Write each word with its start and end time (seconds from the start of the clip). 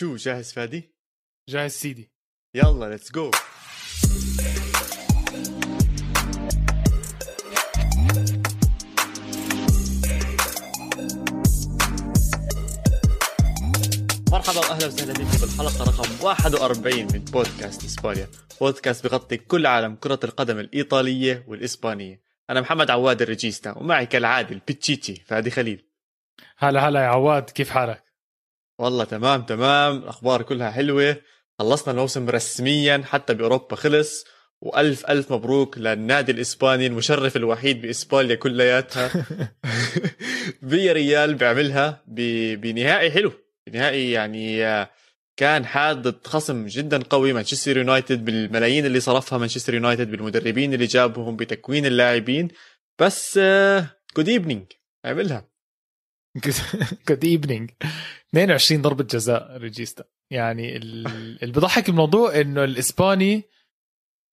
شو 0.00 0.16
جاهز 0.16 0.52
فادي؟ 0.52 0.94
جاهز 1.48 1.70
سيدي 1.70 2.10
يلا 2.54 2.90
let's 2.90 3.12
go 3.12 3.30
مرحبا 14.32 14.58
وأهلا 14.58 14.86
وسهلا 14.86 15.12
بكم 15.12 15.38
بالحلقة 15.40 15.84
رقم 15.84 16.24
41 16.24 16.98
من 17.00 17.24
بودكاست 17.24 17.84
إسبانيا، 17.84 18.28
بودكاست 18.60 19.06
بغطي 19.06 19.36
كل 19.36 19.66
عالم 19.66 19.96
كرة 19.96 20.20
القدم 20.24 20.58
الإيطالية 20.58 21.44
والإسبانية. 21.48 22.22
أنا 22.50 22.60
محمد 22.60 22.90
عواد 22.90 23.22
الريجيستا 23.22 23.78
ومعي 23.78 24.06
كالعادة 24.06 24.50
البيتشيتشي 24.50 25.14
فادي 25.14 25.50
خليل. 25.50 25.86
هلا 26.56 26.88
هلا 26.88 27.00
يا 27.00 27.06
عواد 27.06 27.50
كيف 27.50 27.70
حالك؟ 27.70 28.09
والله 28.80 29.04
تمام 29.04 29.42
تمام. 29.42 29.96
الأخبار 29.96 30.42
كلها 30.42 30.70
حلوة. 30.70 31.16
خلصنا 31.58 31.92
الموسم 31.94 32.30
رسميا 32.30 33.02
حتى 33.06 33.34
بأوروبا 33.34 33.76
خلص. 33.76 34.24
وألف 34.60 35.06
ألف 35.06 35.32
مبروك 35.32 35.78
للنادي 35.78 36.32
الإسباني 36.32 36.86
المشرف 36.86 37.36
الوحيد 37.36 37.82
بإسبانيا 37.82 38.34
كلياتها. 38.34 39.10
بيا 40.62 40.92
ريال 40.92 41.34
بيعملها 41.34 42.02
بنهائي 42.06 43.10
حلو. 43.10 43.32
بنهائي 43.66 44.10
يعني 44.10 44.60
كان 45.36 45.66
حادث 45.66 46.26
خصم 46.26 46.66
جدا 46.66 47.02
قوي. 47.02 47.32
مانشستر 47.32 47.76
يونايتد 47.76 48.24
بالملايين 48.24 48.86
اللي 48.86 49.00
صرفها 49.00 49.38
مانشستر 49.38 49.74
يونايتد 49.74 50.10
بالمدربين 50.10 50.74
اللي 50.74 50.86
جابهم 50.86 51.36
بتكوين 51.36 51.86
اللاعبين. 51.86 52.48
بس 52.98 53.38
good 54.16 54.28
evening 54.28 54.66
عملها 55.04 55.49
good 57.08 57.24
evening 57.24 57.70
22 58.30 58.82
ضربة 58.82 59.04
جزاء 59.04 59.56
ريجيستا. 59.56 60.04
يعني 60.30 60.76
اللي 60.76 61.52
بضحك 61.52 61.88
الموضوع 61.88 62.40
إنه 62.40 62.64
الإسباني 62.64 63.42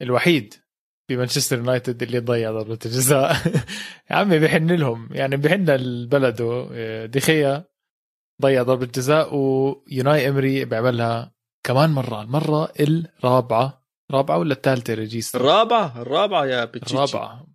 الوحيد 0.02 0.54
بمانشستر 1.10 1.58
يونايتد 1.58 2.04
اللي 2.04 2.20
ضيع 2.20 2.52
ضربة 2.52 2.80
الجزاء 2.86 3.36
يا 4.12 4.16
عمي 4.16 4.40
بحن 4.40 4.72
لهم. 4.72 5.10
يعني 5.12 5.38
بحن 5.38 5.70
لبلده 5.70 6.70
دخيا 7.06 7.66
ضيع 8.42 8.64
ضربة 8.64 8.86
جزاء 8.86 9.36
ويوناي 9.36 10.30
إمري 10.30 10.66
بيعملها 10.66 11.36
كمان 11.64 11.90
مرة. 11.90 12.22
المرة 12.22 12.74
الرابعة. 12.80 13.88
رابعة 14.12 14.38
ولا 14.38 14.54
الثالثة 14.54 14.94
ريجيستا؟ 14.94 15.38
الرابعة 15.40 16.02
الرابعة 16.02 16.46
يا 16.46 16.66
بتشيتشي. 16.66 16.94
الرابعة. 16.96 17.48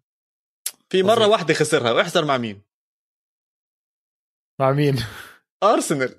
في 0.90 1.02
مرة 1.02 1.26
واحدة 1.26 1.54
خسرها. 1.54 1.92
واحذر 1.92 2.24
مع 2.24 2.38
مين؟ 2.38 2.62
مع 4.62 4.72
مين؟ 4.72 4.96
أرسنال. 5.62 6.14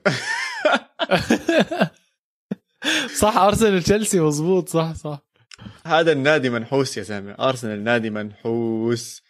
صح 3.22 3.38
أرسنال 3.38 3.84
تشيلسي 3.84 4.20
مزبوط 4.20 4.70
صح 4.70 4.94
صح. 4.94 5.20
هذا 5.86 6.12
النادي 6.12 6.50
منحوس 6.50 6.98
يا 6.98 7.04
زلمه 7.04 7.32
أرسنال 7.32 7.84
نادي 7.84 8.10
منحوس. 8.10 9.22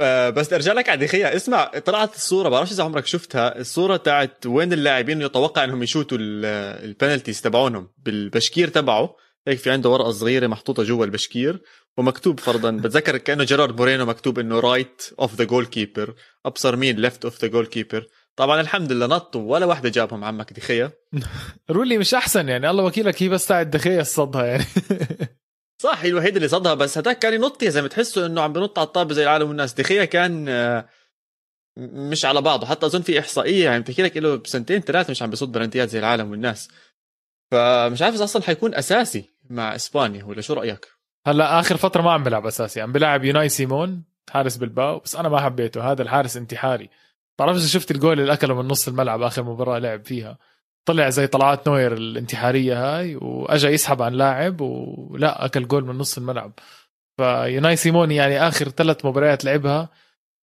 آه 0.00 0.30
بس 0.30 0.52
أرجع 0.52 0.72
لك 0.72 0.88
على 0.88 1.06
دخيا 1.06 1.36
اسمع 1.36 1.64
طلعت 1.64 2.14
الصورة 2.14 2.48
بعرفش 2.48 2.72
إذا 2.72 2.84
عمرك 2.84 3.06
شفتها. 3.06 3.58
الصورة 3.58 3.96
تاعت 3.96 4.46
وين 4.46 4.72
اللاعبين 4.72 5.22
يتوقع 5.22 5.64
إنهم 5.64 5.82
يشوتوا 5.82 6.18
البنالتيز 6.20 7.42
تبعونهم؟ 7.42 7.90
بالبشكير 7.98 8.68
تبعه. 8.68 9.16
هيك 9.48 9.58
في 9.58 9.70
عنده 9.70 9.90
ورقة 9.90 10.10
صغيرة 10.10 10.46
محطوطة 10.46 10.82
جوا 10.82 11.04
البشكير 11.04 11.62
ومكتوب 11.96 12.40
فرضا 12.40 12.70
بتذكر 12.82 13.16
كأنه 13.16 13.44
جيرارد 13.44 13.76
مورينو 13.76 14.06
مكتوب 14.06 14.38
إنه 14.38 14.60
right 14.60 15.10
of 15.20 15.34
the 15.34 15.44
goalkeeper 15.44 16.14
أبصر 16.46 16.76
مين 16.76 16.96
left 16.96 17.24
of 17.24 17.42
the 17.42 17.48
goalkeeper 17.48 18.06
طبعا 18.38 18.60
الحمد 18.60 18.92
لله 18.92 19.06
نطوا 19.06 19.52
ولا 19.52 19.66
واحدة 19.66 19.88
جابهم 19.88 20.24
عمك 20.24 20.52
دخيا 20.52 20.90
رولي 21.70 21.98
مش 21.98 22.14
أحسن 22.14 22.48
يعني 22.48 22.70
الله 22.70 22.84
وكيلك 22.84 23.22
هي 23.22 23.28
بس 23.28 23.46
تاعت 23.46 23.66
دخيا 23.66 24.02
صدها 24.02 24.44
يعني. 24.44 24.64
صح 25.82 25.98
هي 26.02 26.08
الوحيدة 26.08 26.36
اللي 26.36 26.48
صدها 26.48 26.74
بس 26.74 26.98
هذاك 26.98 27.18
كان 27.18 27.34
ينط 27.34 27.62
يا 27.62 27.70
زلمة 27.70 27.88
تحسه 27.88 28.26
إنه 28.26 28.40
عم 28.40 28.52
بنط 28.52 28.78
على 28.78 28.86
الطابة 28.86 29.14
زي 29.14 29.22
العالم 29.22 29.48
والناس. 29.48 29.74
دخيا 29.74 30.04
كان 30.04 30.48
آه، 30.48 30.88
مش 31.78 32.24
على 32.24 32.40
بعضه 32.42 32.66
حتى 32.66 32.86
أظن 32.86 33.02
في 33.02 33.18
إحصائية 33.18 33.64
يعني 33.64 33.82
بتحكي 33.82 34.02
لك 34.02 34.16
له 34.16 34.36
بسنتين 34.36 34.80
ثلاثة 34.80 35.10
مش 35.10 35.22
عم 35.22 35.30
بيصد 35.30 35.52
بلنتيات 35.52 35.88
زي 35.88 35.98
العالم 35.98 36.30
والناس. 36.30 36.68
فمش 37.50 38.02
عارف 38.02 38.14
إذا 38.14 38.24
أصلا 38.24 38.42
حيكون 38.42 38.74
أساسي 38.74 39.30
مع 39.50 39.74
إسبانيا 39.74 40.24
ولا 40.24 40.40
شو 40.40 40.54
رأيك؟ 40.54 40.88
هلأ 41.26 41.60
آخر 41.60 41.76
فترة 41.76 42.02
ما 42.02 42.12
عم 42.12 42.24
بيلعب 42.24 42.46
أساسي 42.46 42.80
عم 42.80 42.92
بيلعب 42.92 43.24
يوناي 43.24 43.48
سيمون 43.48 44.04
حارس 44.30 44.56
بلباو 44.56 44.98
بس 44.98 45.16
أنا 45.16 45.28
ما 45.28 45.40
حبيته 45.40 45.92
هذا 45.92 46.02
الحارس 46.02 46.36
انتحاري. 46.36 46.90
بعرف 47.38 47.56
إذا 47.56 47.66
شفت 47.66 47.90
الجول 47.90 48.20
اللي 48.20 48.32
أكله 48.32 48.62
من 48.62 48.68
نص 48.68 48.88
الملعب 48.88 49.22
آخر 49.22 49.42
مباراة 49.42 49.78
لعب 49.78 50.04
فيها. 50.04 50.38
طلع 50.84 51.10
زي 51.10 51.26
طلعات 51.26 51.68
نوير 51.68 51.92
الانتحارية 51.92 52.98
هاي 52.98 53.16
وأجا 53.16 53.70
يسحب 53.70 54.02
عن 54.02 54.12
لاعب 54.12 54.60
ولا 54.60 55.44
أكل 55.44 55.68
جول 55.68 55.84
من 55.84 55.98
نص 55.98 56.18
الملعب. 56.18 56.52
فيوناي 57.16 57.76
سيموني 57.76 58.16
يعني 58.16 58.48
آخر 58.48 58.68
ثلاث 58.68 59.04
مباريات 59.04 59.44
لعبها 59.44 59.88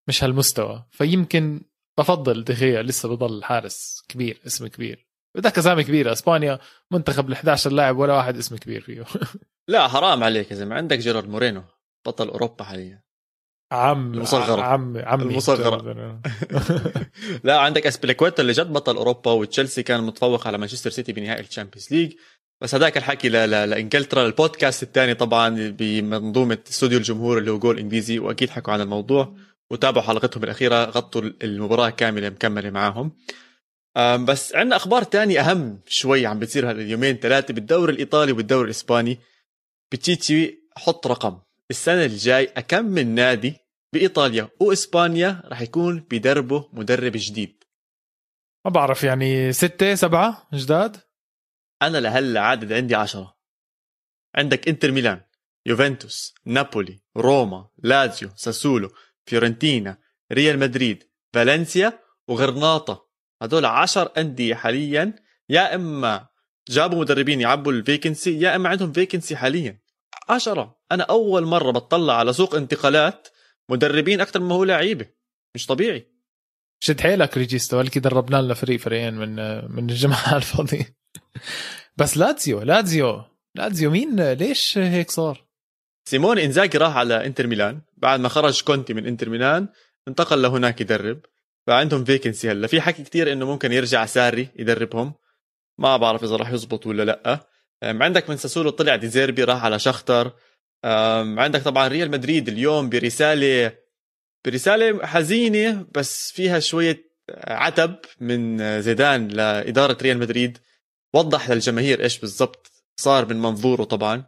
مش 0.08 0.24
هالمستوى. 0.24 0.86
فيمكن 0.92 1.62
بفضل 1.98 2.44
دخيا 2.44 2.84
لسه 2.84 3.10
بضل 3.10 3.44
حارس 3.44 4.04
كبير 4.10 4.42
اسم 4.48 4.68
كبير. 4.68 5.08
بدك 5.36 5.58
أسامي 5.58 5.84
كبيرة 5.84 6.12
إسبانيا 6.12 6.60
منتخب 6.92 7.30
ال 7.30 7.34
11 7.34 7.72
لاعب 7.72 7.98
ولا 7.98 8.14
واحد 8.14 8.38
اسم 8.38 8.58
كبير 8.58 8.82
فيه. 8.82 9.06
لا 9.68 9.88
حرام 9.88 10.24
عليك 10.24 10.52
يا 10.52 10.56
زلمة. 10.56 10.76
عندك 10.76 10.98
جيرارد 10.98 11.30
مورينو 11.30 11.64
بطل 12.06 12.28
أوروبا 12.28 12.64
حاليا. 12.64 13.05
عم 13.72 14.14
المصغرة. 14.14 14.62
عم 14.62 14.98
عم 14.98 15.22
المصغرة. 15.22 16.22
لا 17.44 17.60
عندك 17.60 17.88
اسبليكويتا 17.88 18.42
اللي 18.42 18.54
جد 18.54 18.74
بطل 18.74 18.96
أوروبا 18.96 19.32
وتشيلسي 19.32 19.84
كان 19.84 20.04
متفوق 20.04 20.48
على 20.48 20.58
مانشستر 20.58 20.90
سيتي 20.90 21.14
بنهائي 21.14 21.42
ال 21.42 21.47
Champions 21.47 21.88
League. 21.92 22.14
بس 22.62 22.76
هذاك 22.76 22.98
الحكي 22.98 23.30
ل... 23.30 23.32
ل... 23.32 23.50
لانجلترا 23.70 24.26
البودكاست 24.26 24.84
الثاني 24.84 25.14
طبعا 25.14 25.70
بمنظومة 25.70 26.58
استوديو 26.70 26.98
الجمهور 26.98 27.38
اللي 27.38 27.52
هو 27.52 27.60
جول 27.60 27.80
إنجليزي 27.80 28.20
وأكيد 28.20 28.50
حكوا 28.50 28.74
عن 28.74 28.82
الموضوع 28.82 29.36
وتابعوا 29.70 30.08
حلقتهم 30.08 30.44
الأخيرة 30.44 30.86
غطوا 30.86 31.22
المباراة 31.22 31.90
كاملة 31.90 32.30
مكملة 32.30 32.70
معاهم. 32.70 33.12
بس 34.26 34.56
عندنا 34.56 34.76
أخبار 34.76 35.04
تانية 35.04 35.40
أهم 35.40 35.80
شوي 35.88 36.26
عم 36.26 36.40
بتصير 36.40 36.70
هاليومين 36.70 37.16
ثلاثة 37.16 37.54
بالدوري 37.54 37.94
الإيطالي 37.94 38.32
والدوري 38.32 38.66
الإسباني. 38.66 39.20
بتشيتشي 39.92 40.60
حط 40.78 41.08
رقم. 41.08 41.40
السنة 41.72 42.06
الجاي 42.06 42.46
كم 42.46 42.86
من 42.86 43.16
نادي 43.16 43.58
بإيطاليا 43.94 44.50
وإسبانيا 44.60 45.42
راح 45.46 45.62
يكون 45.62 46.00
بدربه 46.00 46.70
مدرب 46.74 47.12
جديد. 47.16 47.64
ما 48.66 48.72
بعرف 48.72 49.04
يعني 49.04 49.54
ستة 49.54 49.96
سبعة 49.96 50.48
جداد؟ 50.54 50.98
أنا 51.82 51.98
لهلا 51.98 52.42
عدد 52.42 52.74
عندي 52.74 52.96
عشرة. 52.96 53.36
عندك 54.36 54.68
إنتر 54.68 54.92
ميلان 54.92 55.22
يوفنتوس 55.66 56.34
نابولي 56.46 57.00
روما 57.18 57.70
لازيو 57.78 58.30
ساسولو 58.36 58.90
فيورنتينا 59.26 59.98
ريال 60.32 60.60
مدريد 60.60 61.04
فالنسيا 61.34 62.00
وغرناطة. 62.28 63.10
هدول 63.42 63.66
عشر 63.66 64.12
أندية 64.18 64.56
حاليا 64.56 65.16
يا 65.50 65.76
إما 65.76 66.28
جابوا 66.70 67.00
مدربين 67.00 67.42
يعبوا 67.42 67.72
ال 67.72 67.80
vacancy 67.80 68.40
يا 68.40 68.56
إما 68.56 68.70
عندهم 68.70 68.92
vacancy 68.92 69.36
حاليا. 69.36 69.85
عشرة. 70.30 70.80
أنا 70.92 71.04
أول 71.04 71.46
مرة 71.46 71.72
بطلع 71.72 72.14
على 72.18 72.34
سوق 72.34 72.56
انتقالات 72.56 73.28
مدربين 73.70 74.22
أكثر 74.22 74.40
ما 74.40 74.56
هو 74.56 74.64
لعيبة. 74.64 75.08
مش 75.56 75.66
طبيعي. 75.66 76.12
شد 76.80 77.02
حيلك 77.02 77.38
ريجيستا 77.38 77.78
ولكي 77.78 78.00
دربنا 78.00 78.42
لنا 78.42 78.54
فريق 78.54 78.80
فريقين 78.80 79.14
من 79.14 79.36
من 79.76 79.90
الجماعة 79.90 80.36
الفاضيين. 80.38 80.96
بس 81.98 82.18
لاتزيو 82.18 82.62
لاتزيو 82.62 83.24
لاتزيو 83.56 83.92
مين 83.92 84.32
ليش 84.32 84.78
هيك 84.78 85.12
صار؟ 85.12 85.46
سيموني 86.10 86.40
انزاغي 86.40 86.78
راح 86.78 86.98
على 86.98 87.26
إنتر 87.26 87.48
ميلان. 87.48 87.82
بعد 87.98 88.20
ما 88.20 88.30
خرج 88.30 88.64
كونتي 88.64 88.94
من 88.94 89.06
إنتر 89.06 89.30
ميلان 89.30 89.68
انتقل 90.08 90.42
لهناك 90.42 90.82
يدرب. 90.82 91.20
فعندهم 91.68 92.04
vacancy 92.06 92.52
هلا. 92.52 92.68
في 92.68 92.82
حكي 92.82 93.04
كتير 93.04 93.32
إنه 93.32 93.46
ممكن 93.46 93.72
يرجع 93.72 94.06
ساري 94.06 94.50
يدربهم. 94.56 95.14
ما 95.78 95.98
بعرف 95.98 96.24
إذا 96.24 96.36
راح 96.36 96.52
يزبط 96.52 96.88
ولا 96.88 97.04
لأ. 97.04 97.48
عندك 97.84 98.30
من 98.30 98.38
ساسولو 98.38 98.70
طلع 98.70 98.96
ديزيربي 98.96 99.44
راح 99.44 99.66
على 99.66 99.80
شختر. 99.80 100.34
عندك 101.38 101.62
طبعا 101.62 101.88
ريال 101.88 102.12
مدريد 102.12 102.48
اليوم 102.48 102.90
برسالة 102.90 103.78
برسالة 104.46 105.06
حزينة 105.06 105.88
بس 105.96 106.32
فيها 106.32 106.60
شوية 106.60 107.16
عتب 107.48 107.96
من 108.20 108.82
زيدان 108.82 109.28
لإدارة 109.28 109.98
ريال 110.02 110.18
مدريد. 110.18 110.58
وضح 111.14 111.50
للجماهير 111.50 112.04
إيش 112.04 112.20
بالضبط 112.20 112.72
صار 113.00 113.26
من 113.26 113.42
منظوره 113.42 113.84
طبعا. 113.84 114.24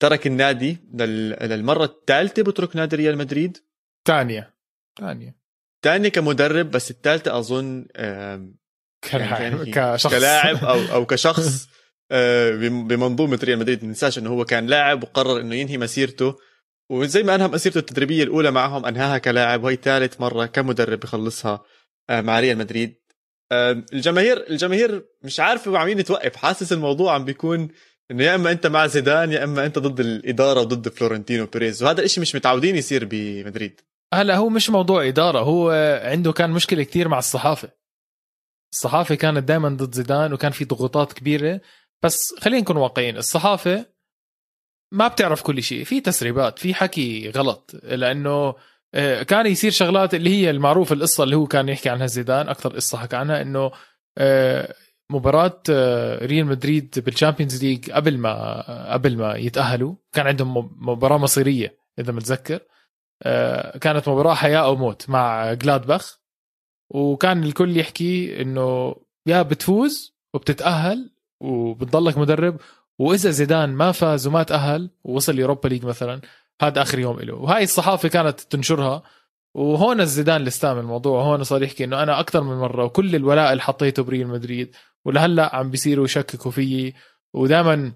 ترك 0.00 0.26
النادي 0.26 0.76
للمرة 0.94 1.84
الثالثة 1.84 2.42
بترك 2.42 2.76
نادي 2.76 2.96
ريال 2.96 3.18
مدريد. 3.18 3.58
ثانية. 4.06 4.54
ثانية. 5.00 5.36
ثانية 5.84 6.08
كمدرب 6.08 6.70
بس 6.70 6.90
الثالثة 6.90 7.38
أظن 7.38 7.86
كلاعب 9.10 9.40
يعني 9.40 9.70
كشخص. 9.72 10.14
كلاعب 10.14 10.64
أو 10.64 10.94
أو 10.94 11.06
كشخص. 11.06 11.68
بمنظومة 12.10 13.38
ريال 13.44 13.58
مدريد 13.58 13.82
ما 13.82 13.88
ننساش 13.88 14.18
إنه 14.18 14.30
هو 14.30 14.44
كان 14.44 14.66
لاعب 14.66 15.02
وقرر 15.02 15.40
إنه 15.40 15.54
ينهي 15.54 15.78
مسيرته. 15.78 16.36
وزي 16.90 17.22
ما 17.22 17.34
أنهى 17.34 17.48
مسيرته 17.48 17.78
التدريبية 17.78 18.22
الأولى 18.22 18.50
معهم 18.50 18.86
أنهاها 18.86 19.18
كلاعب 19.18 19.64
وهي 19.64 19.76
ثالث 19.76 20.20
مرة 20.20 20.46
كمدرب 20.46 21.00
بخلصها 21.00 21.64
آه، 22.10 22.20
مع 22.20 22.40
ريال 22.40 22.58
مدريد. 22.58 22.94
الجماهير 23.52 24.50
الجماهير 24.50 25.04
مش 25.22 25.40
عارفه 25.40 25.78
عم 25.78 25.86
مين 25.86 26.04
توقف 26.04 26.36
حاسس 26.36 26.72
الموضوع 26.72 27.14
عم 27.14 27.24
بيكون 27.24 27.68
إنه 28.10 28.24
يا 28.24 28.34
إما 28.34 28.50
أنت 28.50 28.66
مع 28.66 28.86
زيدان 28.86 29.32
يا 29.32 29.44
إما 29.44 29.66
أنت 29.66 29.78
ضد 29.78 30.00
الإدارة 30.00 30.60
وضد 30.60 30.88
فلورنتينو 30.88 31.46
بيريز 31.46 31.82
وهذا 31.82 32.02
الشيء 32.02 32.20
مش 32.20 32.34
متعودين 32.34 32.76
يصير 32.76 33.08
بمدريد. 33.10 33.80
هلا 34.14 34.36
هو 34.36 34.48
مش 34.48 34.70
موضوع 34.70 35.08
إدارة. 35.08 35.38
هو 35.38 35.70
عنده 36.04 36.32
كان 36.32 36.50
مشكلة 36.50 36.82
كثير 36.82 37.08
مع 37.08 37.18
الصحافة. 37.18 37.70
الصحافة 38.72 39.14
كانت 39.14 39.48
دائما 39.48 39.68
ضد 39.68 39.94
زيدان 39.94 40.32
وكان 40.32 40.52
في 40.52 40.64
ضغوطات 40.64 41.12
كبيرة. 41.12 41.60
بس 42.04 42.34
خلينا 42.38 42.60
نكون 42.60 42.76
واقعيين 42.76 43.16
الصحافة 43.16 43.86
ما 44.92 45.08
بتعرف 45.08 45.42
كل 45.42 45.62
شيء 45.62 45.84
في 45.84 46.00
تسريبات 46.00 46.58
في 46.58 46.74
حكي 46.74 47.30
غلط 47.30 47.70
لأنه 47.82 48.54
آه، 48.94 49.22
كان 49.22 49.46
يصير 49.46 49.70
شغلات 49.70 50.14
اللي 50.14 50.30
هي 50.30 50.50
المعروفة 50.50 50.94
القصة 50.94 51.24
اللي 51.24 51.36
هو 51.36 51.46
كان 51.46 51.68
يحكي 51.68 51.88
عنها 51.88 52.06
زيدان 52.06 52.48
أكثر 52.48 52.74
قصة 52.74 52.98
حكى 52.98 53.16
عنها 53.16 53.42
إنه 53.42 53.70
آه، 54.18 54.74
مباراة 55.10 55.62
آه، 55.70 56.26
ريال 56.26 56.46
مدريد 56.46 56.94
بال 57.06 57.17
Champions 57.17 57.64
League 57.64 57.90
قبل 57.90 58.18
ما 58.18 58.92
قبل 58.92 59.16
ما 59.16 59.36
يتأهلوا 59.36 59.94
كان 60.12 60.26
عندهم 60.26 60.76
مباراة 60.88 61.18
مصيرية 61.18 61.78
إذا 61.98 62.12
متذكر 62.12 62.60
كانت 63.80 64.08
مباراة 64.08 64.34
حياة 64.34 64.58
أو 64.58 64.76
موت 64.76 65.10
مع 65.10 65.52
جلادباخ 65.52 66.20
وكان 66.90 67.44
الكل 67.44 67.76
يحكي 67.76 68.42
إنه 68.42 68.96
يا 69.26 69.42
بتفوز 69.42 70.16
وبتتأهل 70.34 71.10
وبتضلك 71.40 72.18
مدرب 72.18 72.56
وإذا 72.98 73.30
زيدان 73.30 73.70
ما 73.70 73.92
فاز 73.92 74.26
وما 74.26 74.42
تأهل 74.42 74.90
ووصل 75.04 75.38
Europa 75.38 75.68
League 75.68 75.84
مثلا 75.84 76.20
هذا 76.62 76.82
آخر 76.82 76.98
يوم 76.98 77.20
له 77.20 77.34
وهاي 77.34 77.62
الصحافة 77.62 78.08
كانت 78.08 78.40
تنشرها 78.40 79.02
وهون 79.54 80.00
الزيدان 80.00 80.36
اللي 80.36 80.48
استعمل 80.48 80.80
الموضوع. 80.80 81.22
هون 81.22 81.44
صار 81.44 81.62
يحكي 81.62 81.84
إنه 81.84 82.02
أنا 82.02 82.20
أكثر 82.20 82.42
من 82.42 82.56
مرة 82.56 82.84
وكل 82.84 83.16
الولاء 83.16 83.52
اللي 83.52 83.62
حطيته 83.62 84.02
بريال 84.02 84.28
مدريد 84.28 84.76
ولهلأ 85.04 85.56
عم 85.56 85.70
بيصيروا 85.70 86.04
يشككوا 86.04 86.50
فيي. 86.50 86.94
ودائما 87.34 87.92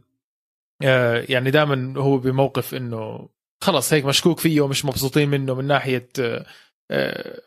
آه، 0.82 1.24
يعني 1.28 1.50
دائما 1.50 2.00
هو 2.00 2.18
بموقف 2.18 2.74
إنه 2.74 3.28
خلص 3.62 3.92
هيك 3.92 4.04
مشكوك 4.04 4.40
فيه 4.40 4.60
ومش 4.60 4.84
مبسوطين 4.84 5.28
منه 5.28 5.54
من 5.54 5.64
ناحية 5.64 6.08
آه، 6.20 6.46
آه، 6.90 7.40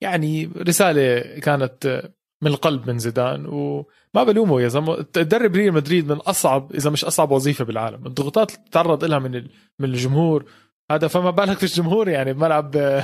يعني 0.00 0.46
رسالة 0.46 1.20
كانت 1.40 2.10
من 2.42 2.50
القلب 2.50 2.90
من 2.90 2.98
زيدان 2.98 3.46
وما 3.46 4.24
بلومه 4.24 4.60
يا 4.60 4.68
زلمة. 4.68 5.02
تدرب 5.02 5.56
ريال 5.56 5.72
مدريد 5.74 6.12
من 6.12 6.16
أصعب 6.16 6.74
إذا 6.74 6.90
مش 6.90 7.04
أصعب 7.04 7.30
وظيفة 7.30 7.64
بالعالم. 7.64 8.06
الضغوطات 8.06 8.50
اللي 8.54 8.64
تعرض 8.72 9.04
لها 9.04 9.18
من 9.18 9.32
من 9.78 9.88
الجمهور. 9.88 10.44
هذا 10.90 11.08
فما 11.08 11.30
بالك 11.30 11.58
في 11.58 11.62
الجمهور؟ 11.62 12.08
يعني 12.08 12.32
بملعب 12.32 13.02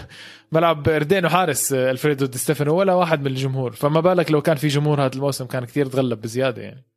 ملعب 0.53 0.89
اردين 0.89 1.27
وحارس 1.27 1.73
ألفريدو 1.73 2.27
دي 2.27 2.39
ستيفانو 2.39 2.75
ولا 2.75 2.95
واحد 2.95 3.21
من 3.21 3.27
الجمهور. 3.27 3.73
فما 3.73 4.01
بالك 4.01 4.31
لو 4.31 4.43
كان 4.43 4.57
في 4.57 4.69
جمهور 4.69 5.05
هذا 5.05 5.15
الموسم 5.15 5.45
كان 5.47 5.65
كثير 5.65 5.87
تغلب 5.87 6.21
بزيادة 6.21 6.63
يعني. 6.63 6.93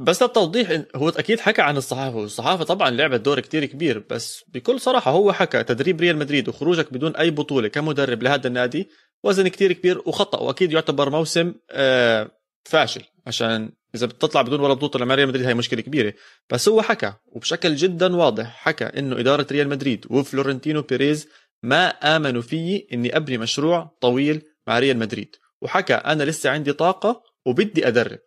بس 0.00 0.22
للتوضيح 0.22 0.82
هو 0.96 1.08
أكيد 1.08 1.40
حكى 1.40 1.62
عن 1.62 1.76
الصحافة 1.76 2.16
والصحافة 2.16 2.64
طبعا 2.64 2.90
لعبت 2.90 3.20
دور 3.20 3.40
كتير 3.40 3.64
كبير 3.64 4.04
بس 4.10 4.44
بكل 4.48 4.80
صراحة 4.80 5.10
هو 5.10 5.32
حكى 5.32 5.62
تدريب 5.62 6.00
ريال 6.00 6.16
مدريد 6.16 6.48
وخروجك 6.48 6.92
بدون 6.92 7.16
أي 7.16 7.30
بطولة 7.30 7.68
كمدرب 7.68 8.22
لهذا 8.22 8.46
النادي 8.48 8.88
وزن 9.24 9.48
كتير 9.48 9.72
كبير 9.72 9.98
وخطأ 10.06 10.40
وأكيد 10.40 10.72
يعتبر 10.72 11.10
موسم 11.10 11.54
آه، 11.70 12.30
فاشل. 12.64 13.02
عشان 13.26 13.72
إذا 13.94 14.06
بتطلع 14.06 14.42
بدون 14.42 14.60
ولا 14.60 14.74
بطولة 14.74 15.04
لما 15.04 15.14
ريال 15.14 15.28
مدريد 15.28 15.46
هي 15.46 15.54
مشكلة 15.54 15.80
كبيرة. 15.80 16.14
بس 16.50 16.68
هو 16.68 16.82
حكى 16.82 17.12
وبشكل 17.26 17.76
جدا 17.76 18.16
واضح 18.16 18.46
حكى 18.46 18.84
إنه 18.84 19.20
إدارة 19.20 19.46
ريال 19.52 19.68
مدريد 19.68 20.06
وفلورنتينو 20.10 20.82
بيريز 20.82 21.28
ما 21.62 21.88
آمنوا 21.88 22.42
فيي 22.42 22.88
إني 22.92 23.16
أبني 23.16 23.38
مشروع 23.38 23.96
طويل 24.00 24.42
مع 24.66 24.78
ريال 24.78 24.98
مدريد. 24.98 25.36
وحكى 25.62 25.94
أنا 25.94 26.22
لسه 26.22 26.50
عندي 26.50 26.72
طاقة 26.72 27.22
وبدي 27.46 27.88
أدرب. 27.88 28.18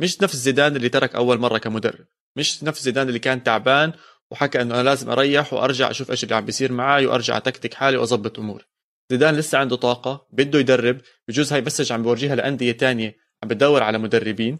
مش 0.00 0.22
نفس 0.22 0.36
زيدان 0.36 0.76
اللي 0.76 0.88
ترك 0.88 1.14
أول 1.14 1.38
مرة 1.38 1.58
كمدرب. 1.58 2.06
مش 2.36 2.64
نفس 2.64 2.82
زيدان 2.82 3.08
اللي 3.08 3.18
كان 3.18 3.42
تعبان 3.42 3.92
وحكى 4.30 4.62
إنه 4.62 4.74
أنا 4.74 4.82
لازم 4.82 5.10
أريح 5.10 5.52
وأرجع 5.52 5.90
أشوف 5.90 6.10
إيش 6.10 6.24
اللي 6.24 6.34
عم 6.34 6.44
بيصير 6.44 6.72
معي 6.72 7.06
وأرجع 7.06 7.36
أتكتك 7.36 7.74
حالي 7.74 7.96
وأظبط 7.96 8.38
أموري. 8.38 8.64
زيدان 9.10 9.36
لسه 9.36 9.58
عنده 9.58 9.76
طاقة 9.76 10.26
بده 10.32 10.58
يدرب 10.58 11.00
بجوز 11.28 11.52
هاي 11.52 11.60
message 11.60 11.92
عم 11.92 12.02
بورجيها 12.02 12.34
لأندية 12.34 12.72
تانية 12.72 13.16
عم 13.42 13.48
بدور 13.48 13.82
على 13.82 13.98
مدربين. 13.98 14.58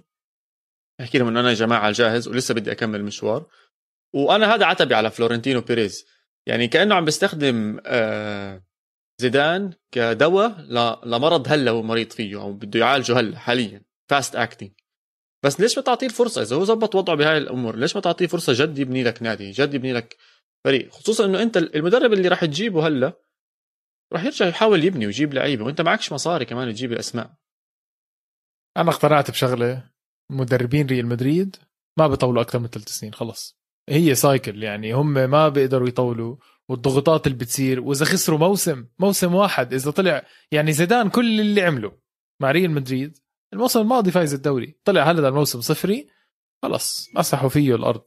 أحكي 1.00 1.18
لهم 1.18 1.28
إنه 1.28 1.40
أنا 1.40 1.48
يا 1.48 1.54
جماعة 1.54 1.90
جاهز 1.90 2.28
ولسه 2.28 2.54
بدي 2.54 2.72
أكمل 2.72 3.00
المشوار 3.00 3.46
وأنا 4.14 4.54
هذا 4.54 4.66
عتبي 4.66 4.94
على 4.94 5.10
فلورنتينو 5.10 5.60
بيريز. 5.60 6.04
يعني 6.46 6.68
كأنه 6.68 6.94
عم 6.94 7.04
بيستخدم 7.04 7.80
آه، 7.86 8.62
زيدان 9.20 9.72
كدواء 9.92 10.60
لمرض 11.06 11.48
هلأ 11.48 11.70
هو 11.70 11.82
مريض 11.82 12.12
فيه 12.12 12.40
أو 12.40 12.52
بده 12.52 12.80
يعالجه 12.80 13.20
هلأ 13.20 13.38
حاليا 13.38 13.82
fast 14.10 14.36
acting 14.36 14.70
بس 15.44 15.60
ليش 15.60 15.78
ما 15.78 15.84
تعطيه 15.84 16.06
الفرصة؟ 16.06 16.42
إذا 16.42 16.56
هو 16.56 16.64
زبط 16.64 16.94
وضعه 16.94 17.16
بهاي 17.16 17.38
الأمور 17.38 17.76
ليش 17.76 17.96
ما 17.96 18.02
تعطيه 18.02 18.26
فرصة 18.26 18.52
جد 18.56 18.78
يبني 18.78 19.02
لك 19.02 19.22
نادي 19.22 19.50
جد 19.50 19.74
يبني 19.74 19.92
لك 19.92 20.16
فريق؟ 20.64 20.92
خصوصا 20.92 21.24
إنه 21.24 21.42
أنت 21.42 21.56
المدرب 21.56 22.12
اللي 22.12 22.28
راح 22.28 22.44
تجيبه 22.44 22.86
هلأ 22.86 23.12
راح 24.14 24.24
يرجع 24.24 24.46
يحاول 24.46 24.84
يبني 24.84 25.06
ويجيب 25.06 25.34
لعيبة 25.34 25.64
وأنت 25.64 25.80
معكش 25.80 26.12
مصاري 26.12 26.44
كمان 26.44 26.72
تجيب 26.72 26.92
الأسماء. 26.92 27.34
أنا 28.76 28.90
اقتنعت 28.90 29.30
بشغلة 29.30 29.90
مدربين 30.30 30.86
ريال 30.86 31.06
مدريد 31.06 31.56
ما 31.98 32.06
بيطولوا 32.06 32.42
أكثر 32.42 32.58
من 32.58 32.66
ثلاث 32.66 32.88
سنين 32.88 33.14
خلص. 33.14 33.58
هي 33.88 34.14
cycle 34.14 34.62
يعني 34.62 34.92
هم 34.92 35.12
ما 35.12 35.48
بيقدروا 35.48 35.88
يطولوا 35.88 36.36
والضغوطات 36.68 37.26
اللي 37.26 37.38
بتصير 37.38 37.80
وإذا 37.80 38.04
خسروا 38.04 38.38
موسم 38.38 38.86
موسم 38.98 39.34
واحد 39.34 39.74
إذا 39.74 39.90
طلع 39.90 40.26
يعني 40.52 40.72
زيدان 40.72 41.08
كل 41.10 41.40
اللي 41.40 41.62
عمله 41.62 41.98
مع 42.40 42.50
ريال 42.50 42.70
مدريد 42.70 43.18
الموسم 43.52 43.80
الماضي 43.80 44.10
فايز 44.10 44.34
الدوري 44.34 44.78
طلع 44.84 45.10
هذا 45.10 45.28
الموسم 45.28 45.60
صفري 45.60 46.08
خلص 46.62 47.08
مسحوا 47.14 47.48
فيه 47.48 47.74
الأرض 47.74 48.04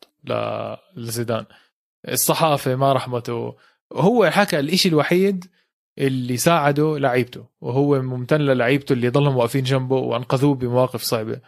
لزيدان. 0.95 1.45
الصحافة 2.07 2.75
ما 2.75 2.93
رحمته. 2.93 3.55
هو 3.93 4.29
حكى 4.29 4.59
الإشي 4.59 4.89
الوحيد 4.89 5.45
اللي 5.97 6.37
ساعده 6.37 6.97
لعيبته 6.97 7.45
وهو 7.61 8.01
ممتن 8.01 8.41
للعيبته 8.41 8.93
اللي 8.93 9.09
ضلهم 9.09 9.37
واقفين 9.37 9.63
جنبه 9.63 9.95
وأنقذوه 9.95 10.55
بمواقف 10.55 11.01
صعبة. 11.01 11.39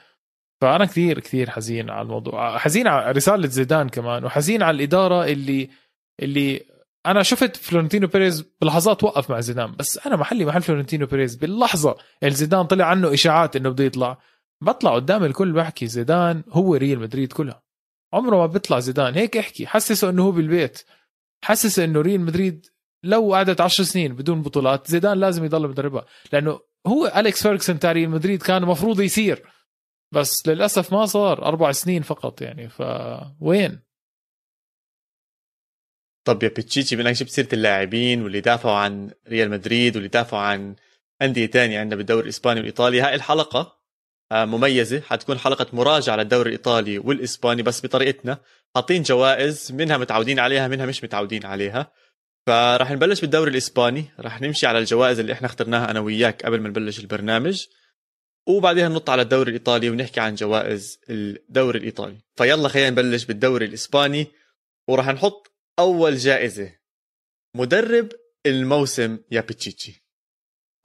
فأنا 0.62 0.86
كثير 0.86 1.20
كثير 1.20 1.50
حزين 1.50 1.90
على 1.90 2.02
الموضوع. 2.02 2.58
حزين 2.58 2.88
على 2.88 3.12
رسالة 3.12 3.48
زيدان 3.48 3.90
كمان 3.90 4.26
وحزين 4.26 4.64
على 4.64 4.76
الإدارة 4.76 5.26
اللي 5.26 5.70
اللي 6.22 6.66
أنا 7.06 7.24
شفت 7.24 7.56
فلورنتينو 7.56 8.08
بيريز 8.08 8.46
بلحظات 8.62 9.04
وقف 9.04 9.30
مع 9.30 9.40
زيدان 9.40 9.76
بس 9.76 10.08
أنا 10.08 10.16
محلي 10.16 10.46
محل 10.46 10.62
فلورنتينو 10.62 11.06
بيريز 11.06 11.36
باللحظة 11.36 11.98
اللي 12.24 12.36
زيدان 12.36 12.66
طلع 12.66 12.86
عنه 12.86 13.14
إشاعات 13.14 13.56
إنه 13.56 13.70
بده 13.70 13.84
يطلع. 13.84 14.18
بطلع 14.62 14.96
قدام 14.96 15.24
الكل 15.24 15.52
بحكي 15.52 15.88
زيدان 15.88 16.44
هو 16.50 16.76
ريال 16.76 17.00
مدريد 17.00 17.34
كلها. 17.34 17.64
عمره 18.14 18.38
ما 18.38 18.46
بيطلع 18.46 18.80
زيدان 18.80 19.14
هيك 19.14 19.38
احكي. 19.38 19.68
حسسه 19.68 20.10
إنه 20.10 20.24
هو 20.24 20.32
بالبيت. 20.32 20.84
حسسه 21.44 21.84
إنه 21.84 22.02
ريال 22.02 22.22
مدريد 22.22 22.66
لو 23.04 23.34
قعدت 23.34 23.62
10 23.62 23.84
سنين 23.84 24.16
بدون 24.16 24.42
بطولات 24.42 24.88
زيدان 24.88 25.20
لازم 25.20 25.46
يضل 25.46 25.68
مدربها. 25.68 26.06
لأنه 26.34 26.60
هو 26.88 27.14
أليكس 27.16 27.42
فيرجسون 27.44 27.80
تاع 27.80 27.92
ريال 27.92 28.10
مدريد 28.10 28.42
كان 28.42 28.64
المفروض 28.64 29.00
يصير. 29.02 29.44
بس 30.12 30.48
للأسف 30.48 30.94
ما 30.94 31.06
صار. 31.06 31.46
أربع 31.46 31.72
سنين 31.72 32.02
فقط 32.02 32.42
يعني. 32.42 32.70
فوين 32.70 33.80
طب 36.28 36.44
يا 36.44 36.50
بيتشيتشي 36.50 36.96
بدك 36.96 37.12
جبت 37.12 37.30
سيرة 37.30 37.48
اللاعبين 37.54 38.24
واللي 38.24 38.42
دافعوا 38.42 38.76
عن 38.76 39.12
ريال 39.28 39.50
مدريد 39.50 39.96
واللي 39.96 40.10
دافعوا 40.10 40.42
عن 40.42 40.76
أندية 41.22 41.46
تانية 41.46 41.80
عندنا 41.80 41.96
بالدوري 41.96 42.24
الإسباني 42.24 42.60
والإيطالي 42.60 43.02
هاي 43.02 43.16
الحلقة 43.16 43.80
آه، 44.32 44.46
مميزة. 44.46 45.02
حتكون 45.02 45.40
حلقة 45.40 45.68
مراجعة 45.74 46.16
للدوري 46.16 46.50
الإيطالي 46.50 47.00
والإسباني 47.00 47.64
بس 47.64 47.86
بطريقتنا. 47.86 48.38
حاطين 48.76 49.04
جوائز 49.04 49.72
منها 49.72 49.98
متعودين 49.98 50.40
عليها 50.40 50.68
منها 50.68 50.86
مش 50.86 51.04
متعودين 51.04 51.46
عليها. 51.46 51.92
فراح 52.50 52.92
نبلش 52.92 53.22
بالدوري 53.22 53.52
الإسباني. 53.52 54.06
راح 54.20 54.42
نمشي 54.42 54.68
على 54.68 54.80
الجوائز 54.80 55.20
اللي 55.20 55.34
إحنا 55.34 55.48
اخترناها 55.48 55.92
أنا 55.92 56.00
وياك 56.00 56.46
قبل 56.46 56.60
ما 56.62 56.70
نبلش 56.70 57.00
البرنامج. 57.00 57.66
وبعدين 58.48 58.92
ننط 58.92 59.10
على 59.10 59.22
الدوري 59.22 59.50
الإيطالي 59.50 59.90
ونحكي 59.90 60.20
عن 60.20 60.36
جوائز 60.36 61.00
الدوري 61.10 61.80
الإيطالي. 61.80 62.18
فيلا 62.36 62.70
خلينا 62.70 62.90
نبلش 62.90 63.26
بالدوري 63.26 63.66
الإسباني. 63.66 64.28
وراح 64.88 65.08
نحط 65.08 65.52
أول 65.80 66.18
جائزة. 66.18 66.76
مدرب 67.56 68.10
الموسم 68.46 69.20
يا 69.32 69.42
بيتشيتشي. 69.42 70.06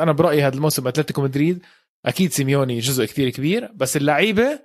أنا 0.00 0.12
برأيي 0.12 0.42
هذا 0.42 0.54
الموسم 0.54 0.88
أتلتيكو 0.88 1.22
مدريد. 1.22 1.62
أكيد 2.06 2.32
سيميوني 2.32 2.78
جزء 2.78 3.04
كثير 3.04 3.30
كبير 3.30 3.72
بس 3.72 3.96
اللعيبة 3.96 4.60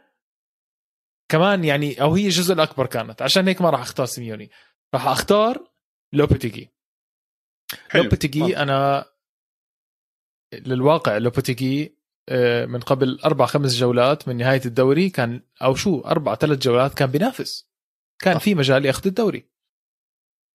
كمان 1.32 1.64
يعني 1.64 2.02
أو 2.02 2.14
هي 2.14 2.26
الجزء 2.26 2.54
الأكبر 2.54 2.86
كانت. 2.86 3.22
عشان 3.22 3.48
هيك 3.48 3.62
ما 3.62 3.70
راح 3.70 3.82
أختار 3.82 4.06
سيميوني. 4.06 4.50
راح 4.94 5.08
أختار 5.08 5.70
لوبيتيغي. 6.14 6.79
لوبيتيغي 7.96 8.58
أنا 8.58 9.06
للواقع 10.54 11.18
لوبيتيغي 11.18 12.00
آه، 12.30 12.66
من 12.66 12.80
قبل 12.80 13.20
أربع 13.26 13.46
خمس 13.46 13.76
جولات 13.76 14.28
من 14.28 14.38
نهاية 14.38 14.62
الدوري 14.66 15.10
كان 15.10 15.42
أو 15.62 15.76
شو 15.76 16.00
أربع 16.00 16.36
ثلاث 16.36 16.58
جولات 16.60 16.94
كان 16.94 17.12
بينافس. 17.12 17.70
كان 18.20 18.38
في 18.38 18.56
مجال 18.56 18.86
ياخذ 18.86 19.08
الدوري. 19.08 19.50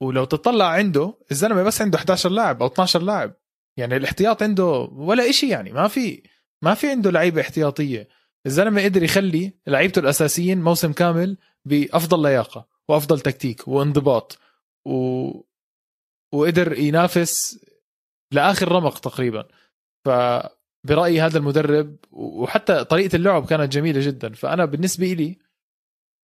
ولو 0.02 0.25
تطلع 0.25 0.68
عنده 0.68 1.18
الزلمة 1.30 1.62
بس 1.62 1.83
عنده 1.83 1.99
11 1.99 2.30
لاعب 2.30 2.62
أو 2.62 2.68
12 2.68 3.02
لاعب. 3.02 3.35
يعني 3.76 3.97
الاحتياط 3.97 4.42
عنده 4.42 4.64
ولا 4.92 5.30
إشي 5.30 5.49
يعني 5.49 5.73
ما 5.73 5.88
في 5.88 6.23
ما 6.62 6.75
في 6.75 6.90
عنده 6.90 7.11
لعيبة 7.11 7.40
احتياطية. 7.40 8.09
الزلمة 8.47 8.85
قدر 8.85 9.02
يخلي 9.02 9.52
لعيبته 9.66 9.99
الأساسيين 9.99 10.62
موسم 10.62 10.92
كامل 10.92 11.38
بأفضل 11.64 12.23
لياقة 12.23 12.68
وأفضل 12.88 13.21
تكتيك 13.21 13.68
وانضباط. 13.68 14.38
و... 14.85 15.30
وقدر 16.34 16.78
ينافس 16.78 17.58
لآخر 18.32 18.72
رمق 18.72 18.98
تقريبا. 18.98 19.48
فبرأيي 20.06 21.20
هذا 21.20 21.38
المدرب 21.38 21.96
وحتى 22.10 22.84
طريقة 22.84 23.16
اللعب 23.16 23.46
كانت 23.46 23.72
جميلة 23.72 24.00
جدا. 24.06 24.32
فأنا 24.32 24.64
بالنسبة 24.64 25.06
لي 25.06 25.38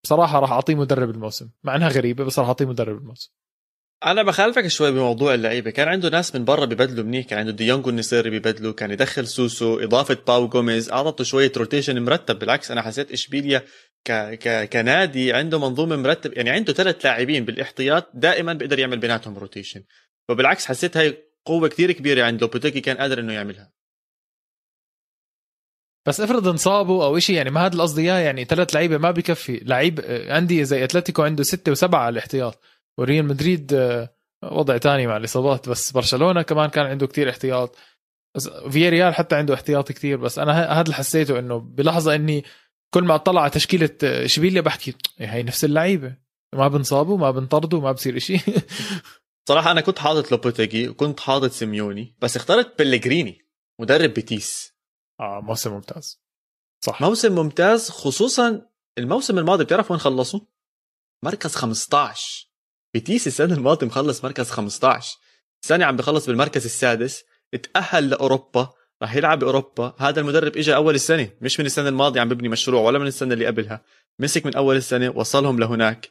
بصراحة 0.04 0.38
راح 0.38 0.52
أعطيه 0.52 0.74
مدرب 0.74 1.10
الموسم. 1.10 1.50
مع 1.64 1.76
إنها 1.76 1.88
غريبة 1.88 2.24
بس 2.24 2.38
راح 2.38 2.46
أعطيه 2.46 2.64
مدرب 2.64 2.98
الموسم. 2.98 3.30
أنا 4.06 4.22
بخالفك 4.22 4.66
شوي 4.66 4.92
بموضوع 4.92 5.34
اللعيبة. 5.34 5.70
كان 5.70 5.88
عنده 5.88 6.08
ناس 6.08 6.34
من 6.34 6.44
برا 6.44 6.64
ببدلوا 6.64 7.04
منيح. 7.04 7.26
كان 7.26 7.38
عنده 7.38 7.52
ديونج 7.52 7.86
والنصيري 7.86 8.38
ببدلوا. 8.38 8.72
كان 8.72 8.90
يدخل 8.90 9.26
سوسو 9.26 9.78
إضافة 9.78 10.18
باو 10.26 10.48
جوميز 10.48 10.90
أعطته 10.90 11.24
شوية 11.24 11.52
rotation 11.56 12.04
مرتب. 12.04 12.38
بالعكس 12.38 12.70
أنا 12.70 12.82
حسيت 12.82 13.12
إشبيليا 13.12 13.64
ك... 14.04 14.12
ك... 14.12 14.68
كنادي 14.68 15.32
عنده 15.32 15.58
منظومة 15.58 15.96
مرتب 15.96 16.36
يعني 16.36 16.50
عنده 16.50 16.72
ثلاث 16.72 17.04
لاعبين 17.04 17.44
بالاحتياط 17.44 18.10
دائما 18.14 18.52
بيقدر 18.52 18.78
يعمل 18.78 18.98
بيناتهم 18.98 19.38
rotation 19.38 19.82
فبالعكس 20.28 20.66
حسيت 20.66 20.96
هاي 20.96 21.30
قوة 21.44 21.68
كثير 21.68 21.92
كبيرة 21.92 22.24
عند 22.24 22.40
لوبيتيغي 22.40 22.80
كان 22.80 22.96
قادر 22.96 23.20
إنه 23.20 23.32
يعملها. 23.32 23.72
بس 26.06 26.20
افرض 26.20 26.48
انصابوا 26.48 27.04
أو 27.04 27.18
شيء 27.18 27.36
يعني 27.36 27.50
ما 27.50 27.66
هذا 27.66 27.74
القصد 27.74 27.98
إياه 27.98 28.18
يعني 28.18 28.44
ثلاث 28.44 28.74
لعيبة 28.74 28.98
ما 28.98 29.10
بكفي. 29.10 29.56
لعيب 29.56 30.00
عندي 30.28 30.64
زي 30.64 30.84
أتلتيكو 30.84 31.22
عنده 31.22 31.42
ستة 31.42 31.72
وسبعة 31.72 32.00
على 32.00 32.12
الاحتياط 32.12 32.62
وريال 32.98 33.24
مدريد 33.24 33.74
آه، 33.74 34.14
وضع 34.44 34.76
تاني 34.76 35.06
مع 35.06 35.16
الإصابات. 35.16 35.68
بس 35.68 35.92
برشلونة 35.92 36.42
كمان 36.42 36.70
كان 36.70 36.86
عنده 36.86 37.06
كتير 37.06 37.30
احتياط. 37.30 37.76
ريال 38.74 39.14
حتى 39.14 39.36
عنده 39.36 39.54
احتياط 39.54 39.92
كتير. 39.92 40.16
بس 40.16 40.38
أنا 40.38 40.72
هذا 40.72 40.80
اللي 40.80 40.94
حسيته 40.94 41.38
إنه 41.38 41.58
بلحظة 41.58 42.14
إني 42.14 42.44
كل 42.94 43.04
ما 43.04 43.14
اطلع 43.14 43.40
على 43.40 43.50
تشكيلة 43.50 43.90
اشبيليا 44.02 44.60
بحكي 44.60 44.94
إيه، 45.20 45.26
هي 45.26 45.42
نفس 45.42 45.64
اللعيبة. 45.64 46.16
ما 46.54 46.68
بنصابوا 46.68 47.18
ما 47.18 47.30
بنطردوا 47.30 47.80
ما 47.80 47.92
بصير 47.92 48.18
شيء 48.18 48.40
صراحة 49.48 49.70
أنا 49.70 49.80
كنت 49.80 49.98
حاطط 49.98 50.32
لوبوتيجي 50.32 50.88
وكنت 50.88 51.20
حاطط 51.20 51.50
سيميوني 51.50 52.16
بس 52.18 52.36
اخترت 52.36 52.78
بلغريني 52.78 53.46
مدرب 53.80 54.10
بيتيس. 54.10 54.74
آه 55.20 55.40
موسم 55.40 55.72
ممتاز. 55.72 56.20
صح. 56.84 57.00
موسم 57.02 57.34
ممتاز 57.34 57.90
خصوصا 57.90 58.66
الموسم 58.98 59.38
الماضي 59.38 59.64
بتعرف 59.64 59.90
وين 59.90 60.00
خلصوا؟ 60.00 60.40
مركز 61.24 61.54
15 61.54 62.46
بيتيس 62.94 63.26
السنة 63.26 63.54
الماضية 63.54 63.86
مخلص 63.86 64.24
مركز 64.24 64.50
15 64.50 65.18
السنة 65.64 65.84
عم 65.84 65.96
بخلص 65.96 66.26
بالمركز 66.26 66.64
السادس. 66.64 67.24
تاهل 67.74 68.10
لأوروبا. 68.10 68.72
راح 69.02 69.14
يلعب 69.14 69.38
بأوروبا. 69.38 69.94
هذا 69.98 70.20
المدرب 70.20 70.56
اجى 70.56 70.74
أول 70.74 70.94
السنة 70.94 71.30
مش 71.40 71.60
من 71.60 71.66
السنة 71.66 71.88
الماضية 71.88 72.20
عم 72.20 72.28
ببني 72.28 72.48
مشروع 72.48 72.82
ولا 72.82 72.98
من 72.98 73.06
السنة 73.06 73.34
اللي 73.34 73.46
قبلها. 73.46 73.84
مسك 74.18 74.46
من 74.46 74.54
أول 74.54 74.76
السنة 74.76 75.10
وصلهم 75.10 75.58
لهناك. 75.60 76.08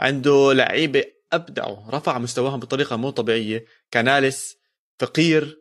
عنده 0.00 0.52
لعيبة 0.52 1.04
ابدعوا 1.32 1.90
رفع 1.90 2.18
مستواهم 2.18 2.60
بطريقة 2.60 2.96
مو 2.96 3.10
طبيعية. 3.10 3.64
كاناليس 3.90 4.56
فقير 5.00 5.58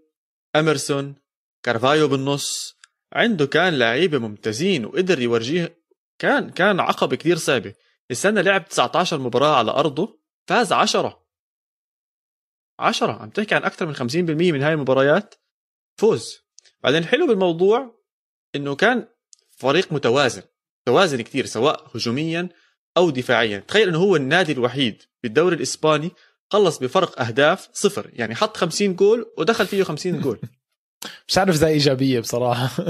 اميرسون 0.56 1.16
كارفايو 1.64 2.08
بالنص. 2.08 2.78
عنده 3.14 3.46
كان 3.46 3.80
لعيبة 3.80 4.18
ممتازين 4.18 4.86
وقدر 4.86 5.20
يورجيه. 5.22 5.82
كان 6.20 6.50
كان 6.50 6.80
عقبة 6.80 7.16
كثير 7.16 7.38
صعبة. 7.38 7.74
السنة 8.12 8.42
لعب 8.42 8.68
19 8.70 9.20
مباراة 9.20 9.56
على 9.56 9.72
أرضه 9.72 10.20
فاز 10.48 10.74
10 10.74 11.22
10 12.80 13.12
عم 13.12 13.30
تحكي 13.30 13.56
عن 13.56 13.64
أكثر 13.64 13.86
من 13.86 13.96
50% 13.96 14.52
من 14.52 14.64
هاي 14.64 14.74
المباريات. 14.74 15.36
فوز. 16.00 16.40
بعدين 16.84 17.04
الحلو 17.04 17.28
بالموضوع 17.28 18.02
إنه 18.56 18.76
كان 18.76 19.08
فريق 19.50 19.94
متوازن 19.94 20.42
متوازن 20.88 21.22
كثير 21.22 21.46
سواء 21.46 21.92
هجوميا 21.96 22.50
أو 22.98 23.10
دفاعيا. 23.10 23.60
تخيل 23.60 23.88
إنه 23.88 23.98
هو 23.98 24.16
النادي 24.16 24.52
الوحيد 24.52 25.04
بالدوري 25.24 25.56
الإسباني 25.56 26.12
خلص 26.50 26.80
بفرق 26.80 27.22
أهداف 27.22 27.70
صفر 27.74 28.10
يعني 28.14 28.36
حط 28.36 28.58
50 28.58 28.96
جول 28.96 29.34
ودخل 29.38 29.68
فيه 29.68 29.84
50 29.84 30.22
جول. 30.22 30.40
مش 31.28 31.38
عارف 31.38 31.56
زي 31.56 31.68
إيجابية 31.68 32.20
بصراحة. 32.20 32.84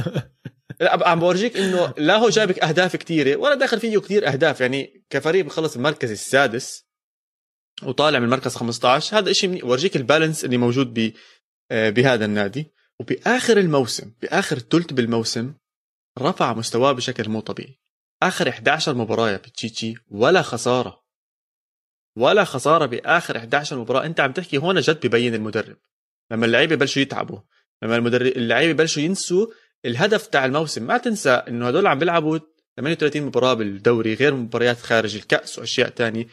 لا 0.79 1.09
عم 1.09 1.19
بورجيك 1.19 1.57
إنه 1.57 1.93
لا 1.97 2.17
هو 2.17 2.29
جابك 2.29 2.59
أهداف 2.59 2.95
كثيره 2.95 3.35
ولا 3.35 3.55
داخل 3.55 3.79
فيه 3.79 3.97
كثير 3.97 4.27
أهداف 4.27 4.61
يعني 4.61 5.05
كفريق 5.09 5.45
بخلص 5.45 5.75
المركز 5.75 6.11
السادس 6.11 6.85
وطالع 7.83 8.19
من 8.19 8.29
مركز 8.29 8.55
15 8.55 9.17
هذا 9.17 9.33
شيء 9.33 9.65
ورجيك 9.65 9.95
البالانس 9.95 10.45
اللي 10.45 10.57
موجود 10.57 10.99
ب 10.99 11.13
آه، 11.71 11.89
بهذا 11.89 12.25
النادي. 12.25 12.71
وباخر 13.01 13.57
الموسم 13.57 14.11
باخر 14.21 14.59
ثلث 14.59 14.93
بالموسم 14.93 15.53
رفع 16.19 16.53
مستواه 16.53 16.91
بشكل 16.91 17.29
مو 17.29 17.39
طبيعي. 17.39 17.79
آخر 18.23 18.49
11 18.49 18.95
مباراة 18.95 19.37
بتشيتشي 19.37 19.93
ولا 20.07 20.41
خسارة. 20.41 21.01
ولا 22.17 22.43
خسارة 22.43 22.85
باخر 22.85 23.37
11 23.37 23.79
مباراة. 23.79 24.05
أنت 24.05 24.19
عم 24.19 24.31
تحكي 24.31 24.57
هون 24.57 24.79
جد 24.79 25.07
ببين 25.07 25.35
المدرب. 25.35 25.77
لما 26.31 26.45
اللعيبة 26.45 26.75
بلشوا 26.75 27.01
يتعبوا 27.01 27.39
لما 27.83 27.95
المدرب 27.95 28.27
اللعيبة 28.27 28.73
بلشوا 28.73 29.03
ينسوا 29.03 29.47
الهدف 29.85 30.27
تاع 30.27 30.45
الموسم. 30.45 30.83
ما 30.83 30.97
تنسى 30.97 31.29
إنه 31.29 31.67
هدول 31.67 31.87
عم 31.87 31.99
بيلعبوا 31.99 32.39
38 32.77 33.23
مباراة 33.23 33.53
بالدوري 33.53 34.13
غير 34.13 34.35
مباريات 34.35 34.79
خارج 34.79 35.15
الكأس 35.15 35.59
وأشياء 35.59 35.89
تانية. 35.89 36.27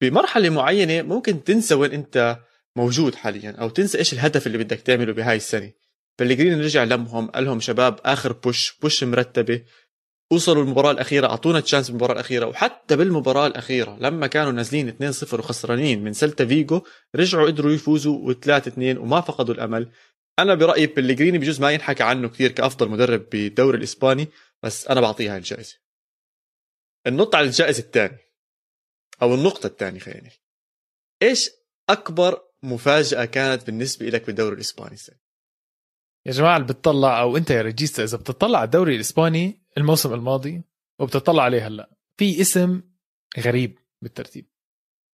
بمرحله 0.00 0.50
معينة 0.50 1.02
ممكن 1.02 1.44
تنسى 1.44 1.74
وين 1.74 1.92
أنت 1.92 2.38
موجود 2.76 3.14
حاليا 3.14 3.50
أو 3.50 3.68
تنسى 3.68 3.98
إيش 3.98 4.12
الهدف 4.12 4.46
اللي 4.46 4.58
بدك 4.58 4.80
تعمله 4.80 5.12
بهاي 5.12 5.36
السنة. 5.36 5.79
بلغريني 6.20 6.54
رجع 6.54 6.84
لمهم 6.84 7.30
قال 7.30 7.44
لهم 7.44 7.60
شباب 7.60 8.00
آخر 8.04 8.32
بوش 8.32 8.78
بوش 8.82 9.04
مرتبة. 9.04 9.64
وصلوا 10.32 10.62
المباراة 10.62 10.90
الأخيرة 10.90 11.26
أعطونا 11.26 11.60
تشانس 11.60 11.86
بالمباراة 11.86 12.12
الأخيرة. 12.12 12.46
وحتى 12.46 12.96
بالمباراة 12.96 13.46
الأخيرة 13.46 13.96
لما 14.00 14.26
كانوا 14.26 14.52
نازلين 14.52 15.12
2-0 15.12 15.34
وخسرانين 15.34 16.04
من 16.04 16.12
سلتا 16.12 16.46
فيجو 16.46 16.82
رجعوا 17.16 17.46
قدروا 17.46 17.72
يفوزوا 17.72 18.32
و3-2 18.32 18.78
وما 18.78 19.20
فقدوا 19.20 19.54
الأمل. 19.54 19.90
أنا 20.38 20.54
برأيي 20.54 20.86
بلغريني 20.86 21.38
بجوز 21.38 21.60
ما 21.60 21.70
ينحكى 21.70 22.02
عنه 22.02 22.28
كثير 22.28 22.52
كأفضل 22.52 22.88
مدرب 22.88 23.30
بالدوري 23.30 23.78
الإسباني 23.78 24.28
بس 24.62 24.86
أنا 24.86 25.00
بعطيه 25.00 25.32
هاي 25.32 25.38
الجائزة. 25.38 25.76
النط 27.06 27.34
على 27.34 27.46
الجائزة 27.46 27.82
الثانية 27.82 28.30
أو 29.22 29.34
النقطة 29.34 29.66
الثانية 29.66 30.00
خلينا 30.00 30.30
إيش 31.22 31.50
أكبر 31.88 32.42
مفاجأة 32.62 33.24
كانت 33.24 33.66
بالنسبة 33.66 34.06
لك 34.06 34.26
بالدوري 34.26 34.54
الإسباني 34.54 34.94
السنة؟ 34.94 35.29
يا 36.26 36.32
جماعة 36.32 36.56
اللي 36.56 36.66
بتطلع 36.66 37.20
أو 37.20 37.36
أنت 37.36 37.50
يا 37.50 37.62
ريجيستا 37.62 38.04
إذا 38.04 38.16
بتطلع 38.18 38.58
على 38.58 38.66
الدوري 38.66 38.94
الإسباني 38.94 39.62
الموسم 39.78 40.14
الماضي 40.14 40.62
وبتطلع 40.98 41.42
عليه 41.42 41.66
هلأ 41.66 41.90
في 42.16 42.40
اسم 42.40 42.82
غريب 43.38 43.78
بالترتيب. 44.02 44.46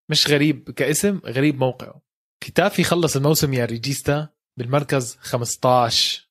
مش 0.08 0.30
غريب 0.30 0.70
كاسم 0.70 1.20
غريب 1.24 1.58
موقعه. 1.58 2.02
ختافي 2.40 2.84
خلص 2.84 3.16
الموسم 3.16 3.54
يا 3.54 3.64
ريجيستا 3.64 4.28
بالمركز 4.56 5.16
15 5.20 6.26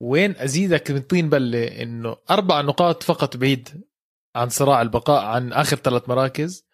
وين 0.00 0.36
أزيدك 0.36 0.90
من 0.90 1.00
طين 1.00 1.28
بله 1.30 1.82
إنه 1.82 2.16
أربع 2.30 2.60
نقاط 2.60 3.02
فقط 3.02 3.36
بعيد 3.36 3.84
عن 4.36 4.48
صراع 4.48 4.82
البقاء 4.82 5.24
عن 5.24 5.52
آخر 5.52 5.76
ثلاث 5.76 6.08
مراكز. 6.08 6.66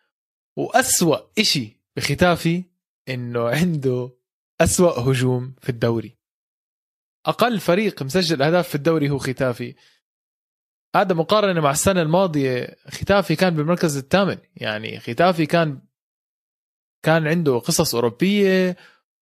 وأسوأ 0.57 1.19
إشي 1.39 1.83
بختافي 1.97 2.65
إنه 3.09 3.49
عنده 3.49 4.11
أسوأ 4.61 5.01
هجوم 5.01 5.55
في 5.63 5.69
الدوري. 5.69 6.18
أقل 7.27 7.61
فريق 7.61 8.03
مسجل 8.03 8.43
أهداف 8.43 8.69
في 8.69 8.75
الدوري 8.75 9.11
هو 9.11 9.19
ختافي. 9.19 9.75
هذا 10.97 11.15
مقارنة 11.15 11.61
مع 11.61 11.71
السنة 11.71 12.03
الماضية 12.03 12.77
ختافي 12.89 13.37
كان 13.37 13.57
بالمركز 13.57 13.97
الثامن. 13.97 14.39
يعني 14.57 15.01
ختافي 15.01 15.47
كان 15.47 15.81
كان 17.03 17.27
عنده 17.27 17.59
قصص 17.59 17.95
أوروبية 17.95 18.77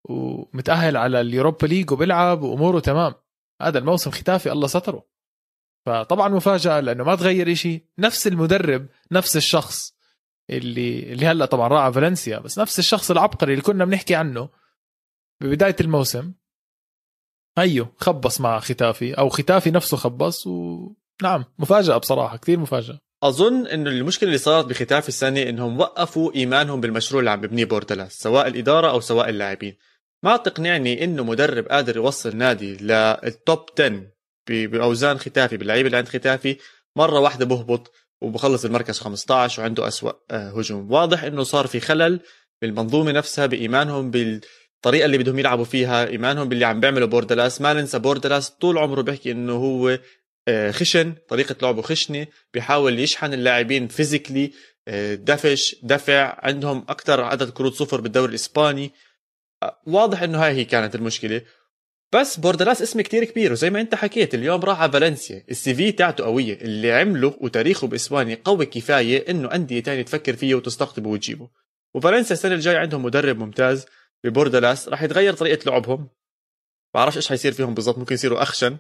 ومتأهل 0.05 0.97
على 0.97 1.21
اليوروبا 1.21 1.67
ليج 1.67 1.91
وبيلعب 1.93 2.43
وأموره 2.43 2.81
تمام. 2.81 3.15
هذا 3.62 3.79
الموسم 3.79 4.11
ختافي 4.11 4.53
الله 4.53 4.67
ستره. 4.67 5.07
فطبعا 5.87 6.29
مفاجأة 6.29 6.81
لأنه 6.81 7.05
ما 7.05 7.15
تغير 7.15 7.53
إشي. 7.53 7.85
نفس 7.99 8.26
المدرب 8.26 8.87
نفس 9.12 9.37
الشخص 9.37 9.97
اللي 10.50 11.12
اللي 11.12 11.26
هلأ 11.26 11.45
طبعا 11.45 11.69
راح 11.69 11.88
فالنسيا 11.88 12.38
بس 12.38 12.59
نفس 12.59 12.79
الشخص 12.79 13.11
العبقري 13.11 13.53
اللي 13.53 13.62
كنا 13.62 13.85
بنحكي 13.85 14.15
عنه 14.15 14.49
ببداية 15.41 15.76
الموسم. 15.81 16.33
أيوه 17.58 17.92
خبص 17.96 18.40
مع 18.40 18.60
ختافي 18.60 19.14
أو 19.14 19.28
ختافي 19.28 19.70
نفسه 19.70 19.96
خبص 19.96 20.46
ونعم 20.46 21.44
مفاجأة 21.58 21.96
بصراحة 21.96 22.36
كثير 22.36 22.58
مفاجأة. 22.58 22.98
أظن 23.22 23.66
انه 23.66 23.90
المشكلة 23.90 24.26
اللي 24.26 24.38
صارت 24.38 24.66
بختافي 24.66 25.08
السنة 25.08 25.42
إنهم 25.42 25.80
وقفوا 25.80 26.34
إيمانهم 26.34 26.80
بالمشروع 26.80 27.20
اللي 27.20 27.30
عم 27.30 27.40
ببنيه 27.40 27.64
بورتلاس 27.64 28.12
سواء 28.12 28.46
الإدارة 28.46 28.90
أو 28.90 29.00
سواء 29.00 29.28
اللاعبين. 29.28 29.76
ما 30.25 30.36
تقنعني 30.36 31.04
إنه 31.04 31.25
مدرب 31.25 31.68
قادر 31.68 31.96
يوصل 31.96 32.36
نادي 32.36 32.76
للتوب 32.76 33.66
10 33.80 34.02
بأوزان 34.48 35.18
ختافي 35.18 35.56
باللعيبة 35.56 35.86
اللي 35.86 35.96
عند 35.96 36.08
ختافي 36.08 36.56
مرة 36.96 37.20
واحدة 37.20 37.44
بهبط 37.46 37.92
وبخلص 38.22 38.64
المركز 38.64 38.98
15 38.98 39.62
وعنده 39.62 39.88
أسوأ 39.88 40.12
آه، 40.30 40.50
هجوم. 40.50 40.92
واضح 40.92 41.25
إنه 41.25 41.42
صار 41.42 41.66
في 41.66 41.80
خلل 41.80 42.20
بالمنظومة 42.62 43.12
نفسها 43.12 43.46
بإيمانهم 43.46 44.10
بال 44.10 44.40
الطريقة 44.76 45.06
اللي 45.06 45.18
بدهم 45.18 45.38
يلعبوا 45.38 45.64
فيها 45.64 46.09
إيمانهم 46.09 46.49
باللي 46.49 46.64
عم 46.64 46.80
بيعملوا 46.80 47.09
بوردلاس. 47.09 47.61
ما 47.61 47.73
ننسى 47.73 47.99
بوردلاس 47.99 48.50
طول 48.50 48.78
عمره 48.78 49.02
بيحكي 49.02 49.30
إنه 49.30 49.52
هو 49.52 49.99
آه، 50.49 50.71
خشن 50.71 51.14
طريقة 51.28 51.56
لعبه 51.62 51.83
خشنة. 51.83 52.26
بيحاول 52.54 52.99
يشحن 52.99 53.33
اللاعبين 53.33 53.88
physically 53.88 54.52
دفش 55.12 55.76
دفع 55.83 56.38
عندهم 56.42 56.85
أكثر 56.88 57.21
عدد 57.21 57.50
كروت 57.50 57.75
صفر 57.75 58.00
بالدوري 58.00 58.30
الإسباني. 58.30 58.92
آه، 59.62 59.83
واضح 59.87 60.23
إنه 60.23 60.45
هاي 60.45 60.52
هي 60.52 60.64
كانت 60.64 60.95
المشكلة. 60.95 61.42
بس 62.12 62.37
بوردلاس 62.37 62.83
اسم 62.83 63.00
كتير 63.00 63.25
كبير 63.25 63.52
وزي 63.52 63.71
ما 63.71 63.80
أنت 63.80 63.95
حكيت 63.95 64.35
اليوم 64.35 64.61
راح 64.61 64.80
على 64.80 64.92
فالنسيا. 64.92 65.45
ال 65.50 65.75
CV 65.75 65.92
تاعته 65.92 66.25
قوية 66.25 66.54
اللي 66.54 66.92
عمله 66.92 67.37
وتاريخه 67.40 67.87
بإسبانيا 67.87 68.38
قوي 68.45 68.66
كفاية 68.66 69.30
إنه 69.30 69.54
أندية 69.54 69.80
تانية 69.80 70.02
تفكر 70.02 70.37
فيه 70.37 70.54
وتستقطبه 70.54 71.11
وتجيبه. 71.11 71.49
وفالنسيا 71.95 72.33
السنة 72.33 72.54
الجاية 72.54 72.78
عندهم 72.78 73.04
مدرب 73.04 73.38
ممتاز. 73.38 73.87
ببوردلاس 74.30 74.88
راح 74.88 75.02
يتغير 75.02 75.35
طريقة 75.35 75.71
لعبهم. 75.71 76.09
بعرفش 76.95 77.16
إيش 77.16 77.28
حيصير 77.28 77.52
فيهم 77.52 77.75
بالضبط 77.75 77.99
ممكن 77.99 78.14
يصيروا 78.14 78.42
أخشن. 78.42 78.78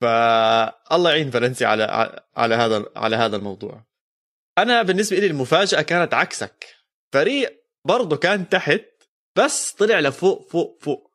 فالله 0.00 1.10
يعين 1.10 1.30
فالنسيا 1.30 1.66
على 1.66 1.84
على 2.36 2.54
هذا 2.54 2.84
على 2.96 3.16
هذا 3.16 3.36
الموضوع. 3.36 3.84
أنا 4.58 4.82
بالنسبة 4.82 5.16
لي 5.18 5.26
المفاجأة 5.26 5.82
كانت 5.82 6.14
عكسك. 6.14 6.76
فريق 7.12 7.64
برضه 7.84 8.16
كان 8.16 8.48
تحت 8.48 8.84
بس 9.38 9.72
طلع 9.72 10.00
لفوق 10.00 10.48
فوق 10.50 10.78
فوق. 10.82 11.12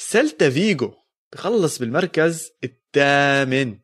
سلتا 0.00 0.50
فيجو 0.50 0.94
بخلص 1.32 1.78
بالمركز 1.78 2.52
الثامن. 2.64 3.78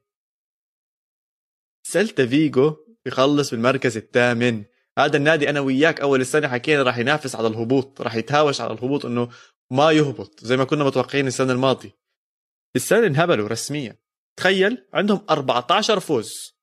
سلتا 1.87 2.27
فيجو 2.27 2.77
بخلص 3.07 3.51
بالمركز 3.51 3.97
الثامن. 3.97 4.65
هذا 4.99 5.17
النادي 5.17 5.51
أنا 5.51 5.61
وياك 5.61 6.01
أول 6.01 6.21
السنة 6.21 6.49
حكينا 6.49 6.83
راح 6.83 6.99
ينافس 6.99 7.37
على 7.37 7.49
الهبوط 7.49 8.01
راح 8.01 8.15
يتهاوش 8.15 8.61
على 8.61 8.73
الهبوط 8.73 9.07
إنه 9.07 9.29
ما 9.71 9.91
يهبط 9.93 10.45
زي 10.45 10.57
ما 10.57 10.65
كنا 10.65 10.85
متوقعين 10.85 11.27
السنة 11.27 11.53
الماضية. 11.53 11.97
السنة 12.77 13.07
انهبلوا 13.07 13.49
رسميا. 13.49 13.99
تخيل 14.37 14.87
عندهم 14.95 15.27
14 15.31 16.01
فوز 16.01 16.57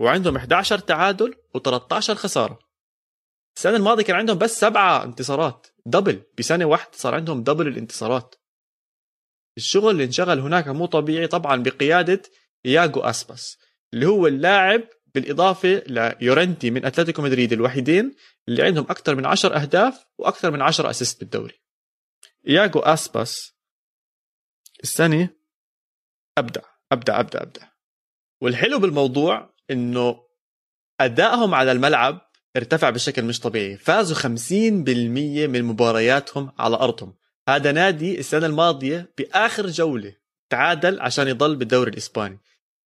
وعندهم 0.00 0.36
11 0.36 0.78
تعادل 0.78 1.34
و13 1.58 2.10
خسارة. 2.10 2.58
السنة 3.56 3.76
الماضية 3.76 4.04
كان 4.04 4.16
عندهم 4.16 4.38
بس 4.38 4.60
سبعة 4.60 5.04
انتصارات 5.04 5.66
double 5.86 6.22
بسنة 6.38 6.64
واحدة 6.64 6.90
صار 6.94 7.14
عندهم 7.14 7.42
double 7.42 7.68
الانتصارات. 7.68 8.34
الشغل 9.58 9.90
اللي 9.90 10.04
انشغل 10.04 10.40
هناك 10.40 10.68
مو 10.68 10.86
طبيعي 10.86 11.26
طبعا 11.26 11.62
بقيادة 11.62 12.22
ياجو 12.64 13.00
أسباس 13.00 13.58
اللي 13.94 14.06
هو 14.06 14.26
اللاعب 14.26 14.88
بالإضافة 15.18 15.82
ليورنتي 15.86 16.70
من 16.70 16.84
اتلتيكو 16.84 17.22
مدريد 17.22 17.52
الوحيدين 17.52 18.14
اللي 18.48 18.62
عندهم 18.62 18.84
أكثر 18.84 19.14
من 19.14 19.26
10 19.26 19.56
أهداف 19.56 20.06
وأكثر 20.18 20.50
من 20.50 20.62
10 20.62 20.90
assist 20.90 21.20
بالدوري. 21.20 21.54
ياجو 22.44 22.80
أسباس 22.80 23.54
السنة 24.82 25.28
أبدع 26.38 26.62
أبدع 26.92 27.20
أبدع 27.20 27.42
أبدع. 27.42 27.62
والحلو 28.40 28.78
بالموضوع 28.78 29.54
إنه 29.70 30.20
أدائهم 31.00 31.54
على 31.54 31.72
الملعب 31.72 32.30
ارتفع 32.56 32.90
بشكل 32.90 33.24
مش 33.24 33.40
طبيعي. 33.40 33.76
فازوا 33.76 34.16
50% 34.16 35.46
من 35.46 35.62
مبارياتهم 35.62 36.52
على 36.58 36.76
أرضهم. 36.76 37.14
هذا 37.48 37.72
نادي 37.72 38.18
السنة 38.18 38.46
الماضية 38.46 39.12
بآخر 39.18 39.66
جولة 39.66 40.16
تعادل 40.50 41.00
عشان 41.00 41.28
يضل 41.28 41.56
بالدوري 41.56 41.90
الإسباني. 41.90 42.40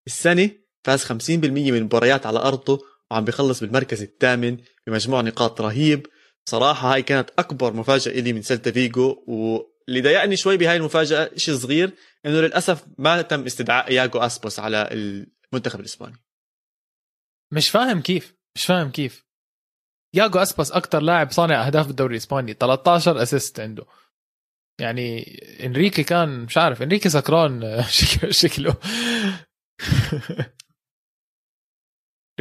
السنة 0.06 0.50
فاز 0.84 1.04
50% 1.04 1.30
من 1.30 1.76
المباريات 1.76 2.26
على 2.26 2.38
أرضه 2.38 2.80
وعم 3.10 3.24
بيخلص 3.24 3.60
بالمركز 3.60 4.02
الثامن 4.02 4.56
بمجموع 4.86 5.20
نقاط 5.20 5.60
رهيب. 5.60 6.06
صراحة 6.48 6.94
هاي 6.94 7.02
كانت 7.02 7.30
أكبر 7.38 7.72
مفاجأة 7.72 8.20
لي 8.20 8.32
من 8.32 8.42
سلتا 8.42 8.70
فيجو 8.70 9.24
واللي 9.26 10.00
ضايقني 10.00 10.36
شوي 10.36 10.56
بهاي 10.56 10.76
المفاجأة 10.76 11.30
شيء 11.36 11.54
صغير 11.54 11.92
إنه 12.26 12.40
للأسف 12.40 12.84
ما 12.98 13.22
تم 13.22 13.44
استدعاء 13.44 13.92
ياجو 13.92 14.18
أسباس 14.18 14.58
على 14.58 14.88
المنتخب 14.92 15.80
الإسباني. 15.80 16.16
مش 17.52 17.70
فاهم 17.70 18.00
كيف 18.00 18.34
مش 18.56 18.66
فاهم 18.66 18.90
كيف. 18.90 19.24
ياجو 20.14 20.38
اسباس 20.38 20.72
أكثر 20.72 21.00
لاعب 21.00 21.30
صانع 21.30 21.66
أهداف 21.66 21.86
بالدوري 21.86 22.12
الإسباني 22.12 22.52
13 22.52 23.22
assist 23.22 23.60
عنده. 23.60 23.84
يعني 24.80 25.22
إنريكي 25.64 26.04
كان 26.04 26.40
مش 26.40 26.58
عارف 26.58 26.82
إنريكي 26.82 27.08
سكران 27.08 27.84
شكله. 28.30 28.76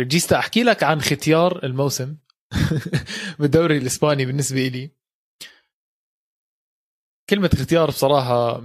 ريجستا 0.02 0.40
أحكي 0.40 0.64
لك 0.64 0.84
عن 0.84 1.02
ختيار 1.02 1.66
الموسم 1.66 2.18
بالدوري 3.40 3.78
الإسباني 3.78 4.26
بالنسبة 4.26 4.68
لي 4.68 4.92
كلمة 7.32 7.50
ختيار 7.54 7.88
بصراحة 7.90 8.62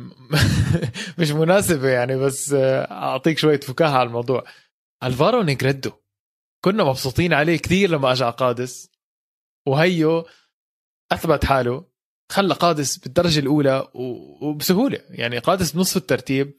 مش 1.19 1.31
مناسبة 1.31 1.89
يعني 1.89 2.17
بس 2.17 2.55
أعطيك 2.91 3.39
شوية 3.39 3.61
فكاهة 3.61 3.99
على 3.99 4.07
الموضوع. 4.07 4.45
ألفارو 5.03 5.43
نيجريدو. 5.43 5.93
كنا 6.65 6.85
مبسوطين 6.85 7.33
عليه 7.33 7.57
كثير 7.57 7.91
لما 7.91 8.13
أجى 8.13 8.25
قادس. 8.25 8.91
وهيو 9.67 10.27
أثبت 11.13 11.45
حاله. 11.45 11.85
خلى 12.33 12.55
قادس 12.55 12.97
بالدرجة 12.97 13.39
الأولى 13.39 13.89
وبسهولة. 14.43 14.99
يعني 15.11 15.39
قادس 15.39 15.73
بنصف 15.73 15.97
الترتيب 15.97 16.59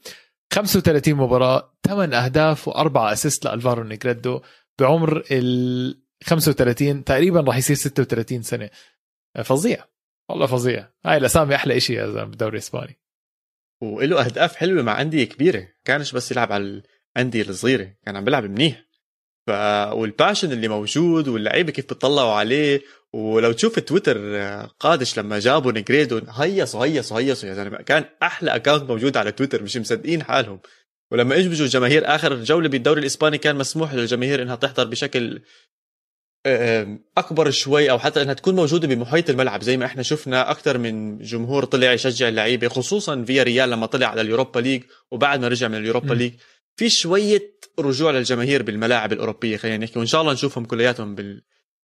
35 0.54 1.14
مباراة 1.14 1.74
8 1.86 2.24
أهداف 2.24 2.68
وأربعة 2.68 3.12
assist 3.12 3.44
لألفارو 3.44 3.82
نيجريدو. 3.82 4.40
بعمر 4.78 5.24
ال 5.30 6.02
35 6.24 7.04
تقريبا 7.04 7.40
راح 7.40 7.56
يصير 7.56 7.76
36 7.76 8.42
سنة. 8.42 8.70
فظيع. 9.44 9.84
والله 10.28 10.46
فظيع. 10.46 10.88
هاي 11.06 11.16
الأسامي 11.16 11.54
أحلى 11.54 11.80
شيء 11.80 11.96
يا 11.96 12.06
زلمة 12.06 12.24
بالدوري 12.24 12.52
الإسباني. 12.52 12.98
وله 13.82 14.24
أهداف 14.24 14.56
حلوة 14.56 14.82
مع 14.82 15.00
أندية 15.00 15.24
كبيرة. 15.24 15.68
كانش 15.84 16.12
بس 16.12 16.30
يلعب 16.32 16.52
على 16.52 16.82
الأندية 17.16 17.42
الصغيرة 17.42 17.94
كان 18.04 18.16
عم 18.16 18.24
بيلعب 18.24 18.44
منيح. 18.44 18.84
ف 19.46 19.50
وال 19.92 20.05
passion 20.05 20.52
اللي 20.52 20.68
موجود 20.68 21.28
واللعيبة 21.28 21.72
كيف 21.72 21.84
بتطلعوا 21.84 22.32
عليه. 22.32 22.80
ولو 23.12 23.52
تشوف 23.52 23.78
تويتر 23.78 24.38
قادس 24.80 25.18
لما 25.18 25.38
جابوا 25.38 25.72
نيجريدو 25.72 26.20
هيصوا 26.28 26.84
هيصوا 26.84 27.18
هيصوا 27.18 27.48
يا 27.48 27.54
زلمة. 27.54 27.76
كان 27.76 28.04
أحلى 28.22 28.56
account 28.56 28.90
موجود 28.90 29.16
على 29.16 29.32
تويتر 29.32 29.62
مش 29.62 29.76
مصدقين 29.76 30.22
حالهم. 30.22 30.60
ولما 31.12 31.36
اجوا 31.36 31.66
الجماهير 31.66 32.14
آخر 32.14 32.42
جوله 32.42 32.68
بالدوري 32.68 33.00
الإسباني 33.00 33.38
كان 33.38 33.56
مسموح 33.56 33.94
للجماهير 33.94 34.42
إنها 34.42 34.56
تحضر 34.56 34.84
بشكل 34.84 35.40
أكبر 37.18 37.50
شوي 37.50 37.90
أو 37.90 37.98
حتى 37.98 38.22
إنها 38.22 38.34
تكون 38.34 38.54
موجودة 38.56 38.88
بمحيط 38.88 39.30
الملعب 39.30 39.62
زي 39.62 39.76
ما 39.76 39.86
إحنا 39.86 40.02
شفنا 40.02 40.50
أكثر 40.50 40.78
من 40.78 41.18
جمهور 41.18 41.64
طلع 41.64 41.92
يشجع 41.92 42.28
اللعيبة 42.28 42.68
خصوصا 42.68 43.24
فياريال 43.24 43.70
لما 43.70 43.86
طلع 43.86 44.06
على 44.06 44.20
اليوروبا 44.20 44.60
ليج 44.60 44.82
وبعد 45.10 45.40
ما 45.40 45.48
رجع 45.48 45.68
من 45.68 45.78
اليوروبا 45.78 46.14
ليج 46.14 46.32
في 46.76 46.90
شوية 46.90 47.52
رجوع 47.78 48.10
للجماهير 48.10 48.62
بالملاعب 48.62 49.12
الأوروبية 49.12 49.56
خلينا 49.56 49.84
نحكي 49.84 49.98
وإن 49.98 50.06
شاء 50.06 50.20
الله 50.20 50.32
نشوفهم 50.32 50.64
كلياتهم 50.64 51.14
بال 51.14 51.42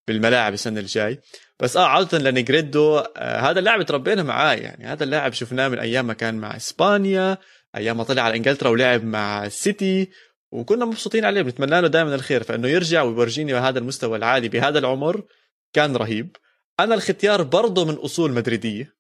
بالملاعب 0.08 0.52
السنة 0.52 0.80
الجاي. 0.80 1.20
بس 1.60 1.76
آه 1.76 1.87
عوده 1.87 2.18
لنيجريدو 2.18 2.98
آه 2.98 3.40
هذا 3.40 3.58
اللاعب 3.58 3.82
تربينا 3.82 4.22
معاه 4.22 4.54
يعني 4.54 4.87
هذا 4.87 5.04
اللاعب 5.04 5.32
شفناه 5.32 5.68
من 5.68 5.78
أيام 5.78 6.06
ما 6.06 6.12
كان 6.12 6.34
مع 6.34 6.56
إسبانيا. 6.56 7.38
أيام 7.76 7.96
ما 7.96 8.04
طلع 8.04 8.22
على 8.22 8.37
إنجلترا 8.37 8.68
ولعب 8.68 9.04
مع 9.04 9.46
السيتي 9.46 10.10
وكنا 10.52 10.84
مبسوطين 10.84 11.24
عليه 11.24 11.42
بنتمنى 11.42 11.80
له 11.80 11.88
دائما 11.88 12.14
الخير 12.14 12.42
فإنه 12.42 12.68
يرجع 12.68 13.02
ويورجيني 13.02 13.54
هذا 13.54 13.78
المستوى 13.78 14.18
العالي 14.18 14.48
بهذا 14.48 14.78
العمر 14.78 15.24
كان 15.72 15.96
رهيب. 15.96 16.37
أنا 16.80 16.94
الختيار 16.94 17.42
برضه 17.42 17.84
من 17.84 17.94
أصول 17.94 18.32
مدريدية. 18.32 18.94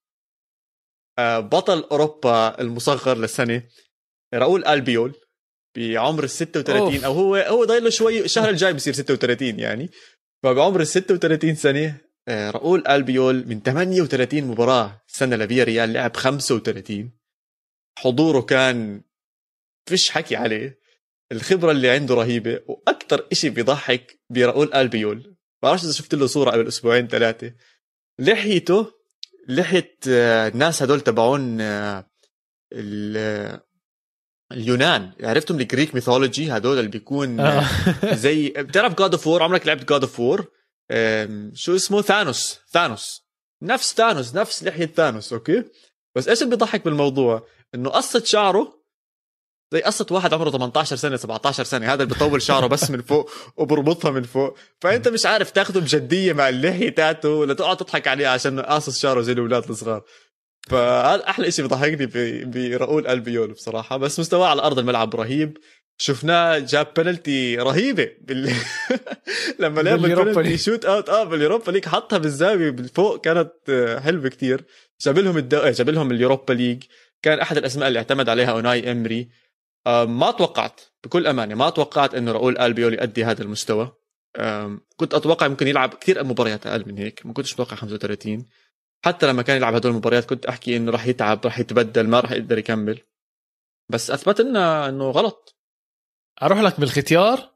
آه، 1.18 1.40
بطل 1.40 1.80
أوروبا 1.80 2.60
المصغر 2.60 3.18
للسنة 3.18 3.62
راؤول 4.34 4.64
ألبيول 4.64 5.14
بعمر 5.76 6.24
ال 6.24 6.30
36 6.30 6.76
أوف. 6.80 7.04
أو 7.04 7.12
هو 7.12 7.36
هو 7.36 7.64
ضايل 7.64 7.84
له 7.84 7.90
شوي 7.90 8.24
الشهر 8.24 8.48
الجاي 8.48 8.72
بصير 8.72 8.92
36 8.92 9.58
يعني. 9.60 9.90
فبعمر 10.42 10.80
ال 10.80 10.86
36 10.86 11.54
سنة 11.54 12.00
آه، 12.28 12.50
راؤول 12.50 12.86
ألبيول 12.86 13.48
من 13.48 13.62
38 13.62 14.44
مباراة 14.44 15.02
سنة 15.06 15.36
لفيا 15.36 15.64
ريال 15.64 15.92
لعب 15.92 16.16
35 16.16 17.23
حضوره 17.98 18.40
كان 18.40 19.02
فيش 19.88 20.10
حكي 20.10 20.36
عليه. 20.36 20.84
الخبرة 21.32 21.70
اللي 21.70 21.90
عنده 21.90 22.14
رهيبة 22.14 22.60
وأكثر 22.66 23.28
إشي 23.32 23.50
بيضحك 23.50 24.20
براؤول 24.30 24.74
البيول. 24.74 25.36
بعرفش 25.62 25.84
إذا 25.84 25.92
شفت 25.92 26.14
له 26.14 26.26
صورة 26.26 26.50
قبل 26.50 26.68
أسبوعين 26.68 27.08
ثلاثة. 27.08 27.54
لحيته 28.18 28.92
لحية 29.48 29.96
آه، 30.08 30.48
الناس 30.48 30.82
هدول 30.82 31.00
تبعون 31.00 31.60
آه، 31.60 32.04
اليونان. 34.52 35.12
عرفتم 35.20 35.60
ال 35.60 35.66
Greek 35.66 35.94
mythology؟ 35.94 36.50
هدول 36.52 36.78
اللي 36.78 36.90
بيكون 36.90 37.40
آه. 37.40 37.64
زي 38.24 38.48
بتعرف 38.48 38.98
God 38.98 39.12
of 39.12 39.26
War 39.26 39.42
عمرك 39.42 39.66
لعبت 39.66 39.88
God 39.88 40.00
of 40.00 40.20
War 40.20 40.40
شو 41.54 41.76
اسمه؟ 41.76 42.02
ثانوس. 42.02 42.60
ثانوس. 42.70 43.24
نفس 43.62 43.94
ثانوس 43.94 44.34
نفس 44.34 44.64
لحية 44.64 44.86
ثانوس 44.86 45.32
أوكي؟ 45.32 45.64
بس 46.14 46.28
إيش 46.28 46.42
اللي 46.42 46.50
بيضحك 46.50 46.84
بالموضوع؟ 46.84 47.46
إنه 47.74 47.90
قصة 47.90 48.24
شعره 48.24 48.84
زي 49.72 49.80
قصة 49.80 50.06
واحد 50.10 50.34
عمره 50.34 50.50
18 50.50 50.96
سنة 50.96 51.16
17 51.16 51.64
سنة 51.64 51.86
هذا 51.86 52.02
اللي 52.02 52.14
بيطول 52.14 52.42
شعره 52.42 52.66
بس 52.66 52.90
من 52.90 53.02
فوق 53.02 53.30
وبربطها 53.56 54.10
من 54.10 54.22
فوق. 54.22 54.56
فأنت 54.80 55.08
مش 55.08 55.26
عارف 55.26 55.50
تاخده 55.50 55.80
بجدية 55.80 56.32
مع 56.32 56.48
اللحية 56.48 56.88
تاعته 56.88 57.28
ولا 57.28 57.54
تقعد 57.54 57.76
تضحك 57.76 58.08
عليه 58.08 58.28
عشان 58.28 58.60
قاصص 58.60 58.98
شعره 58.98 59.20
زي 59.20 59.32
الأولاد 59.32 59.70
الصغار. 59.70 60.02
فهذا 60.68 61.28
أحلى 61.28 61.50
شيء 61.50 61.64
بضحكني 61.64 62.06
براؤول 62.44 63.06
البيول 63.06 63.52
بصراحة. 63.52 63.96
بس 63.96 64.20
مستواه 64.20 64.48
على 64.48 64.62
أرض 64.62 64.78
الملعب 64.78 65.14
رهيب. 65.16 65.58
شفناه 65.98 66.58
جاب 66.58 66.86
بنالتي 66.96 67.56
رهيبة 67.56 68.10
بال... 68.20 68.52
لما 69.60 69.80
لعب 69.80 69.98
penalty 69.98 70.58
shootout 70.58 71.08
آه 71.08 71.24
باليوروبا 71.24 71.70
ليج 71.70 71.84
حطها 71.84 72.18
بالزاوية 72.18 72.70
بالفوق 72.70 73.20
كانت 73.20 73.52
حلوة 74.04 74.28
كتير. 74.28 74.64
جاب 75.00 75.18
لهم 75.18 75.38
الدو... 75.38 75.68
جاب 75.68 75.90
لهم 75.90 76.10
اليوروبا 76.10 76.52
ليج. 76.52 76.82
كان 77.24 77.40
أحد 77.40 77.56
الأسماء 77.56 77.88
اللي 77.88 77.98
اعتمد 77.98 78.28
عليها 78.28 78.50
أوناي 78.50 78.92
إمري. 78.92 79.28
آه 79.86 80.04
ما 80.04 80.30
توقعت 80.30 80.80
بكل 81.04 81.26
أمانة 81.26 81.54
ما 81.54 81.70
توقعت 81.70 82.14
إنه 82.14 82.32
راؤول 82.32 82.58
البيول 82.58 82.94
يؤدي 82.94 83.24
هذا 83.24 83.42
المستوى. 83.42 83.92
كنت 84.96 85.14
أتوقع 85.14 85.48
ممكن 85.48 85.68
يلعب 85.68 85.94
كثير 85.94 86.24
مباريات 86.24 86.66
أقل 86.66 86.88
من 86.88 86.98
هيك 86.98 87.26
ما 87.26 87.32
كنتش 87.32 87.52
متوقع 87.54 87.76
35 87.76 88.46
حتى 89.04 89.26
لما 89.26 89.42
كان 89.42 89.56
يلعب 89.56 89.74
هدول 89.74 89.92
المباريات 89.92 90.24
كنت 90.24 90.46
أحكي 90.46 90.76
إنه 90.76 90.92
راح 90.92 91.06
يتعب 91.06 91.40
راح 91.44 91.58
يتبدل 91.58 92.08
ما 92.08 92.20
راح 92.20 92.32
يقدر 92.32 92.58
يكمل. 92.58 93.00
بس 93.88 94.10
أثبت 94.10 94.40
لنا 94.40 94.88
إنه 94.88 95.10
غلط. 95.10 95.56
أروح 96.42 96.58
لك 96.58 96.80
بالختيار 96.80 97.54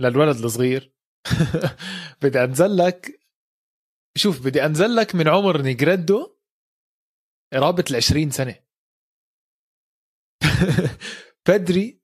للولد 0.00 0.44
الصغير. 0.44 0.92
بدي 2.22 2.44
أنزل 2.44 2.76
لك 2.76 3.20
شوف 4.16 4.44
بدي 4.44 4.64
أنزل 4.66 4.96
لك 4.96 5.14
من 5.14 5.28
عمر 5.28 5.62
نيجريدو 5.62 6.36
قرابه 7.52 7.84
ال 7.90 7.96
20 7.96 8.30
سنة. 8.30 8.69
بدري 11.48 12.00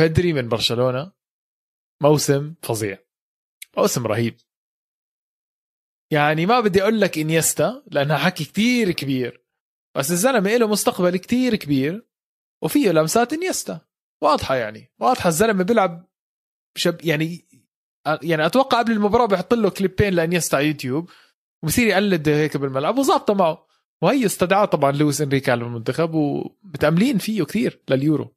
بدري 0.00 0.32
من 0.32 0.48
برشلونة. 0.48 1.12
موسم 2.02 2.54
فظيع. 2.62 2.98
موسم 3.76 4.06
رهيب. 4.06 4.36
يعني 6.12 6.46
ما 6.46 6.60
بدي 6.60 6.82
أقول 6.82 7.00
لك 7.00 7.18
إنيستا 7.18 7.82
لأنها 7.86 8.16
حكي 8.16 8.44
كتير 8.44 8.90
كبير. 8.92 9.44
بس 9.96 10.10
الزلمة 10.10 10.56
له 10.56 10.66
مستقبل 10.66 11.16
كتير 11.16 11.56
كبير 11.56 12.06
وفيه 12.62 12.90
لمسات 12.90 13.32
إنيستا. 13.32 13.80
واضحة 14.22 14.54
يعني. 14.54 14.92
واضحة 15.00 15.28
الزلمة 15.28 15.64
بيلعب 15.64 16.08
شب 16.76 17.04
يعني 17.04 17.48
يعني 18.22 18.46
أتوقع 18.46 18.78
قبل 18.78 18.92
المباراة 18.92 19.26
بيحط 19.26 19.54
له 19.54 19.70
كليبين 19.70 20.14
لإنيستا 20.14 20.56
على 20.56 20.66
يوتيوب 20.66 21.10
وبصير 21.62 21.86
يقلد 21.86 22.28
هيك 22.28 22.56
بالملعب 22.56 22.98
وظابطه 22.98 23.34
معه. 23.34 23.66
وهي 24.02 24.26
استدعاه 24.26 24.64
طبعا 24.64 24.92
لويس 24.92 25.20
إنريكي 25.20 25.50
على 25.50 25.64
المنتخب 25.64 26.14
ومتاملين 26.14 27.18
فيه 27.18 27.42
كثير 27.44 27.80
لليورو. 27.88 28.36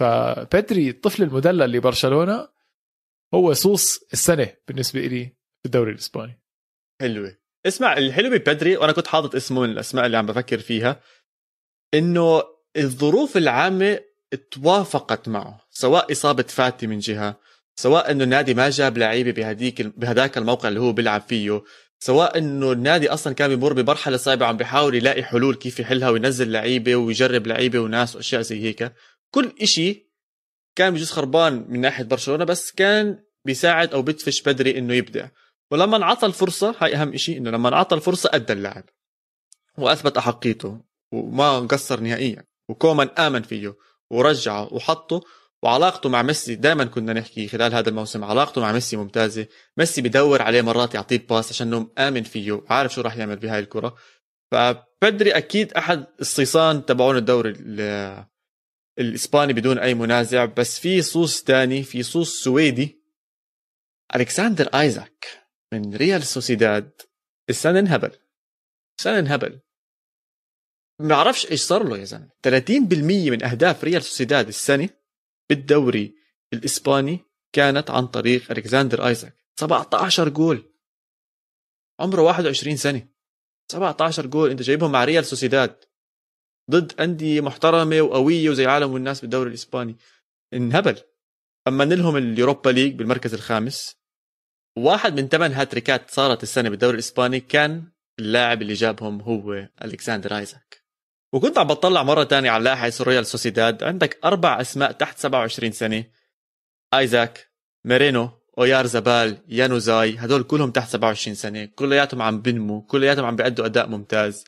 فبدري 0.00 0.90
الطفل 0.90 1.22
المدلل 1.22 1.72
لبرشلونة 1.72 2.48
هو 3.34 3.52
صوص 3.52 4.02
السنة 4.12 4.54
بالنسبة 4.68 5.00
لي 5.00 5.24
في 5.26 5.66
الدوري 5.66 5.92
الإسباني. 5.92 6.40
حلوة. 7.00 7.36
اسمع 7.66 7.92
الحلو 7.92 8.30
ببدري 8.30 8.76
وأنا 8.76 8.92
كنت 8.92 9.06
حاطط 9.06 9.34
اسمه 9.34 9.60
من 9.60 9.70
الأسماء 9.70 10.06
اللي 10.06 10.16
عم 10.16 10.26
بفكر 10.26 10.58
فيها 10.58 11.00
إنه 11.94 12.42
الظروف 12.76 13.36
العامة 13.36 14.00
توافقت 14.50 15.28
معه 15.28 15.66
سواء 15.70 16.12
إصابة 16.12 16.42
فاتي 16.42 16.86
من 16.86 16.98
جهة 16.98 17.40
سواء 17.76 18.10
إنه 18.10 18.24
النادي 18.24 18.54
ما 18.54 18.70
جاب 18.70 18.98
لعيبة 18.98 19.30
بهديك 19.30 19.82
بهداك 19.82 20.38
الموقع 20.38 20.68
اللي 20.68 20.80
هو 20.80 20.92
بيلعب 20.92 21.20
فيه 21.20 21.62
سواء 22.00 22.38
إنه 22.38 22.72
النادي 22.72 23.08
أصلا 23.08 23.34
كان 23.34 23.48
بيمر 23.48 23.72
بمرحلة 23.72 24.16
صعبة 24.16 24.46
عم 24.46 24.56
بيحاول 24.56 24.94
يلاقي 24.94 25.22
حلول 25.22 25.54
كيف 25.54 25.80
يحلها 25.80 26.10
وينزل 26.10 26.52
لعيبة 26.52 26.96
ويجرب 26.96 27.46
لعيبة 27.46 27.78
وناس 27.78 28.16
وأشياء 28.16 28.42
زي 28.42 28.62
هيك. 28.62 28.92
كل 29.30 29.52
إشي 29.62 30.10
كان 30.76 30.94
بجوز 30.94 31.10
خربان 31.10 31.66
من 31.68 31.80
ناحية 31.80 32.04
برشلونة 32.04 32.44
بس 32.44 32.72
كان 32.72 33.22
بيساعد 33.44 33.92
أو 33.94 34.02
بدفش 34.02 34.42
بدري 34.42 34.78
إنه 34.78 34.94
يبدع 34.94 35.28
ولما 35.70 35.96
انعطى 35.96 36.26
الفرصة 36.26 36.74
هاي 36.78 36.96
أهم 36.96 37.16
شيء 37.16 37.38
إنه 37.38 37.50
لما 37.50 37.68
انعطى 37.68 37.96
الفرصة 37.96 38.30
أدى 38.32 38.52
اللاعب 38.52 38.84
وأثبت 39.78 40.16
أحقيته 40.16 40.80
وما 41.12 41.58
قصر 41.58 42.00
نهائيا 42.00 42.44
وكومان 42.68 43.08
آمن 43.08 43.42
فيه 43.42 43.76
ورجعه 44.10 44.74
وحطه 44.74 45.20
وعلاقته 45.62 46.08
مع 46.08 46.22
ميسي 46.22 46.54
دائما 46.54 46.84
كنا 46.84 47.12
نحكي 47.12 47.48
خلال 47.48 47.74
هذا 47.74 47.88
الموسم 47.88 48.24
علاقته 48.24 48.60
مع 48.60 48.72
ميسي 48.72 48.96
ممتازة. 48.96 49.46
ميسي 49.76 50.02
بدور 50.02 50.42
عليه 50.42 50.62
مرات 50.62 50.94
يعطيه 50.94 51.26
pass 51.26 51.50
عشان 51.50 51.88
امن 51.98 52.22
فيه 52.22 52.62
عارف 52.68 52.92
شو 52.92 53.00
راح 53.00 53.16
يعمل 53.16 53.36
بهاي 53.36 53.58
الكرة. 53.58 53.96
فبيدري 54.52 55.30
أكيد 55.30 55.72
أحد 55.72 56.06
الصيصان 56.20 56.86
تبعون 56.86 57.16
الدوري 57.16 57.54
الإسباني 58.98 59.52
بدون 59.52 59.78
أي 59.78 59.94
منازع 59.94 60.44
بس 60.44 60.78
في 60.78 61.02
صوص 61.02 61.42
تاني 61.42 61.82
في 61.82 62.02
صوص 62.02 62.42
سويدي. 62.42 63.02
الكسندر 64.16 64.68
آيزاك 64.74 65.26
من 65.72 65.96
ريال 65.96 66.22
سوسيداد. 66.22 66.90
السنة 67.50 67.78
انهبل. 67.78 68.12
السنة 68.98 69.18
انهبل. 69.18 69.60
ما 71.00 71.08
بعرفش 71.08 71.50
إيش 71.50 71.60
صار 71.60 71.88
له 71.88 71.98
يا 71.98 72.04
زلمة. 72.04 72.30
30% 72.42 73.30
من 73.30 73.44
أهداف 73.44 73.84
ريال 73.84 74.02
سوسيداد 74.02 74.48
السنة. 74.48 74.99
بالدوري 75.50 76.14
الإسباني 76.52 77.20
كانت 77.52 77.90
عن 77.90 78.06
طريق 78.06 78.50
ألكسندر 78.50 79.06
آيزاك. 79.06 79.34
17 79.60 80.28
جول. 80.28 80.72
عمره 82.00 82.22
21 82.22 82.76
سنة. 82.76 83.08
17 83.72 84.26
جول. 84.26 84.50
أنت 84.50 84.62
جايبهم 84.62 84.92
مع 84.92 85.04
ريال 85.04 85.24
سوسيداد. 85.24 85.84
ضد 86.70 87.00
أندية 87.00 87.40
محترمة 87.40 88.00
وقوية 88.00 88.50
وزي 88.50 88.66
عالم 88.66 88.92
والناس 88.92 89.20
بالدوري 89.20 89.48
الإسباني. 89.48 89.96
انهبل. 90.54 90.98
امن 91.68 91.84
لهم 91.84 92.16
اليوروبا 92.16 92.70
ليج 92.70 92.94
بالمركز 92.94 93.34
الخامس. 93.34 93.96
واحد 94.78 95.20
من 95.20 95.28
ثمان 95.28 95.52
هاتريكات 95.52 96.10
صارت 96.10 96.42
السنة 96.42 96.68
بالدوري 96.68 96.94
الإسباني 96.94 97.40
كان 97.40 97.92
اللاعب 98.18 98.62
اللي 98.62 98.74
جابهم 98.74 99.20
هو 99.20 99.68
ألكسندر 99.84 100.36
آيزاك. 100.36 100.79
وكنت 101.32 101.58
عم 101.58 101.66
بطلع 101.66 102.02
مرة 102.02 102.24
تانية 102.24 102.50
على 102.50 102.64
لائحه 102.64 102.92
ريال 103.00 103.26
سوسيداد. 103.26 103.82
عندك 103.82 104.18
أربع 104.24 104.60
أسماء 104.60 104.92
تحت 104.92 105.18
27 105.18 105.72
سنة. 105.72 106.04
آيزاك 106.94 107.50
ميرينو 107.84 108.30
أويارزبال 108.58 109.38
يانوزاي 109.48 110.16
هدول 110.18 110.42
كلهم 110.42 110.70
تحت 110.70 110.88
27 110.88 111.34
سنة. 111.34 111.64
كلياتهم 111.64 112.22
عم 112.22 112.40
بنمو 112.42 112.82
كلياتهم 112.82 113.24
عم 113.24 113.36
بيأدوا 113.36 113.66
أداء 113.66 113.86
ممتاز. 113.88 114.44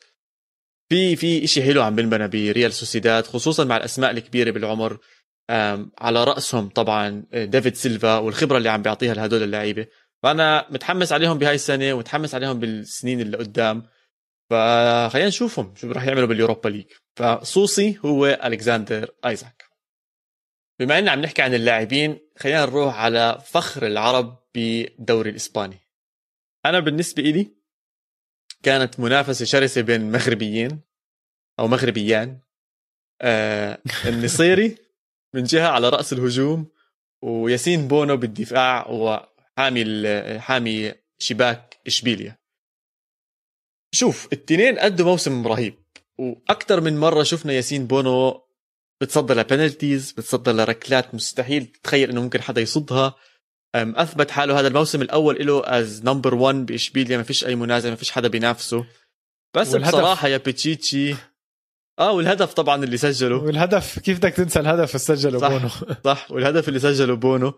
في 0.89 1.15
في 1.15 1.47
شيء 1.47 1.63
حلو 1.63 1.83
عم 1.83 1.95
بنبنى 1.95 2.27
بريال 2.27 2.73
سوسيداد 2.73 3.25
خصوصا 3.25 3.63
مع 3.63 3.77
الأسماء 3.77 4.11
الكبيرة 4.11 4.51
بالعمر. 4.51 4.97
على 5.99 6.23
رأسهم 6.23 6.69
طبعا 6.69 7.23
آه، 7.33 7.45
ديفيد 7.45 7.75
سيلفا 7.75 8.17
والخبرة 8.17 8.57
اللي 8.57 8.69
عم 8.69 8.81
بيعطيها 8.81 9.13
لهدول 9.13 9.43
اللعيبة. 9.43 9.87
فأنا 10.23 10.67
متحمس 10.69 11.11
عليهم 11.13 11.37
بهاي 11.37 11.55
السنة 11.55 11.93
ومتحمس 11.93 12.35
عليهم 12.35 12.59
بالسنين 12.59 13.21
اللي 13.21 13.37
قدام. 13.37 13.83
فخلينا 14.49 15.27
نشوفهم 15.27 15.75
شو 15.75 15.91
راح 15.91 16.03
يعملوا 16.03 16.27
بال 16.27 16.38
Europa 16.38 16.69
League. 16.69 16.85
خصوصي 17.15 17.99
هو 18.05 18.25
ألكساندر 18.25 19.11
آيزاك. 19.25 19.63
بما 20.79 20.99
ان 20.99 21.07
عم 21.09 21.21
نحكي 21.21 21.41
عن 21.41 21.53
اللاعبين 21.53 22.19
خلينا 22.37 22.65
نروح 22.65 22.95
على 22.99 23.41
فخر 23.45 23.87
العرب 23.87 24.39
بالدوري 24.55 25.29
الإسباني. 25.29 25.79
أنا 26.65 26.79
بالنسبة 26.79 27.23
إلي 27.23 27.51
كانت 28.63 28.99
منافسة 28.99 29.45
شرسة 29.45 29.81
بين 29.81 30.11
مغربيين 30.11 30.81
أو 31.59 31.67
مغربيان. 31.67 32.39
آه 33.21 33.81
النصيري 34.09 34.75
من 35.33 35.43
جهة 35.43 35.67
على 35.67 35.89
رأس 35.89 36.13
الهجوم 36.13 36.71
وياسين 37.21 37.87
بونو 37.87 38.17
بالدفاع 38.17 38.87
وحامي 38.87 39.83
حامي 40.39 40.93
شباك 41.19 41.77
إشبيليا. 41.87 42.42
شوف 43.93 44.27
التنين 44.33 44.79
قدموا 44.79 45.05
موسم 45.05 45.47
رهيب 45.47 45.75
وأكثر 46.17 46.81
من 46.81 46.97
مرة 46.97 47.23
شفنا 47.23 47.53
ياسين 47.53 47.87
بونو 47.87 48.43
بتصدى 49.01 49.33
ل 49.33 49.41
penalties 49.41 50.11
بتصدى 50.11 50.51
لركلات 50.51 51.15
مستحيل 51.15 51.65
تتخيل 51.65 52.09
إنه 52.09 52.21
ممكن 52.21 52.41
حدا 52.41 52.61
يصدها. 52.61 53.15
أثبت 53.75 54.31
حاله 54.31 54.59
هذا 54.59 54.67
الموسم 54.67 55.01
الأول 55.01 55.47
له 55.47 55.61
is 55.65 56.03
number 56.05 56.35
1 56.35 56.55
بإشبيليا 56.65 57.17
ما 57.17 57.23
فيش 57.23 57.45
أي 57.45 57.55
منازع 57.55 57.89
ما 57.89 57.95
فيش 57.95 58.11
حدا 58.11 58.27
بينافسه. 58.27 58.85
بس 59.55 59.73
والهدف. 59.73 59.95
بصراحه 59.95 60.27
يا 60.27 60.37
بيتشيتشي 60.37 61.15
آه 61.99 62.11
والهدف 62.11 62.53
طبعا 62.53 62.83
اللي 62.83 62.97
سجله. 62.97 63.35
والهدف 63.35 63.99
كيف 63.99 64.17
بدك 64.17 64.33
تنسى 64.33 64.59
الهدف 64.59 64.89
اللي 64.89 64.99
سجله 64.99 65.39
صح 65.39 65.47
بونو؟ 65.47 65.69
صح 66.05 66.31
والهدف 66.31 66.67
اللي 66.67 66.79
سجله 66.79 67.15
بونو. 67.15 67.53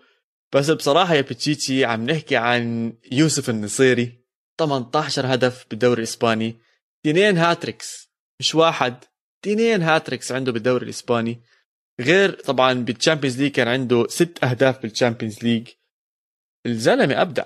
بس 0.53 0.71
بصراحة 0.71 1.15
يا 1.15 1.21
بيتشيتشي 1.21 1.85
عم 1.85 2.05
نحكي 2.09 2.35
عن 2.35 2.93
يوسف 3.11 3.49
النصيري. 3.49 4.24
18 4.59 5.33
هدف 5.33 5.65
بالدوري 5.69 5.97
الإسباني 5.99 6.55
اثنين 7.05 7.37
hat-tricks 7.37 8.09
مش 8.39 8.55
واحد 8.55 9.03
اثنين 9.45 9.81
hat-tricks 9.81 10.31
عنده 10.31 10.51
بالدوري 10.51 10.83
الإسباني. 10.83 11.41
غير 12.01 12.31
طبعا 12.31 12.73
بال 12.73 12.86
Champions 12.86 13.41
League 13.41 13.51
كان 13.51 13.67
عنده 13.67 14.07
ست 14.07 14.43
أهداف 14.43 14.81
بال 14.81 14.93
Champions 14.93 15.43
League 15.43 15.67
الزلمة 16.65 17.21
أبدع. 17.21 17.45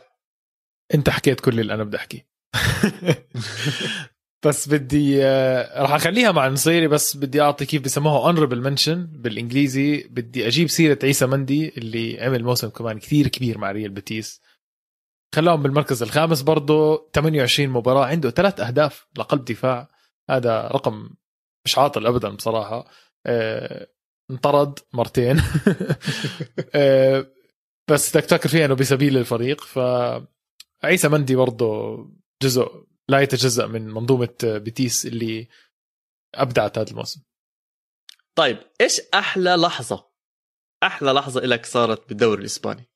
انت 0.94 1.10
حكيت 1.10 1.40
كل 1.40 1.60
اللي 1.60 1.74
أنا 1.74 1.84
بدي 1.84 1.98
أحكيه. 1.98 2.30
بس 4.46 4.70
بدي 4.70 5.26
آه، 5.26 5.82
راح 5.82 5.92
أخليها 5.92 6.32
مع 6.32 6.48
نصيري 6.48 6.88
بس 6.88 7.18
بدي 7.18 7.42
أعطي 7.42 7.66
كيف 7.66 7.82
بسموها 7.82 8.28
honorable 8.28 8.62
mention 8.62 9.06
بالإنجليزي. 9.12 10.08
بدي 10.10 10.48
أجيب 10.48 10.70
سيرة 10.70 11.00
عيسى 11.04 11.26
مندي 11.26 11.74
اللي 11.78 12.22
عمل 12.22 12.44
موسم 12.44 12.70
كمان 12.70 13.00
كثير 13.00 13.28
كبير 13.28 13.58
مع 13.58 13.72
ريال 13.72 13.92
بيتيس. 13.92 14.42
خلاهم 15.36 15.64
بالمركز 15.64 16.04
الخامس 16.04 16.42
برضه 16.42 17.10
28 17.14 17.70
مباراة 17.70 18.06
عنده 18.06 18.30
ثلاث 18.30 18.60
أهداف 18.60 19.08
لقلب 19.18 19.46
دفاع. 19.46 19.90
هذا 20.30 20.68
رقم 20.68 21.10
مش 21.66 21.78
عاطل 21.78 22.08
ابدا 22.08 22.30
بصراحة. 22.30 22.86
آه، 23.26 23.88
انطرد 24.32 24.80
مرتين. 24.94 25.38
آه، 26.76 27.26
بس 27.90 28.18
بدك 28.18 28.26
تفكر 28.26 28.50
فيها 28.50 28.66
إنه 28.66 28.74
بسبيل 28.74 29.18
الفريق. 29.18 29.62
ف 29.64 29.80
عيسى 30.84 31.08
مندي 31.08 31.36
برضه 31.36 31.98
جزء 32.44 32.86
لا 33.10 33.20
يتجزأ 33.20 33.68
من 33.68 33.88
منظومة 33.88 34.36
بيتيس 34.44 35.06
اللي 35.06 35.48
أبدعت 36.36 36.78
هذا 36.78 36.92
الموسم. 36.92 37.22
طيب 38.36 38.58
إيش 38.82 39.02
أحلى 39.14 39.56
لحظة؟ 39.56 40.10
أحلى 40.84 41.12
لحظة 41.12 41.42
لك 41.42 41.66
صارت 41.66 42.10
بالدوري 42.10 42.42
الإسباني؟ 42.42 42.89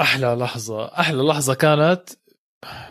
أحلى 0.00 0.26
لحظة 0.40 0.84
أحلى 1.00 1.22
لحظة 1.22 1.54
كانت 1.54 2.10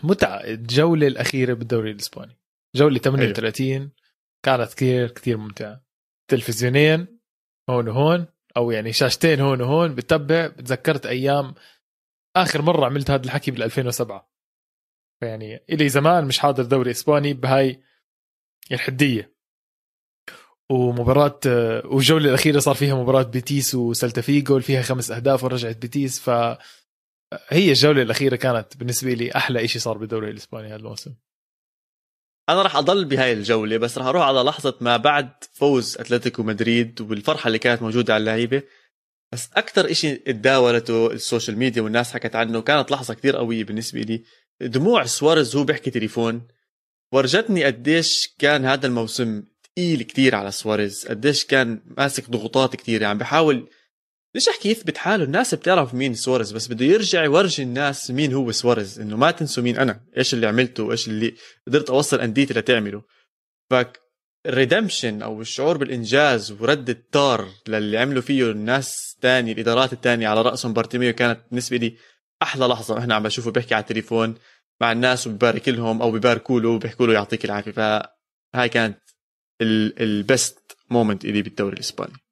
متعة 0.02 0.36
الجولة 0.36 1.06
الأخيرة 1.06 1.54
بالدوري 1.54 1.90
الإسباني. 1.90 2.38
جولة 2.76 2.98
38 2.98 3.66
أيوه. 3.66 3.90
كانت 4.44 4.74
كثير 4.74 5.10
كثير 5.10 5.36
ممتعة. 5.36 5.84
تلفزيونين 6.30 7.18
هون 7.70 7.88
وهون 7.88 8.26
أو 8.56 8.70
يعني 8.70 8.92
شاشتين 8.92 9.40
هون 9.40 9.60
وهون 9.60 9.94
بتتبع. 9.94 10.48
تذكرت 10.48 11.06
أيام 11.06 11.54
آخر 12.36 12.62
مرة 12.62 12.86
عملت 12.86 13.10
هذا 13.10 13.24
الحكي 13.24 13.50
بال 13.50 13.62
2007 13.62 14.30
فيعني 15.20 15.64
إلي 15.70 15.88
زمان 15.88 16.24
مش 16.24 16.38
حاضر 16.38 16.62
دوري 16.62 16.90
إسباني 16.90 17.34
بهاي 17.34 17.82
الحدية. 18.72 19.34
ومباراة 20.70 21.40
والجولة 21.84 22.28
الأخيرة 22.28 22.58
صار 22.58 22.74
فيها 22.74 22.94
مباراة 22.94 23.22
بيتيس 23.22 23.74
وسلتا 23.74 24.20
فيجو 24.20 24.60
فيها 24.60 24.82
خمس 24.82 25.10
أهداف 25.10 25.44
ورجعت 25.44 25.76
بيتيس. 25.76 26.20
ف 26.20 26.30
هي 27.48 27.70
الجولة 27.70 28.02
الأخيرة 28.02 28.36
كانت 28.36 28.76
بالنسبة 28.76 29.12
لي 29.12 29.36
أحلى 29.36 29.68
شيء 29.68 29.80
صار 29.80 29.98
بالدوري 29.98 30.30
الإسباني 30.30 30.68
هذا 30.68 30.76
الموسم. 30.76 31.14
أنا 32.48 32.62
راح 32.62 32.76
أضل 32.76 33.04
بهاي 33.04 33.32
الجولة 33.32 33.76
بس 33.76 33.98
راح 33.98 34.06
أروح 34.06 34.22
على 34.22 34.40
لحظة 34.40 34.74
ما 34.80 34.96
بعد 34.96 35.30
فوز 35.52 35.98
أتلتيكو 35.98 36.42
مدريد 36.42 37.00
والفرحه 37.00 37.46
اللي 37.46 37.58
كانت 37.58 37.82
موجودة 37.82 38.14
على 38.14 38.20
اللعيبة. 38.20 38.62
بس 39.32 39.48
أكثر 39.54 39.92
شيء 39.92 40.22
تداولته 40.26 41.12
ال 41.12 41.19
social 41.19 41.58
media 41.58 41.82
والناس 41.82 42.12
حكت 42.12 42.36
عنه 42.36 42.62
كانت 42.62 42.90
لحظة 42.90 43.14
كثير 43.14 43.36
قوية 43.36 43.64
بالنسبة 43.64 44.00
لي. 44.00 44.24
دموع 44.60 45.04
سواريز 45.04 45.56
وهو 45.56 45.64
بيحكي 45.64 45.90
تليفون. 45.90 46.48
ورجتني 47.12 47.64
قديش 47.64 48.34
كان 48.38 48.64
هذا 48.64 48.86
الموسم 48.86 49.42
ثقيل 49.76 50.02
كثير 50.02 50.34
على 50.34 50.50
سواريز 50.50 51.06
قديش 51.06 51.44
كان 51.44 51.80
ماسك 51.98 52.30
ضغوطات 52.30 52.76
كثير 52.76 53.02
يعني 53.02 53.18
بحاول 53.18 53.68
ليش 54.34 54.48
أحكي 54.48 54.70
يثبت 54.70 54.96
حاله 54.96 55.24
الناس 55.24 55.54
بتعرف 55.54 55.94
مين 55.94 56.14
سواريز 56.14 56.52
بس 56.52 56.68
بده 56.68 56.84
يرجع 56.84 57.24
يورجي 57.24 57.62
الناس 57.62 58.10
مين 58.10 58.32
هو 58.32 58.52
سواريز 58.52 59.00
إنه 59.00 59.16
ما 59.16 59.30
تنسوا 59.30 59.62
مين 59.62 59.78
أنا 59.78 60.00
إيش 60.16 60.34
اللي 60.34 60.46
عملته 60.46 60.82
وايش 60.82 61.08
اللي 61.08 61.34
قدرت 61.66 61.90
أوصل 61.90 62.20
أنديتي 62.20 62.54
لتعمله. 62.54 63.02
فكل 63.70 64.00
ال 64.46 64.53
redemption 64.53 65.22
أو 65.22 65.40
الشعور 65.40 65.76
بالإنجاز 65.76 66.52
ورد 66.52 66.90
التار 66.90 67.48
للي 67.68 67.98
عملوا 67.98 68.22
فيه 68.22 68.50
الناس 68.50 69.16
تاني 69.20 69.52
الإدارات 69.52 69.92
التانية 69.92 70.28
على 70.28 70.42
رأسهم 70.42 70.72
بارتوميو 70.72 71.14
كانت 71.14 71.40
بالنسبة 71.50 71.76
لي 71.76 71.96
أحلى 72.42 72.66
لحظة. 72.66 72.98
إحنا 72.98 73.14
عم 73.14 73.22
بشوفه 73.22 73.50
بيحكي 73.50 73.74
على 73.74 73.82
التليفون 73.82 74.34
مع 74.80 74.92
الناس 74.92 75.26
وبيبارك 75.26 75.68
لهم 75.68 76.02
أو 76.02 76.10
بيباركوا 76.10 76.60
له 76.60 76.68
وبيحكوا 76.68 77.06
له 77.06 77.12
يعطيك 77.12 77.44
العافية. 77.44 77.72
فهاي 77.72 78.68
كانت 78.68 78.98
ال 79.62 79.85
best 79.85 80.76
moment 80.90 81.24
إلي 81.24 81.42
بالدوري 81.42 81.74
الإسباني. 81.74 82.23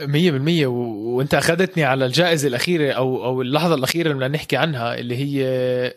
مية 0.00 0.30
بالمية. 0.30 0.66
و... 0.66 0.74
وانت 1.16 1.34
أخذتني 1.34 1.84
على 1.84 2.06
الجائزة 2.06 2.48
الأخيرة 2.48 2.92
أو 2.92 3.24
أو 3.24 3.42
اللحظة 3.42 3.74
الأخيرة 3.74 4.06
اللي 4.06 4.14
بدنا 4.14 4.28
نحكي 4.28 4.56
عنها 4.56 4.94
اللي 4.94 5.16
هي 5.16 5.94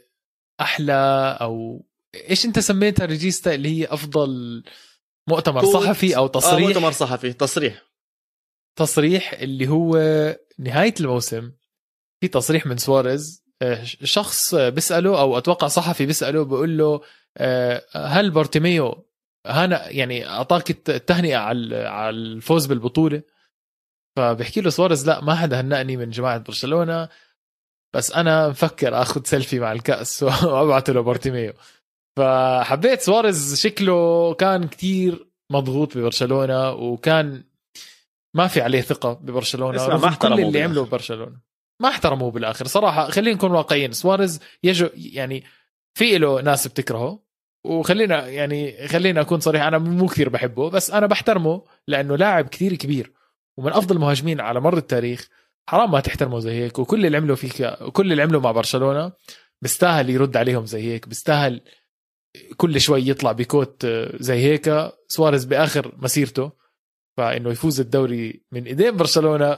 أحلى 0.61 1.37
أو 1.41 1.85
إيش 2.29 2.45
أنت 2.45 2.59
سميتها 2.59 3.05
ريجيستا 3.05 3.55
اللي 3.55 3.69
هي 3.69 3.85
أفضل 3.85 4.63
مؤتمر 5.27 5.65
صحفي 5.65 6.17
أو 6.17 6.27
تصريح؟ 6.27 6.53
آه 6.53 6.67
مؤتمر 6.67 6.91
صحفي 6.91 7.33
تصريح. 7.33 7.83
تصريح 8.75 9.33
اللي 9.33 9.67
هو 9.67 9.97
نهاية 10.59 10.93
الموسم. 10.99 11.51
في 12.21 12.27
تصريح 12.27 12.65
من 12.65 12.77
سواريز 12.77 13.43
آه، 13.61 13.83
شخص 14.03 14.55
بيسأله 14.55 15.19
أو 15.19 15.37
أتوقع 15.37 15.67
صحفي 15.67 16.05
بيسأله 16.05 16.43
بيقول 16.43 16.77
له 16.77 17.01
آه، 17.37 17.85
هل 17.95 18.31
بارتوميو 18.31 19.05
هنا 19.45 19.89
يعني 19.89 20.27
أعطاك 20.27 20.89
التهنئة 20.89 21.37
على 21.37 21.77
على 21.77 22.09
الفوز 22.09 22.65
بالبطولة؟ 22.65 23.21
فبحكي 24.17 24.61
له 24.61 24.69
سواريز 24.69 25.07
لا 25.07 25.21
ما 25.21 25.35
حدا 25.35 25.61
هنأني 25.61 25.97
من 25.97 26.09
جماعة 26.09 26.37
برشلونة 26.37 27.09
بس 27.95 28.11
أنا 28.11 28.47
مفكر 28.47 29.01
آخذ 29.01 29.23
سيلفي 29.23 29.59
مع 29.59 29.71
الكأس 29.71 30.23
وأبعته 30.43 30.93
لبارتوميو 30.93 31.53
فحبيت 32.17 33.01
سواريز 33.01 33.59
شكله 33.59 34.33
كان 34.33 34.67
كتير 34.67 35.29
مضغوط 35.51 35.97
ببرشلونة 35.97 36.71
وكان 36.71 37.43
ما 38.35 38.47
في 38.47 38.61
عليه 38.61 38.81
ثقة 38.81 39.13
ببرشلونة 39.13 39.87
ما 39.87 40.07
احترموا 40.07 40.37
كل 40.37 40.43
اللي 40.43 40.63
عمله 40.63 40.85
ببرشلونة. 40.85 41.39
ما 41.81 41.89
احترموه 41.89 42.31
بالآخر. 42.31 42.67
صراحة 42.67 43.09
خلينا 43.09 43.35
نكون 43.35 43.51
واقعيين 43.51 43.91
سواريز 43.91 44.39
يجو 44.63 44.89
يعني 44.95 45.43
في 45.97 46.17
له 46.17 46.41
ناس 46.41 46.67
بتكرهه 46.67 47.19
وخلينا 47.65 48.27
يعني 48.27 48.87
خلينا 48.87 49.21
أكون 49.21 49.39
صريح 49.39 49.63
أنا 49.63 49.77
مو 49.77 50.07
كثير 50.07 50.29
بحبه 50.29 50.69
بس 50.69 50.91
أنا 50.91 51.07
بحترمه 51.07 51.63
لأنه 51.87 52.15
لاعب 52.15 52.47
كثير 52.47 52.75
كبير. 52.75 53.13
ومن 53.59 53.71
أفضل 53.71 53.95
المهاجمين 53.95 54.41
على 54.41 54.59
مر 54.59 54.77
التاريخ 54.77 55.29
حرام 55.69 55.91
ما 55.91 55.99
تحترمه 55.99 56.39
زي 56.39 56.51
هيك 56.51 56.79
وكل 56.79 57.05
اللي 57.05 57.17
عمله 57.17 57.35
فيك 57.35 57.77
وكل 57.81 58.11
اللي 58.11 58.23
عمله 58.23 58.39
مع 58.39 58.51
برشلونة 58.51 59.11
بيستاهل 59.61 60.09
يرد 60.09 60.37
عليهم 60.37 60.65
زي 60.65 60.81
هيك 60.81 61.07
بيستاهل 61.07 61.61
كل 62.57 62.81
شوي 62.81 63.09
يطلع 63.09 63.31
ب 63.31 63.40
quote 63.40 63.85
زي 64.19 64.35
هيك 64.35 64.91
سواريز 65.07 65.45
بآخر 65.45 65.95
مسيرته 65.97 66.51
فإنه 67.17 67.49
يفوز 67.49 67.79
الدوري 67.79 68.43
من 68.51 68.65
إيدين 68.65 68.97
برشلونة 68.97 69.57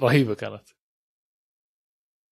رهيبة 0.00 0.34
كانت. 0.34 0.68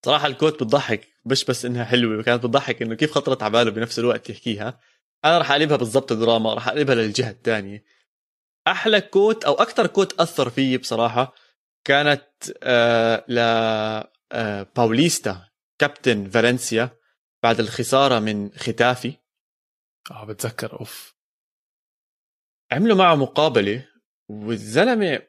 صراحة 0.06 0.26
ال 0.26 0.32
quote 0.32 0.62
بتضحك 0.62 1.08
مش 1.24 1.44
بس 1.44 1.64
إنها 1.64 1.84
حلوة 1.84 2.18
وكانت 2.18 2.46
بتضحك 2.46 2.82
إنه 2.82 2.94
كيف 2.94 3.12
خطرت 3.12 3.42
على 3.42 3.52
باله 3.52 3.70
بنفس 3.70 3.98
الوقت 3.98 4.30
يحكيها. 4.30 4.80
أنا 5.24 5.38
راح 5.38 5.50
أقلبها 5.50 5.76
بالضبط 5.76 6.12
دراما 6.12 6.54
راح 6.54 6.68
أقلبها 6.68 6.94
للجهة 6.94 7.30
الثانية 7.30 7.84
أحلى 8.68 9.00
quote 9.00 9.44
أو 9.44 9.54
أكثر 9.54 9.86
quote 9.86 10.20
أثر 10.20 10.50
فيي 10.50 10.78
بصراحة 10.78 11.34
كانت 11.84 12.26
آه 12.62 13.24
ل 13.28 13.38
آه 14.32 14.66
باوليستا 14.76 15.48
كابتن 15.78 16.30
فالنسيا 16.30 16.90
بعد 17.42 17.60
الخسارة 17.60 18.18
من 18.18 18.50
ختافي. 18.56 19.14
آه 20.10 20.24
بتذكر 20.24 20.80
أوف. 20.80 21.14
عملوا 22.72 22.96
معه 22.96 23.14
مقابلة 23.14 23.88
والزلمة 24.28 25.22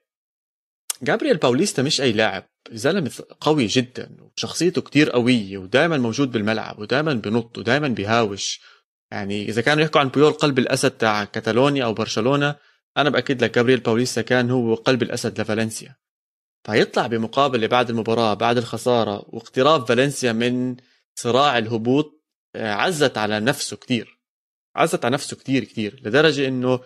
جابرييل 1.03 1.37
باوليستا 1.37 1.83
مش 1.83 2.01
أي 2.01 2.11
لاعب 2.11 2.49
زلمة 2.71 3.11
قوي 3.39 3.65
جدا 3.65 4.17
وشخصيته 4.21 4.81
كتير 4.81 5.09
قوية 5.09 5.57
ودائما 5.57 5.97
موجود 5.97 6.31
بالملعب 6.31 6.79
ودائما 6.79 7.13
بنط 7.13 7.57
ودائما 7.57 7.87
بهاوش 7.87 8.61
يعني 9.11 9.49
إذا 9.49 9.61
كانوا 9.61 9.83
يحكوا 9.83 10.01
عن 10.01 10.09
بيول 10.09 10.31
قلب 10.31 10.59
الأسد 10.59 10.91
تاع 10.91 11.23
كاتالونيا 11.23 11.85
أو 11.85 11.93
برشلونة 11.93 12.55
أنا 12.97 13.09
بأكد 13.09 13.43
لك 13.43 13.55
جابرييل 13.55 13.79
باوليستا 13.79 14.21
كان 14.21 14.51
هو 14.51 14.75
قلب 14.75 15.03
الأسد 15.03 15.41
لفالنسيا. 15.41 15.95
فيطلع 16.63 17.07
بمقابله 17.07 17.67
بعد 17.67 17.89
المباراة 17.89 18.33
بعد 18.33 18.57
الخسارة 18.57 19.25
واقتراب 19.29 19.87
فالنسيا 19.87 20.31
من 20.31 20.75
صراع 21.15 21.57
الهبوط 21.57 22.21
آه، 22.55 22.71
عزت 22.73 23.17
على 23.17 23.39
نفسه 23.39 23.77
كثير 23.77 24.19
عزت 24.75 25.05
على 25.05 25.13
نفسه 25.13 25.37
كثير 25.37 25.63
كثير 25.63 26.01
لدرجة 26.05 26.47
إنه 26.47 26.79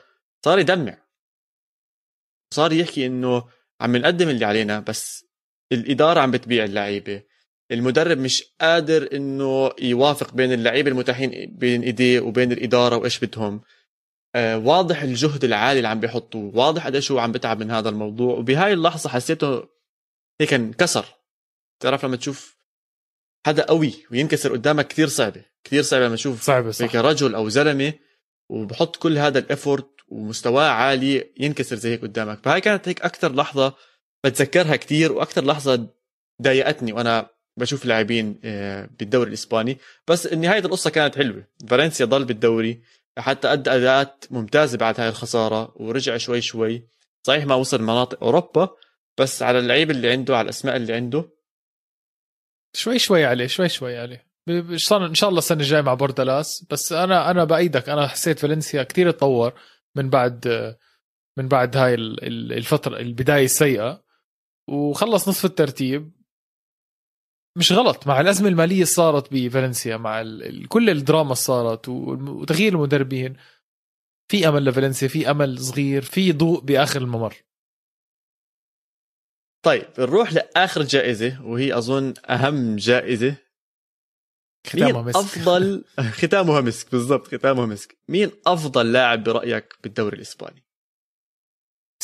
صار 0.46 0.60
يدمع. 0.60 0.98
صار 2.54 2.74
يحكي 2.74 3.06
إنه 3.06 3.44
عم 3.82 3.96
نقدم 3.98 4.30
اللي 4.30 4.46
علينا 4.46 4.80
بس 4.80 5.26
الإدارة 5.72 6.20
عم 6.20 6.32
بتبيع 6.32 6.64
اللعيبة. 6.64 7.24
المدرب 7.72 8.18
مش 8.18 8.44
قادر 8.62 9.10
إنه 9.14 9.72
يوافق 9.82 10.34
بين 10.34 10.54
اللعيبة 10.54 10.92
المتاحين 10.92 11.56
بين 11.58 11.82
إيديه 11.82 12.20
وبين 12.20 12.52
الإدارة 12.52 12.96
وإيش 12.96 13.20
بدهم. 13.26 13.62
واضح 14.36 15.02
الجهد 15.02 15.44
العالي 15.44 15.78
اللي 15.78 15.88
عم 15.88 16.00
بيحطوه 16.00 16.52
واضح 16.56 16.86
قديش 16.86 17.12
هو 17.12 17.20
عم 17.20 17.32
بتعب 17.32 17.60
من 17.60 17.72
هذا 17.72 17.90
الموضوع 17.90 18.38
وبهاي 18.38 18.74
اللحظة 18.74 19.10
حسيته 19.10 19.64
هيك 20.42 20.54
انكسر. 20.54 21.06
تعرف 21.80 22.06
لما 22.06 22.16
تشوف 22.16 22.58
حدا 23.46 23.66
قوي 23.66 23.94
وينكسر 24.12 24.52
قدامك 24.52 24.88
كثير 24.88 25.08
صعبة 25.08 25.46
كثير 25.64 25.84
صعبة 25.84 26.06
لما 26.06 26.16
تشوف 26.16 26.42
صعبة 26.42 26.72
صح. 26.72 26.86
هيك 26.86 26.96
رجل 26.96 27.36
أو 27.36 27.50
زلمة 27.50 27.94
وبحط 28.50 28.96
كل 28.96 29.18
هذا 29.18 29.40
الافورت 29.40 29.90
ومستواه 30.08 30.70
عالي 30.70 31.32
ينكسر 31.40 31.76
زي 31.76 31.92
هيك 31.92 32.02
قدامك. 32.02 32.40
فهاي 32.44 32.62
كانت 32.62 32.88
هيك 32.88 33.02
أكثر 33.02 33.36
لحظة 33.36 33.74
بتذكرها 34.26 34.76
كثير 34.76 35.12
وأكثر 35.12 35.46
لحظة 35.46 35.88
ضايقتني 36.42 36.94
وأنا 36.94 37.30
بشوف 37.58 37.86
لاعبين 37.86 38.40
آه، 38.44 38.90
بالدوري 39.00 39.30
الإسباني. 39.30 39.78
بس 40.08 40.28
نهاية 40.28 40.60
القصة 40.60 40.90
كانت 40.90 41.16
حلوة. 41.16 41.48
فالنسيا 41.68 42.06
ضل 42.06 42.26
بالدوري 42.26 42.82
حتى 43.18 43.54
أدى 43.54 43.70
أداءات 43.70 44.26
ممتازة 44.32 44.78
بعد 44.78 45.00
هاي 45.00 45.10
الخسارة 45.10 45.74
ورجع 45.76 46.18
شوي 46.18 46.42
شوي. 46.42 46.88
صحيح 47.28 47.46
ما 47.46 47.56
وصل 47.56 47.82
مناطق 47.82 48.24
أوروبا 48.24 48.70
بس 49.20 49.44
على 49.44 49.60
اللعيبه 49.60 49.92
اللي 49.92 50.12
عنده 50.12 50.38
على 50.38 50.46
الأسماء 50.46 50.76
اللي 50.76 50.94
عنده. 50.94 51.30
شوي 52.76 53.00
شوي 53.00 53.26
عليه 53.26 53.48
شوي 53.48 53.70
شوي 53.70 53.98
عليه 53.98 54.26
إن 54.50 54.78
شاء 55.14 55.30
الله 55.30 55.40
السنة 55.40 55.60
الجاية 55.62 55.82
مع 55.82 55.94
بوردالاس 55.94 56.66
بس 56.70 56.92
أنا 56.92 57.32
أنا 57.32 57.44
بأيدك. 57.44 57.90
أنا 57.90 58.08
حسيت 58.08 58.40
فالنسيا 58.40 58.84
كتير 58.84 59.12
تطور 59.12 59.54
من 59.96 60.10
بعد 60.10 60.76
من 61.38 61.48
بعد 61.48 61.78
هاي 61.78 61.94
الفترة 61.94 62.98
البداية 62.98 63.46
السيئة. 63.46 64.04
وخلص 64.70 65.30
نصف 65.30 65.46
الترتيب. 65.46 66.12
مش 67.58 67.72
غلط 67.72 68.08
مع 68.08 68.22
الأزمة 68.22 68.50
المالية 68.50 68.74
اللي 68.76 68.86
صارت 68.86 69.34
بفالنسيا 69.34 69.98
مع 69.98 70.24
كل 70.70 70.90
الدراما 70.90 71.24
اللي 71.24 71.36
صارت 71.36 71.90
وتغيير 71.90 72.74
المدربين. 72.74 73.38
في 74.32 74.48
أمل 74.48 74.66
لفالنسيا 74.66 75.08
في 75.08 75.32
أمل 75.32 75.60
صغير 75.60 76.02
في 76.02 76.32
ضوء 76.32 76.62
بآخر 76.62 77.02
الممر. 77.02 77.36
طيب 79.66 79.86
نروح 80.00 80.34
لآخر 80.34 80.82
جائزة 80.82 81.46
وهي 81.46 81.78
أظن 81.78 82.14
أهم 82.30 82.76
جائزة. 82.76 83.36
ختامها 84.68 85.02
مسك. 85.02 85.18
أفضل 85.18 85.86
ختامها 86.22 86.62
مسك 86.62 86.92
بالضبط 86.92 87.28
ختامها 87.28 87.66
مسك. 87.66 87.98
مين 88.10 88.32
أفضل 88.48 88.92
لاعب 88.92 89.24
برأيك 89.24 89.74
بالدوري 89.84 90.16
الإسباني؟ 90.18 90.65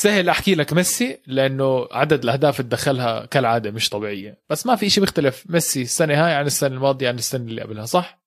سهل 0.02 0.30
أحكي 0.30 0.56
لك 0.56 0.74
ميسي 0.74 1.22
لأنه 1.28 1.88
عدد 1.92 2.24
الأهداف 2.24 2.60
اللي 2.60 2.70
دخلها 2.70 3.26
كالعادة 3.26 3.72
مش 3.72 3.90
طبيعية. 3.90 4.44
بس 4.50 4.66
ما 4.66 4.76
في 4.76 4.90
شيء 4.90 5.04
بيختلف. 5.04 5.50
ميسي 5.50 5.82
السنة 5.82 6.14
هاي 6.14 6.34
عن 6.34 6.46
السنة 6.46 6.76
الماضية 6.76 7.08
عن 7.08 7.16
السنة 7.16 7.44
اللي 7.44 7.62
قبلها 7.62 7.86
صح؟ 7.86 8.24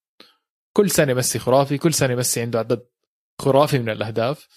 كل 0.77 0.91
سنة 0.91 1.15
ميسي 1.15 1.39
خرافي 1.39 1.79
كل 1.79 1.95
سنة 1.95 2.15
ميسي 2.15 2.41
عنده 2.41 2.59
عدد 2.59 2.87
خرافي 3.43 3.79
من 3.79 3.89
الأهداف. 3.89 4.49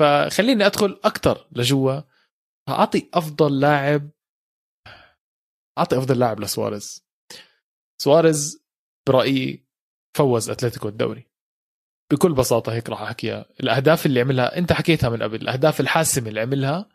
فخليني 0.00 0.66
أدخل 0.66 1.00
أكثر 1.04 1.48
لجوا. 1.52 2.00
أعطي 2.68 3.10
أفضل 3.14 3.60
لاعب. 3.60 4.10
أعطي 5.78 5.98
أفضل 5.98 6.18
لاعب 6.18 6.40
لسواريز. 6.40 7.06
سواريز 8.02 8.64
برأيي 9.08 9.66
فوز 10.16 10.50
أتلتيكو 10.50 10.88
الدوري. 10.88 11.29
بكل 12.10 12.32
بساطة 12.32 12.72
هيك 12.72 12.90
راح 12.90 13.02
أحكيها. 13.02 13.46
الأهداف 13.60 14.06
اللي 14.06 14.20
عملها 14.20 14.58
أنت 14.58 14.72
حكيتها 14.72 15.10
من 15.10 15.22
قبل 15.22 15.42
الأهداف 15.42 15.80
الحاسمة 15.80 16.28
اللي 16.28 16.40
عملها. 16.40 16.88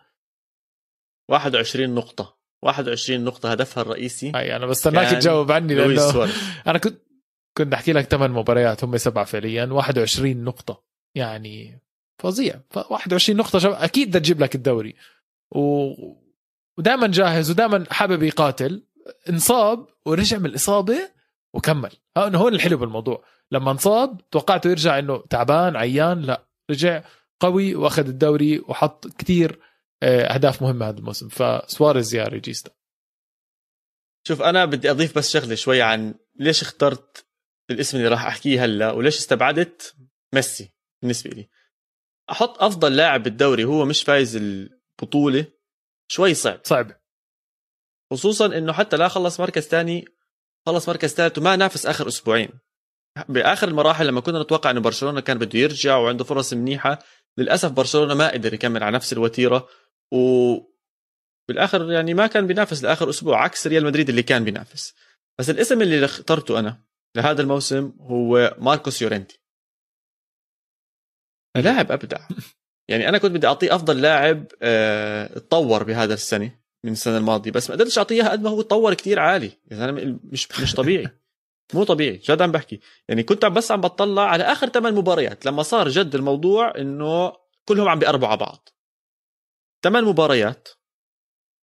21 1.29 1.95
نقطة. 1.95 2.37
21 2.61 3.23
نقطة 3.23 3.51
هدفها 3.51 3.81
الرئيسي 3.81 4.31
هاي 4.35 4.55
أنا 4.55 4.65
بستناك 4.65 5.11
تجاوب 5.11 5.51
عني 5.51 5.75
لأنه 5.75 6.29
أنا 6.67 6.77
كنت 6.77 7.01
كنت 7.57 7.73
أحكي 7.73 7.93
لك 7.93 8.05
ثمان 8.05 8.31
مباريات 8.31 8.83
هم 8.83 8.97
سبعة 8.97 9.25
فعليا 9.25 9.65
21 9.65 10.43
نقطة. 10.43 10.83
يعني 11.15 11.81
فظيع. 12.19 12.61
ف 12.69 12.77
21 12.77 13.39
نقطة 13.39 13.59
شب... 13.59 13.71
أكيد 13.71 14.07
بدها 14.09 14.21
تجيب 14.21 14.43
لك 14.43 14.55
الدوري. 14.55 14.95
و... 15.51 15.91
ودائما 16.77 17.07
جاهز 17.07 17.51
ودائما 17.51 17.85
حابب 17.91 18.23
يقاتل. 18.23 18.83
انصاب 19.29 19.87
ورجع 20.05 20.37
من 20.37 20.45
الإصابة 20.45 21.14
وكمل. 21.55 21.91
هون 22.17 22.55
الحلو 22.55 22.77
بالموضوع. 22.77 23.25
لما 23.51 23.71
انصاب 23.71 24.29
توقعته 24.29 24.69
يرجع 24.69 24.99
إنه 24.99 25.23
تعبان 25.29 25.75
عيان 25.75 26.21
لا. 26.21 26.45
رجع 26.71 27.03
قوي 27.39 27.75
وأخذ 27.75 28.07
الدوري 28.07 28.59
وحط 28.59 29.07
كثير 29.07 29.59
آه، 30.03 30.33
أهداف 30.33 30.61
مهمة 30.61 30.89
هذا 30.89 30.97
الموسم. 30.97 31.29
فسواريز 31.29 32.15
يا 32.15 32.23
ريجيستا. 32.23 32.71
شوف 34.27 34.41
أنا 34.41 34.65
بدي 34.65 34.91
أضيف 34.91 35.17
بس 35.17 35.31
شغلة 35.31 35.55
شوي 35.55 35.81
عن 35.81 36.13
ليش 36.35 36.61
اخترت 36.61 37.25
الاسم 37.69 37.97
اللي 37.97 38.07
راح 38.07 38.25
أحكيه 38.25 38.65
هلأ 38.65 38.91
وليش 38.91 39.17
استبعدت 39.17 39.95
ميسي 40.33 40.73
بالنسبة 41.01 41.29
لي. 41.29 41.49
أحط 42.31 42.63
أفضل 42.63 42.95
لاعب 42.95 43.23
بالدوري 43.23 43.63
هو 43.63 43.85
مش 43.85 44.03
فايز 44.03 44.35
البطولة 44.35 45.45
شوي 46.11 46.33
صعب. 46.33 46.59
صعب. 46.63 46.91
خصوصا 48.11 48.45
إنه 48.45 48.73
حتى 48.73 48.97
لا 48.97 49.07
خلص 49.07 49.39
مركز 49.39 49.63
ثاني 49.63 50.14
خلص 50.65 50.89
مركز 50.89 51.13
ثالث 51.13 51.37
وما 51.37 51.55
نافس 51.55 51.85
آخر 51.85 52.07
أسبوعين. 52.07 52.49
بآخر 53.29 53.67
المراحل 53.67 54.07
لما 54.07 54.21
كنا 54.21 54.41
نتوقع 54.41 54.71
إنه 54.71 54.81
برشلونة 54.81 55.21
كان 55.21 55.37
بده 55.37 55.59
يرجع 55.59 55.97
وعنده 55.97 56.23
فرص 56.23 56.53
منيحة 56.53 56.99
للأسف 57.37 57.71
برشلونة 57.71 58.13
ما 58.13 58.31
قدر 58.31 58.53
يكمل 58.53 58.83
على 58.83 58.95
نفس 58.95 59.13
الوتيرة. 59.13 59.67
و 60.13 60.55
بالآخر 61.49 61.91
يعني 61.91 62.13
ما 62.13 62.27
كان 62.27 62.47
بينافس 62.47 62.83
لآخر 62.83 63.09
أسبوع 63.09 63.43
عكس 63.43 63.67
ريال 63.67 63.85
مدريد 63.85 64.09
اللي 64.09 64.23
كان 64.23 64.43
بينافس. 64.43 64.93
بس 65.39 65.49
الاسم 65.49 65.81
اللي 65.81 66.05
اخترته 66.05 66.59
أنا 66.59 66.85
لهذا 67.17 67.41
الموسم 67.41 67.93
هو 67.99 68.55
ماركوس 68.59 69.01
يورنتي 69.01 69.41
لاعب 71.55 71.91
أبدع. 71.91 72.27
يعني 72.89 73.09
أنا 73.09 73.17
كنت 73.17 73.31
بدي 73.31 73.47
أعطيه 73.47 73.75
أفضل 73.75 74.01
لاعب 74.01 74.45
آه 74.61 75.27
تطور 75.27 75.83
بهذا 75.83 76.13
السنة. 76.13 76.64
من 76.85 76.91
السنة 76.91 77.17
الماضية. 77.17 77.51
بس 77.51 77.69
ما 77.69 77.75
قدرتش 77.75 77.97
أعطيه 77.97 78.23
قد 78.23 78.41
ما 78.41 78.49
هو 78.49 78.61
تطور 78.61 78.93
كتير 78.93 79.19
عالي. 79.19 79.51
يعني 79.65 80.19
مش 80.23 80.61
مش 80.61 80.75
طبيعي. 80.75 81.09
مو 81.73 81.83
طبيعي. 81.83 82.17
جد 82.17 82.41
عم 82.41 82.51
بحكي. 82.51 82.79
يعني 83.09 83.23
كنت 83.23 83.45
بس 83.45 83.71
عم 83.71 83.81
بطلع 83.81 84.29
على 84.29 84.43
آخر 84.43 84.69
ثمان 84.69 84.95
مباريات. 84.95 85.45
لما 85.45 85.63
صار 85.63 85.89
جد 85.89 86.15
الموضوع 86.15 86.77
إنه 86.77 87.33
كلهم 87.65 87.87
عم 87.87 87.99
بيقربوا 87.99 88.27
على 88.27 88.37
بعض. 88.37 88.69
ثمان 89.83 90.03
مباريات 90.03 90.69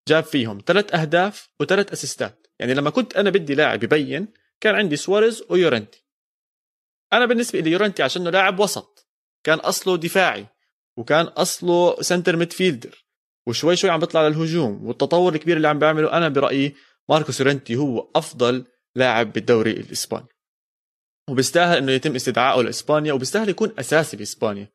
جاب 0.08 0.24
فيهم 0.24 0.62
ثلاث 0.66 0.94
أهداف 0.94 1.48
وثلاث 1.60 1.92
أسيستات. 1.92 2.46
يعني 2.58 2.74
لما 2.74 2.90
كنت 2.90 3.16
أنا 3.16 3.30
بدي 3.30 3.54
لاعب 3.54 3.84
يبين 3.84 4.28
كان 4.60 4.74
عندي 4.74 4.96
سواريز 4.96 5.44
ويورنتي. 5.50 6.04
أنا 7.12 7.26
بالنسبة 7.26 7.60
لي 7.60 7.70
يورنتي 7.70 8.02
عشانه 8.02 8.30
لاعب 8.30 8.58
وسط. 8.58 9.08
كان 9.44 9.58
أصله 9.58 9.96
دفاعي. 9.96 10.46
وكان 10.96 11.24
أصله 11.26 12.02
center 12.02 12.36
midfielder 12.36 13.01
وشوي 13.46 13.76
شوي 13.76 13.90
عم 13.90 14.00
بيطلع 14.00 14.28
للهجوم 14.28 14.86
والتطور 14.86 15.34
الكبير 15.34 15.56
اللي 15.56 15.68
عم 15.68 15.78
بيعمله 15.78 16.12
أنا 16.12 16.28
برأيي 16.28 16.74
ماركوس 17.08 17.40
يورنتي 17.40 17.76
هو 17.76 18.10
أفضل 18.16 18.64
لاعب 18.96 19.32
بالدوري 19.32 19.70
الإسباني. 19.70 20.26
وبيستاهل 21.30 21.76
إنه 21.76 21.92
يتم 21.92 22.14
استدعائه 22.14 22.62
لإسبانيا 22.62 23.12
وبيستاهل 23.12 23.48
يكون 23.48 23.72
أساسي 23.78 24.16
بإسبانيا. 24.16 24.68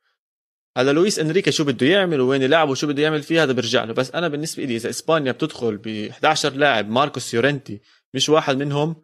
هذا 0.78 0.94
لويس 0.94 1.20
انريكي 1.20 1.52
شو 1.52 1.64
بده 1.64 1.88
يعمل 1.88 2.22
وين 2.22 2.42
يلعب 2.42 2.70
وشو 2.70 2.88
بده 2.88 3.04
يعمل 3.04 3.24
فيه 3.24 3.44
هذا 3.44 3.52
بيرجع 3.52 3.84
له. 3.84 3.94
بس 3.94 4.12
أنا 4.12 4.28
بالنسبة 4.28 4.64
لي 4.64 4.76
إذا 4.76 4.90
إسبانيا 4.90 5.32
بتدخل 5.32 5.78
ب 5.78 5.88
11 5.88 6.54
لاعب 6.54 6.90
ماركوس 6.90 7.34
يورنتي 7.34 7.82
مش 8.14 8.30
واحد 8.30 8.58
منهم 8.58 9.04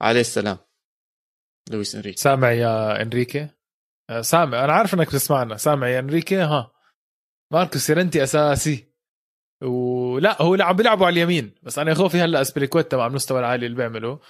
عليه 0.00 0.20
السلام. 0.20 0.58
لويس 1.70 1.94
إنريكي. 1.94 2.20
سامع 2.20 2.52
يا 2.52 3.02
إنريكي؟ 3.02 3.48
آه، 4.10 4.20
سامع. 4.20 4.64
أنا 4.64 4.72
عارف 4.72 4.94
إنك 4.94 5.06
بتسمعنا. 5.06 5.56
سامع 5.56 5.88
يا 5.88 5.98
إنريكي؟ 5.98 6.36
ها. 6.36 6.75
ماركوس 7.52 7.90
يورنتي 7.90 8.22
أساسي. 8.22 8.86
ولا 9.62 10.42
هو 10.42 10.56
عم 10.60 10.76
بيلعبوا 10.76 11.06
على 11.06 11.12
اليمين. 11.12 11.54
بس 11.62 11.78
أنا 11.78 11.94
خوفي 11.94 12.20
هلأ 12.20 12.40
ازبيليكويتا 12.40 12.96
مع 12.96 13.06
المستوى 13.06 13.38
العالي 13.38 13.66
اللي 13.66 13.76
بيعمله. 13.76 14.20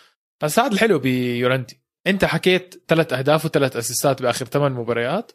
بس 0.43 0.59
هذا 0.59 0.73
الحلو 0.73 0.99
بيورنتي. 0.99 1.81
أنت 2.07 2.25
حكيت 2.25 2.85
ثلاث 2.89 3.13
أهداف 3.13 3.45
وثلاث 3.45 3.77
أسيستات 3.77 4.23
بآخر 4.23 4.47
ثمان 4.47 4.73
مباريات. 4.73 5.33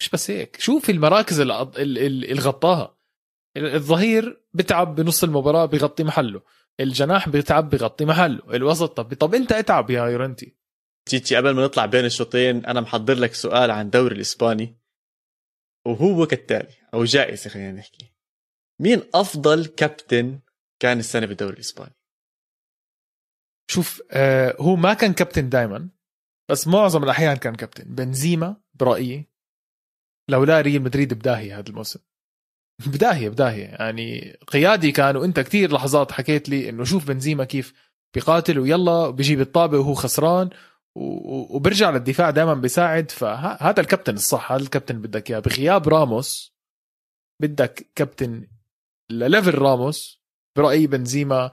مش 0.00 0.10
بس 0.10 0.30
هيك. 0.30 0.60
شوف 0.60 0.90
المراكز 0.90 1.40
اللي 1.40 2.40
غطاها 2.40 2.98
الظهير 3.56 4.42
بتعب 4.54 4.94
بنص 4.94 5.24
المباراة 5.24 5.66
بغطي 5.66 6.04
محله. 6.04 6.42
الجناح 6.80 7.28
بيتعب 7.28 7.70
بغطي 7.70 8.04
محله. 8.04 8.42
الوسط 8.54 8.96
طب 8.96 9.14
طب 9.14 9.34
أنت 9.34 9.52
اتعب 9.52 9.90
يا 9.90 10.04
يورنتي. 10.04 10.56
تيتي 11.06 11.36
قبل 11.36 11.50
ما 11.50 11.64
نطلع 11.64 11.86
بين 11.86 12.04
الشوطين 12.04 12.66
أنا 12.66 12.80
محضر 12.80 13.14
لك 13.14 13.34
سؤال 13.34 13.70
عن 13.70 13.84
الدوري 13.84 14.14
الإسباني. 14.14 14.76
وهو 15.86 16.26
كالتالي. 16.26 16.74
أو 16.94 17.04
جائزة 17.04 17.50
خلينا 17.50 17.72
نحكي. 17.72 18.12
مين 18.80 19.02
أفضل 19.14 19.66
كابتن 19.66 20.40
كان 20.82 20.98
السنة 20.98 21.26
بالدوري 21.26 21.54
الإسباني؟ 21.54 21.94
شوف 23.70 24.02
آه 24.10 24.56
هو 24.60 24.76
ما 24.76 24.94
كان 24.94 25.12
كابتن 25.12 25.48
دائما 25.48 25.88
بس 26.50 26.66
معظم 26.66 27.04
الأحيان 27.04 27.36
كان 27.36 27.54
كابتن. 27.54 27.94
بنزيما 27.94 28.56
برأيي 28.74 29.26
لولا 30.30 30.60
ريال 30.60 30.82
مدريد 30.82 31.14
بداهية 31.14 31.58
هذا 31.58 31.68
الموسم. 31.68 32.00
بداهية 32.92 33.28
بداهية. 33.28 33.64
يعني 33.64 34.36
قيادي 34.46 34.92
كان 34.92 35.16
وأنت 35.16 35.40
كثير 35.40 35.72
لحظات 35.72 36.12
حكيت 36.12 36.48
لي 36.48 36.68
إنه 36.68 36.84
شوف 36.84 37.08
بنزيما 37.08 37.44
كيف 37.44 37.74
بيقاتل 38.14 38.58
ويلا 38.58 39.10
بيجيب 39.10 39.40
الطابة 39.40 39.78
وهو 39.78 39.94
خسران 39.94 40.50
وبرجع 40.96 41.90
للدفاع 41.90 42.30
دائما 42.30 42.54
بيساعد. 42.54 43.10
فهذا 43.10 43.80
الكابتن 43.80 44.14
الصح 44.14 44.52
هذا 44.52 44.62
الكابتن 44.62 45.02
بدك 45.02 45.30
إياه. 45.30 45.38
بغياب 45.38 45.88
راموس 45.88 46.53
بدك 47.42 47.90
كابتن 47.94 48.48
لليفل 49.10 49.54
راموس 49.54 50.22
برأيي 50.56 50.86
بنزيما 50.86 51.50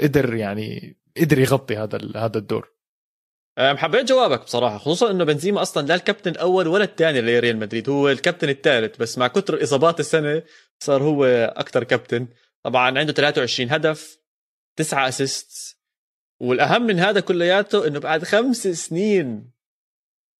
قدر 0.00 0.34
يعني 0.34 0.98
قدر 1.16 1.38
يغطي 1.38 1.76
هذا 1.76 1.98
هذا 2.16 2.38
الدور. 2.38 2.72
حبيت 3.58 4.08
جوابك 4.08 4.44
بصراحة 4.44 4.78
خصوصا 4.78 5.10
إنه 5.10 5.24
بنزيما 5.24 5.62
أصلا 5.62 5.86
لا 5.86 5.94
الكابتن 5.94 6.30
الأول 6.30 6.68
ولا 6.68 6.84
الثاني 6.84 7.20
لريال 7.20 7.56
مدريد 7.56 7.88
هو 7.88 8.08
الكابتن 8.08 8.48
الثالث 8.48 8.96
بس 8.96 9.18
مع 9.18 9.26
كثر 9.26 9.54
الاصابات 9.54 10.00
السنة 10.00 10.42
صار 10.82 11.02
هو 11.02 11.24
أكثر 11.56 11.84
كابتن. 11.84 12.28
طبعا 12.64 12.98
عنده 12.98 13.12
23 13.12 13.70
هدف 13.70 14.18
تسعة 14.78 15.08
اسيست 15.08 15.78
والأهم 16.40 16.82
من 16.82 16.98
هذا 16.98 17.20
كلياته 17.20 17.86
إنه 17.86 18.00
بعد 18.00 18.24
خمس 18.24 18.68
سنين 18.68 19.52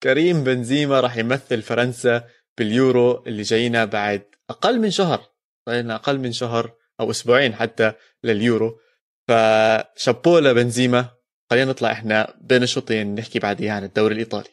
كريم 0.02 0.44
بنزيما 0.44 1.00
راح 1.00 1.16
يمثل 1.16 1.62
فرنسا 1.62 2.24
باليورو 2.58 3.24
اللي 3.26 3.42
جاينا 3.42 3.84
بعد 3.84 4.22
أقل 4.50 4.80
من 4.80 4.90
شهر. 4.90 5.32
صار 5.68 5.94
أقل 5.94 6.18
من 6.18 6.32
شهر 6.32 6.72
أو 7.00 7.10
أسبوعين 7.10 7.54
حتى 7.54 7.92
لليورو. 8.24 8.78
فشابوه 9.28 10.40
لبنزيما. 10.40 11.08
خلينا 11.50 11.70
نطلع 11.70 11.92
إحنا 11.92 12.34
بين 12.40 12.62
الشوطين. 12.62 13.14
نحكي 13.14 13.38
بعديها 13.38 13.72
عن 13.72 13.84
الدوري 13.84 14.14
الإيطالي. 14.14 14.50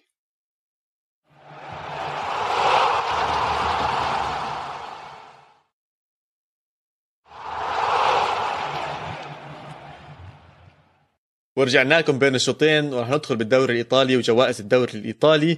ورجعنا 11.57 11.99
لكم 11.99 12.19
بين 12.19 12.35
الشوطين. 12.35 12.93
ورح 12.93 13.09
ندخل 13.09 13.35
بالدوري 13.35 13.73
الإيطالي 13.73 14.17
وجوائز 14.17 14.59
الدوري 14.61 14.93
الإيطالي. 14.93 15.57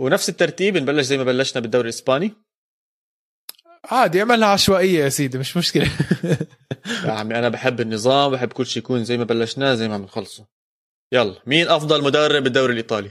ونفس 0.00 0.28
الترتيب 0.28 0.76
نبلش 0.76 1.06
زي 1.06 1.16
ما 1.18 1.24
بلشنا 1.24 1.62
بالدوري 1.62 1.84
الإسباني. 1.84 2.32
عادي 3.84 4.20
اعملها 4.20 4.48
عشوائية 4.48 5.04
يا 5.04 5.08
سيدي 5.08 5.38
مش 5.38 5.56
مشكلة. 5.56 5.84
يا 7.06 7.12
عمي 7.12 7.38
أنا 7.38 7.48
بحب 7.48 7.80
النظام 7.80 8.32
بحب 8.32 8.52
كل 8.52 8.66
شيء 8.66 8.82
يكون 8.82 9.04
زي 9.04 9.16
ما 9.16 9.24
بلشناه 9.24 9.74
زي 9.74 9.88
ما 9.88 9.98
بنخلصه. 9.98 10.46
يلا 11.12 11.42
مين 11.46 11.68
أفضل 11.68 12.04
مدرب 12.04 12.42
بالدوري 12.42 12.72
الإيطالي؟ 12.72 13.10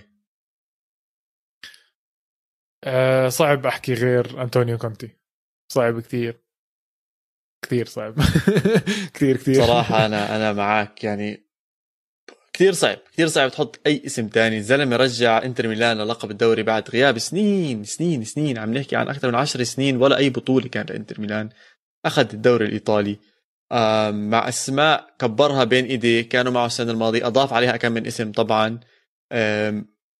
أه 2.83 3.29
صعب 3.29 3.65
أحكي 3.65 3.93
غير 3.93 4.41
أنطونيو 4.41 4.77
كونتي. 4.77 5.09
صعب 5.71 5.99
كثير. 5.99 6.41
كثير 7.65 7.85
صعب. 7.85 8.15
كثير 9.13 9.37
كثير. 9.37 9.65
صراحة 9.65 9.95
أنا 10.05 10.35
أنا 10.35 10.53
معك 10.53 11.03
يعني 11.03 11.46
كثير 12.57 12.73
صعب 12.73 12.97
كثير 13.13 13.27
صعب 13.27 13.51
تحط 13.51 13.79
أي 13.87 14.01
اسم 14.05 14.27
تاني. 14.27 14.57
الزلمه 14.57 14.95
رجع 14.95 15.43
إنتر 15.43 15.67
ميلان 15.67 15.97
للقب 15.97 16.31
الدوري 16.31 16.63
بعد 16.63 16.89
غياب 16.89 17.17
سنين 17.17 17.83
سنين 17.83 18.23
سنين 18.23 18.57
عم 18.57 18.73
نحكي 18.73 18.95
عن 18.95 19.07
أكثر 19.07 19.27
من 19.27 19.35
عشر 19.35 19.63
سنين 19.63 19.97
ولا 19.97 20.17
أي 20.17 20.29
بطولة 20.29 20.67
كان 20.67 20.85
لإنتر 20.89 21.21
ميلان. 21.21 21.49
اخذ 22.05 22.27
الدوري 22.33 22.65
الإيطالي 22.65 23.17
مع 24.11 24.47
أسماء 24.47 25.15
كبرها 25.19 25.63
بين 25.63 25.85
ايديه 25.85 26.21
كانوا 26.21 26.51
معه 26.51 26.65
السنة 26.65 26.91
الماضية 26.91 27.27
أضاف 27.27 27.53
عليها 27.53 27.77
كم 27.77 27.91
من 27.91 28.07
اسم 28.07 28.31
طبعا. 28.31 28.79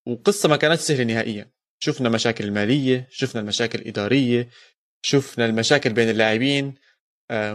وقصة 0.07 0.49
ما 0.49 0.55
كانت 0.57 0.79
سهلة 0.79 1.03
نهائيا. 1.03 1.51
شفنا 1.79 2.09
مشاكل 2.09 2.43
المالية 2.43 3.07
شفنا 3.11 3.41
المشاكل 3.41 3.79
الإدارية 3.79 4.49
شفنا 5.01 5.45
المشاكل 5.45 5.93
بين 5.93 6.09
اللاعبين 6.09 6.75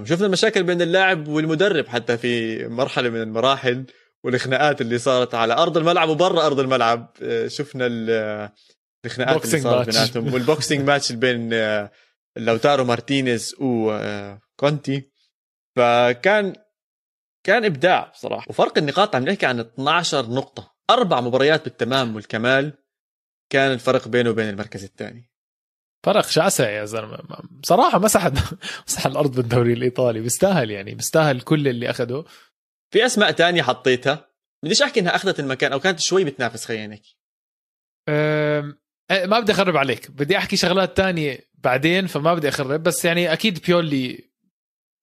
شفنا 0.05 0.27
المشاكل 0.27 0.63
بين 0.63 0.83
اللاعب 0.83 1.29
والمدرب 1.29 1.87
حتى 1.87 2.17
في 2.19 2.65
مرحلة 2.69 3.09
من 3.11 3.23
المراحل. 3.23 3.85
والخناقات 4.25 4.81
اللي 4.81 4.99
صارت 4.99 5.35
على 5.35 5.55
أرض 5.55 5.77
الملعب 5.77 6.09
وبرا 6.09 6.47
أرض 6.47 6.61
الملعب. 6.61 7.17
آه، 7.23 7.49
شفنا 7.49 7.87
الخناقات 9.07 9.45
اللي 9.45 9.61
صارت 9.61 9.87
بيناتهم 9.91 10.35
والبوكسينج 10.35 10.87
ماتش 10.87 11.13
بين 11.13 11.51
آه، 11.53 11.91
لوتارو 12.37 12.85
مارتينيز 12.85 13.55
وكونتي 13.61 14.97
آه، 14.97 15.03
فكان 15.77 16.55
كان 17.47 17.65
إبداع 17.65 18.11
بصراحه 18.15 18.47
وفرق 18.49 18.79
النقاط 18.79 19.15
عم 19.15 19.25
نحكي 19.25 19.47
عن 19.47 19.61
12 19.61 20.31
نقطة. 20.31 20.73
أربع 20.91 21.21
مباريات 21.21 21.65
بالتمام 21.65 22.17
والكمال. 22.17 22.73
كان 23.53 23.73
الفرق 23.73 24.09
بينه 24.09 24.31
وبين 24.31 24.49
المركز 24.49 24.85
الثاني. 24.85 25.31
فرق 26.05 26.27
شاسع 26.27 26.71
يا 26.71 26.85
زلمة. 26.85 27.19
بصراحه 27.51 27.99
مسح 27.99 28.27
مسح 28.89 29.07
الأرض 29.07 29.37
بالدوري 29.37 29.73
الإيطالي. 29.73 30.21
بيستاهل 30.21 30.71
يعني. 30.71 30.95
بيستاهل 30.95 31.41
كل 31.41 31.69
اللي 31.69 31.91
اخذه 31.91 32.25
في 32.93 33.07
أسماء 33.07 33.31
تانية 33.31 33.63
حطيتها؟ 33.63 34.29
بديش 34.65 34.83
أحكي 34.83 35.01
إنها 35.01 35.17
أخذت 35.17 35.41
المكان 35.41 35.73
أو 35.73 35.81
كانت 35.81 36.01
شوي 36.01 36.25
بتنافس 36.25 36.65
خلينا 36.65 36.87
نحكي 36.87 37.17
ما 39.11 39.41
بدي 39.41 39.53
أخرب 39.53 39.77
عليك. 39.77 40.11
بدي 40.11 40.37
أحكي 40.39 40.57
شغلات 40.57 40.97
تانية 40.97 41.49
بعدين 41.55 42.07
فما 42.07 42.35
بدي 42.35 42.49
أخرب. 42.49 42.83
بس 42.83 43.05
يعني 43.05 43.33
أكيد 43.33 43.63
بيولي 43.67 44.31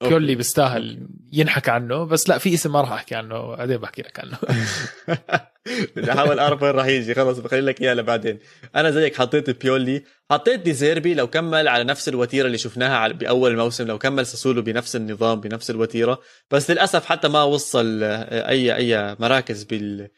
بيولي 0.01 0.35
بيستاهل 0.35 1.07
ينحكى 1.33 1.71
عنه. 1.71 2.03
بس 2.03 2.29
لا 2.29 2.37
في 2.37 2.53
اسم 2.53 2.71
ما 2.71 2.81
راح 2.81 2.91
أحكي 2.91 3.15
عنه. 3.15 3.55
بعدين 3.55 3.77
بحكي 3.77 4.01
لك 4.01 4.19
عنه. 4.19 4.37
بدي 5.95 6.11
احاول 6.11 6.39
أعرف 6.39 6.63
وين 6.63 6.71
راح 6.71 6.85
يجي. 6.85 7.15
خلص 7.15 7.39
بخلي 7.39 7.61
لك 7.61 7.81
اياه 7.81 7.93
لبعدين. 7.93 8.39
أنا 8.75 8.91
زيك 8.91 9.15
حطيت 9.15 9.61
بيولي 9.61 10.03
حطيت 10.31 10.59
ديزيربي 10.59 11.13
لو 11.13 11.27
كمل 11.27 11.67
على 11.67 11.83
نفس 11.83 12.09
الوتيرة 12.09 12.47
اللي 12.47 12.57
شفناها 12.57 13.07
بأول 13.07 13.51
الموسم 13.51 13.87
لو 13.87 13.97
كمل 13.97 14.25
ساسولو 14.25 14.61
بنفس 14.61 14.95
النظام 14.95 15.39
بنفس 15.39 15.69
الوتيرة. 15.69 16.21
بس 16.51 16.71
للأسف 16.71 17.05
حتى 17.05 17.27
ما 17.27 17.43
وصل 17.43 18.03
آه، 18.03 18.49
اي 18.49 18.75
أي 18.75 19.15
مراكز 19.19 19.63
بال 19.63 20.09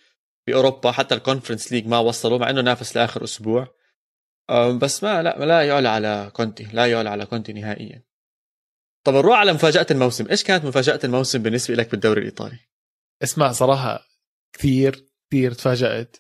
بأوروبا 0.48 0.92
حتى 0.92 1.16
ال 1.16 1.21
Conference 1.21 1.72
League 1.72 1.88
ما 1.88 2.00
وصلوا 2.00 2.38
مع 2.38 2.50
إنه 2.50 2.62
نافس 2.62 2.96
لآخر 2.96 3.24
أسبوع. 3.24 3.68
بس 4.82 5.04
ما 5.04 5.24
لا 5.24 5.46
لا 5.46 5.62
يعلى 5.62 5.90
على 5.90 6.32
كونتي 6.34 6.68
لا 6.74 6.86
يعلى 6.86 7.10
على 7.10 7.26
كونتي 7.26 7.54
نهائيا. 7.54 8.04
طب 9.04 9.14
نروح 9.14 9.40
على 9.40 9.54
مفاجأة 9.54 9.86
الموسم. 9.92 10.28
إيش 10.30 10.44
كانت 10.44 10.66
مفاجأة 10.66 11.00
الموسم 11.04 11.44
بالنسبة 11.44 11.76
لك 11.76 11.92
بالدوري 11.92 12.22
الإيطالي؟ 12.22 12.60
اسمع 13.24 13.52
صراحة 13.52 14.08
كثير. 14.54 15.11
كثير 15.32 15.54
تفاجأت 15.54 16.18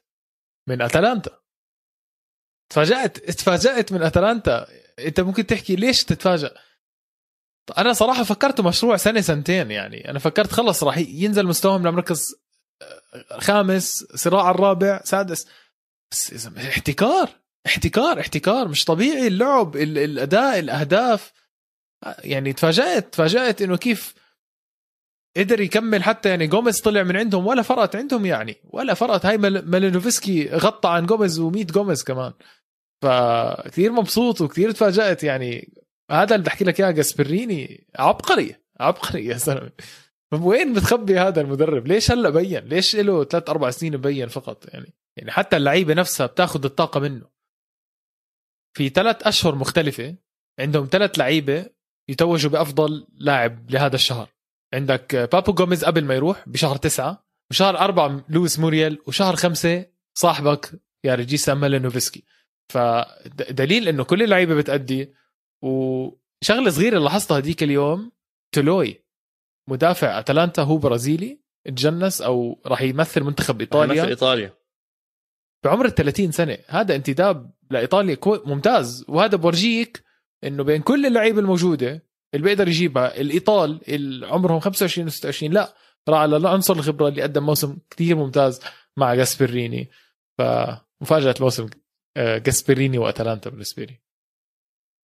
من 0.70 0.82
أتلانتا. 0.82 1.39
تفاجأت 2.70 3.18
تفاجأت 3.18 3.91
من 3.91 4.03
أتلانتا. 4.03 4.68
أنت 4.99 5.20
ممكن 5.20 5.45
تحكي 5.45 5.76
ليش 5.76 6.03
تتفاجأ؟ 6.03 6.53
أنا 7.78 7.93
صراحة 7.93 8.24
فكرت 8.24 8.62
مشروع 8.62 8.97
سنة 8.97 9.22
سنتين 9.22 9.72
يعني. 9.72 10.09
أنا 10.09 10.20
فكرت 10.20 10.51
خلص 10.51 10.84
راح 10.84 10.97
ينزل 10.97 11.45
مستواهم 11.45 11.88
لمركز 11.88 12.36
آه، 12.82 13.39
خامس 13.39 14.05
صراع 14.16 14.51
الرابع 14.51 15.01
سادس. 15.03 15.47
بس 16.12 16.47
احتكار 16.57 17.30
احتكار 17.66 18.20
احتكار. 18.20 18.68
مش 18.68 18.86
طبيعي. 18.86 19.28
اللعب 19.28 19.76
الأداء 19.76 20.59
الأهداف. 20.59 21.32
يعني 22.20 22.53
تفاجأت 22.53 23.14
تفاجأت 23.14 23.62
إنه 23.62 23.78
كيف 23.78 24.20
قدر 25.38 25.61
يكمل 25.61 26.03
حتى 26.03 26.29
يعني 26.29 26.47
جوميز 26.47 26.82
طلع 26.82 27.03
من 27.03 27.17
عندهم 27.17 27.47
ولا 27.47 27.61
فرقت 27.61 27.95
عندهم 27.95 28.25
يعني. 28.25 28.55
ولا 28.63 28.93
فرقت. 28.93 29.25
هاي 29.25 29.38
مالينوفسكي 29.38 30.49
غطى 30.49 30.89
عن 30.89 31.05
جوميز 31.05 31.41
و100 31.41 31.65
جوميز 31.65 32.03
كمان. 32.03 32.34
فكثير 33.03 33.91
مبسوط 33.91 34.41
وكثير 34.41 34.71
تفاجأت 34.71 35.23
يعني. 35.23 35.73
هذا 36.11 36.36
اللي 36.36 36.45
بحكي 36.45 36.65
لك 36.65 36.82
إياه 36.82 36.91
جاسبريني 36.91 37.88
عبقري 37.95 38.55
عبقري 38.79 39.25
يا 39.25 39.38
زلمة. 39.38 39.71
وين 40.34 40.73
متخبي 40.73 41.19
هذا 41.19 41.41
المدرب؟ 41.41 41.88
ليش 41.88 42.11
هلا 42.11 42.29
بين؟ 42.29 42.59
ليش 42.59 42.95
له 42.95 43.23
ثلاث 43.23 43.49
أربع 43.49 43.69
سنين 43.69 43.97
مبين 43.97 44.27
فقط 44.27 44.73
يعني؟ 44.73 44.93
يعني 45.17 45.32
حتى 45.32 45.57
اللعيبة 45.57 45.93
نفسها 45.93 46.25
بتاخذ 46.25 46.65
الطاقة 46.65 46.99
منه. 46.99 47.25
في 48.77 48.89
ثلاث 48.89 49.27
أشهر 49.27 49.55
مختلفة 49.55 50.15
عندهم 50.59 50.88
ثلاث 50.91 51.19
لعيبة 51.19 51.65
يتوجوا 52.09 52.51
بأفضل 52.51 53.07
لاعب 53.13 53.71
لهذا 53.71 53.95
الشهر. 53.95 54.29
عندك 54.74 55.15
بابو 55.15 55.53
جوميز 55.53 55.86
قبل 55.86 56.05
ما 56.05 56.15
يروح 56.15 56.49
بشهر 56.49 56.76
تسعة 56.76 57.26
بشهر 57.51 57.78
أربعة 57.78 58.26
لويس 58.30 58.59
موريال 58.59 58.99
وشهر 59.07 59.36
خمسة 59.36 59.86
صاحبك 60.13 60.82
يا 61.03 61.15
ريجيسا 61.15 61.53
مالينوفسكي 61.53 62.24
فدليل 62.69 63.88
إنه 63.88 64.03
كل 64.03 64.24
اللعيبة 64.24 64.55
بتأدي 64.55 65.13
وشغلة 65.61 66.69
صغيرة 66.69 66.99
لاحظتها 66.99 67.38
هذيك 67.38 67.63
اليوم 67.63 68.11
تولوي 68.51 69.03
مدافع 69.69 70.19
أتلانتا 70.19 70.61
هو 70.61 70.78
برازيلي 70.78 71.41
تجنس 71.65 72.22
أو 72.22 72.61
راح 72.65 72.82
يمثل 72.82 73.24
منتخب 73.24 73.61
إيطاليا. 73.61 73.95
يمثل 73.95 74.07
إيطاليا. 74.07 74.53
بعمر 75.63 75.86
ال 75.86 75.95
30 75.95 76.32
سنة. 76.32 76.57
هذا 76.67 76.95
انتداب 76.95 77.51
لإيطاليا 77.72 78.17
ممتاز. 78.26 79.05
وهذا 79.07 79.38
بورجيك 79.38 80.03
إنه 80.43 80.63
بين 80.63 80.82
كل 80.82 81.05
اللعيبة 81.05 81.39
الموجودة 81.39 82.03
اللي 82.34 82.45
بيقدر 82.45 82.67
يجيبها 82.67 83.21
الإيطال 83.21 83.82
اللي 83.88 84.27
عمرهم 84.27 84.59
25 84.59 85.07
و 85.07 85.09
26 85.09 85.53
لا 85.53 85.75
راح 86.09 86.19
على 86.19 86.49
عنصر 86.49 86.73
الخبرة 86.73 87.07
اللي 87.07 87.21
قدم 87.21 87.45
موسم 87.45 87.77
كثير 87.89 88.15
ممتاز 88.15 88.59
مع 88.97 89.15
جاسبريني. 89.15 89.89
فمفاجأة 90.38 91.36
الموسم 91.38 91.69
آه، 92.17 92.38
جاسبريني 92.38 92.97
وأتلانتا 92.97 93.49
بالنسبة 93.49 93.84
لي. 93.84 93.99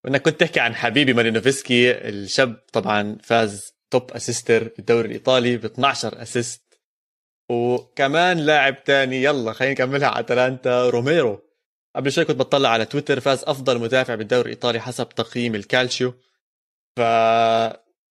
وانك 0.05 0.21
كنت 0.21 0.39
تحكي 0.39 0.59
عن 0.59 0.75
حبيبي 0.75 1.13
مالينوفسكي 1.13 1.91
الشاب 1.91 2.55
طبعا 2.73 3.17
فاز 3.23 3.73
top 3.91 4.11
assister 4.11 4.63
بالدوري 4.77 5.07
الإيطالي 5.07 5.57
ب 5.57 5.65
12 5.65 6.21
assist 6.21 6.79
وكمان 7.51 8.37
لاعب 8.37 8.83
تاني 8.83 9.23
يلا 9.23 9.53
خلينا 9.53 9.73
نكملها 9.73 10.07
على 10.07 10.19
أتلانتا 10.19 10.89
روميرو. 10.89 11.43
قبل 11.95 12.11
شوي 12.11 12.25
كنت 12.25 12.37
بطلع 12.37 12.69
على 12.69 12.85
تويتر 12.85 13.19
فاز 13.19 13.43
أفضل 13.43 13.79
مدافع 13.79 14.15
بالدوري 14.15 14.41
الإيطالي 14.41 14.79
حسب 14.79 15.09
تقييم 15.09 15.55
الكالشيو. 15.55 16.13
ف 16.97 16.99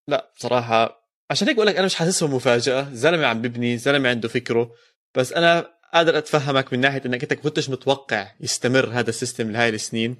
لا 0.08 0.32
بصراحة 0.36 1.06
عشان 1.30 1.48
هيك 1.48 1.56
بقول 1.56 1.66
لك 1.66 1.76
أنا 1.76 1.86
مش 1.86 1.94
حاسسه 1.94 2.26
مفاجأة. 2.26 2.88
زلمة 2.92 3.26
عم 3.26 3.42
ببني 3.42 3.78
زلمة 3.78 4.08
عنده 4.08 4.28
فكره. 4.28 4.72
بس 5.14 5.32
أنا 5.32 5.70
قادر 5.94 6.18
أتفهمك 6.18 6.72
من 6.72 6.80
ناحية 6.80 7.02
إنك 7.06 7.22
أنت 7.22 7.34
كنتش 7.34 7.70
متوقع 7.70 8.32
يستمر 8.40 8.90
هذا 8.92 9.10
ال 9.10 9.16
system 9.16 9.50
لهي 9.50 9.68
السنين. 9.68 10.16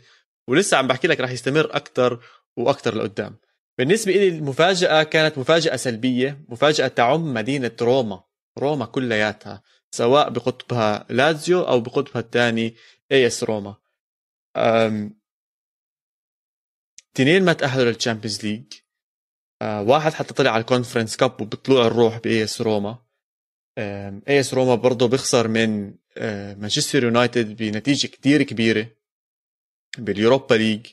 ولسه 0.49 0.77
عم 0.77 0.87
بحكي 0.87 1.09
لك 1.09 1.21
راح 1.21 1.31
يستمر 1.31 1.77
أكثر 1.77 2.21
وأكثر 2.57 2.95
لقدام. 2.95 3.37
بالنسبة 3.79 4.13
لي 4.13 4.29
المفاجأة 4.29 5.03
كانت 5.03 5.39
مفاجأة 5.39 5.77
سلبية 5.77 6.45
مفاجأة 6.49 6.89
تعم 6.89 7.35
مدينة 7.35 7.73
روما. 7.81 8.23
روما 8.59 8.87
كلياتها 8.87 9.63
سواء 9.91 10.31
بقطبها 10.31 11.07
لازيو 11.11 11.63
أو 11.63 11.81
بقطبها 11.81 12.21
الثاني 12.21 12.75
AS 13.13 13.45
روما. 13.45 13.77
تنين 17.17 17.45
ما 17.45 17.53
تأهلوا 17.53 17.85
لل 17.85 17.96
Champions 17.96 18.47
League 18.47 18.65
آه 19.63 19.83
واحد 19.83 20.13
حتى 20.13 20.35
طلع 20.35 20.51
على 20.51 20.61
ال 20.61 20.66
Conference 20.66 21.17
Cup 21.17 21.41
وبطلوع 21.41 21.87
الروح 21.87 22.19
ب 22.19 22.45
AS 22.45 22.61
روما 22.61 22.99
AS 24.29 24.55
روما 24.55 24.75
برضه 24.75 25.09
بيخسر 25.09 25.49
من 25.49 25.95
مانشستر 26.61 27.05
يونايتد 27.05 27.57
بنتيجة 27.57 28.07
كتير 28.07 28.43
كبيرة 28.43 28.89
بال 29.99 30.13
Europa 30.13 30.55
League. 30.55 30.87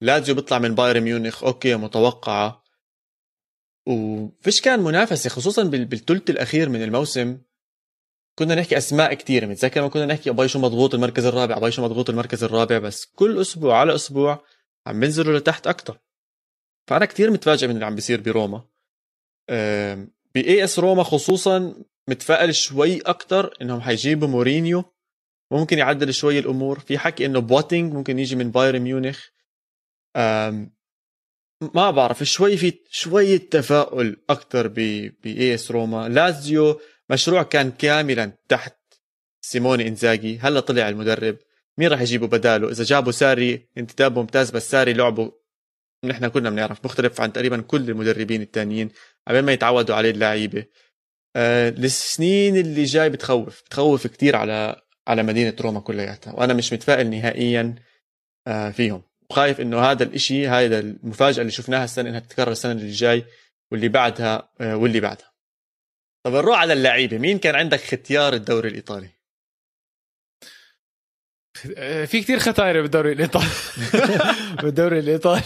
لازيو 0.00 0.34
بيطلع 0.34 0.58
من 0.58 0.74
بايرن 0.74 1.00
ميونخ 1.00 1.44
okay 1.44 1.74
متوقعة. 1.74 2.64
وفيش 3.88 4.60
كان 4.60 4.80
منافسة 4.80 5.30
خصوصا 5.30 5.62
بالثلث 5.62 6.30
الأخير 6.30 6.68
من 6.68 6.82
الموسم. 6.82 7.38
كنا 8.38 8.54
نحكي 8.54 8.78
أسماء 8.78 9.14
كثيره 9.14 9.46
متذكر 9.46 9.82
ما 9.82 9.88
كنا 9.88 10.06
نحكي 10.06 10.30
ابي 10.30 10.48
شو 10.48 10.58
مضغوط 10.58 10.94
المركز 10.94 11.24
الرابع 11.24 11.56
ابي 11.56 11.70
شو 11.70 11.82
مضغوط 11.82 12.10
المركز 12.10 12.44
الرابع 12.44 12.78
بس 12.78 13.06
كل 13.06 13.40
أسبوع 13.40 13.78
على 13.78 13.94
أسبوع 13.94 14.44
عم 14.86 15.00
بينزلوا 15.00 15.38
لتحت 15.38 15.66
أكثر 15.66 15.98
فأنا 16.86 17.04
كثير 17.04 17.30
متفاجئ 17.30 17.66
من 17.66 17.74
اللي 17.74 17.86
عم 17.86 17.94
بيصير 17.94 18.20
بروما 18.20 18.64
ب 20.34 20.64
AS 20.64 20.78
روما 20.78 21.02
خصوصا 21.02 21.74
متفائل 22.08 22.54
شوي 22.54 23.00
أكثر 23.00 23.54
إنهم 23.62 23.80
حيجيبوا 23.80 24.28
مورينيو. 24.28 24.84
ممكن 25.50 25.78
يعدل 25.78 26.14
شوي 26.14 26.38
الأمور. 26.38 26.78
في 26.78 26.98
حكي 26.98 27.26
إنه 27.26 27.40
بواتينج 27.40 27.92
ممكن 27.92 28.18
يجي 28.18 28.36
من 28.36 28.50
بايرن 28.50 28.80
ميونخ. 28.80 29.26
ما 31.74 31.90
بعرف 31.90 32.22
شوي 32.22 32.56
في 32.56 32.78
شوية 32.90 33.36
تفاؤل 33.36 34.16
أكثر 34.30 34.68
ب 34.68 35.54
AS 35.54 35.70
روما. 35.70 36.08
لازيو 36.08 36.80
مشروع 37.10 37.42
كان 37.42 37.70
كاملا 37.70 38.32
تحت 38.48 38.78
سيموني 39.40 39.88
إنزاجي. 39.88 40.38
هلأ 40.38 40.60
طلع 40.60 40.88
المدرب. 40.88 41.38
مين 41.78 41.88
راح 41.88 42.00
يجيبوا 42.00 42.28
بداله؟ 42.28 42.70
إذا 42.70 42.84
جابوا 42.84 43.12
ساري 43.12 43.68
انتداب 43.78 44.18
ممتاز 44.18 44.50
بس 44.50 44.70
ساري 44.70 44.92
لعبه 44.92 45.32
نحن 46.04 46.28
كلنا 46.28 46.50
بنعرف 46.50 46.84
مختلف 46.84 47.20
عن 47.20 47.32
تقريبا 47.32 47.60
كل 47.60 47.90
المدربين 47.90 48.42
الثانيين 48.42 48.90
قبل 49.28 49.42
ما 49.42 49.52
يتعودوا 49.52 49.96
عليه 49.96 50.10
اللعيبة. 50.10 50.64
آه 51.36 51.68
السنين 51.68 52.56
اللي 52.56 52.84
جاي 52.84 53.10
بتخوف 53.10 53.62
بتخوف 53.66 54.06
كتير 54.06 54.36
على 54.36 54.82
على 55.08 55.22
مدينة 55.22 55.56
روما 55.60 55.80
كلياتها 55.80 56.32
وأنا 56.32 56.54
مش 56.54 56.72
متفائل 56.72 57.10
نهائيا 57.10 57.74
آه 58.46 58.70
فيهم. 58.70 59.02
وخايف 59.30 59.60
إنه 59.60 59.80
هذا 59.80 60.02
الإشي 60.02 60.48
هذا 60.48 60.78
المفاجأة 60.78 61.40
اللي 61.40 61.52
شفناها 61.52 61.84
السنة 61.84 62.08
إنها 62.08 62.20
تتكرر 62.20 62.52
السنة 62.52 62.72
اللي 62.72 62.90
جاي 62.90 63.24
واللي 63.72 63.88
بعدها 63.88 64.52
آه 64.60 64.76
واللي 64.76 65.00
بعدها. 65.00 65.32
طب 66.24 66.32
نروح 66.32 66.58
على 66.58 66.72
اللعيبة. 66.72 67.18
مين 67.18 67.38
كان 67.38 67.54
عندك 67.54 67.80
ختيار 67.80 68.34
الدوري 68.34 68.68
الإيطالي؟ 68.68 69.21
في 72.06 72.20
كثير 72.20 72.38
ختايره 72.38 72.80
بالدوري 72.82 73.12
الإيطالي. 73.12 73.46
بالدوري 74.62 74.98
الإيطالي. 74.98 75.42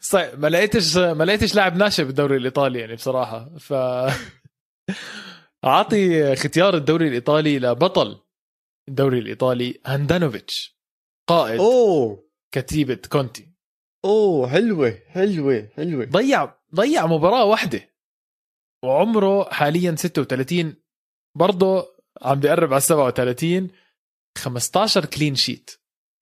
صحيح 0.00 0.34
ما 0.38 0.48
لقيتش 0.48 0.96
ما 0.96 1.24
لقيتش 1.24 1.54
لاعب 1.54 1.76
ناشئ 1.76 2.04
بالدوري 2.04 2.36
الإيطالي 2.36 2.78
يعني 2.78 2.94
بصراحة. 2.94 3.50
ف 3.58 3.72
أعطي 5.64 6.36
ختيار 6.36 6.74
الدوري 6.76 7.08
الإيطالي 7.08 7.58
لبطل 7.58 8.20
الدوري 8.88 9.18
الإيطالي 9.18 9.80
هاندانوفيتش. 9.86 10.80
قائد 11.28 11.60
أوه. 11.60 12.30
كتيبة 12.54 12.98
كونتي. 13.08 13.48
أوه 14.04 14.48
حلوة 14.48 14.98
حلوة 15.08 15.68
حلوة. 15.76 16.04
ضيع 16.04 16.54
ضيع 16.74 17.06
مباراة 17.06 17.44
واحدة. 17.44 17.90
وعمره 18.84 19.50
حاليا 19.50 19.94
36 19.94 20.74
برضه 21.36 21.86
عم 22.22 22.40
بيقرب 22.40 22.72
على 22.72 22.80
37 22.80 23.70
15 24.38 25.06
clean 25.06 25.34
sheet 25.34 25.70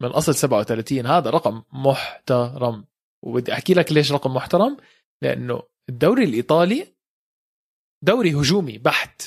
من 0.02 0.08
أصل 0.08 0.34
37 0.34 1.06
هذا 1.06 1.30
رقم 1.30 1.62
محترم. 1.72 2.84
وبدي 3.24 3.52
أحكي 3.52 3.74
لك 3.74 3.92
ليش 3.92 4.12
رقم 4.12 4.34
محترم؟ 4.34 4.76
لأنه 5.22 5.62
الدوري 5.88 6.24
الإيطالي 6.24 6.94
دوري 8.04 8.34
هجومي 8.34 8.78
بحت. 8.78 9.22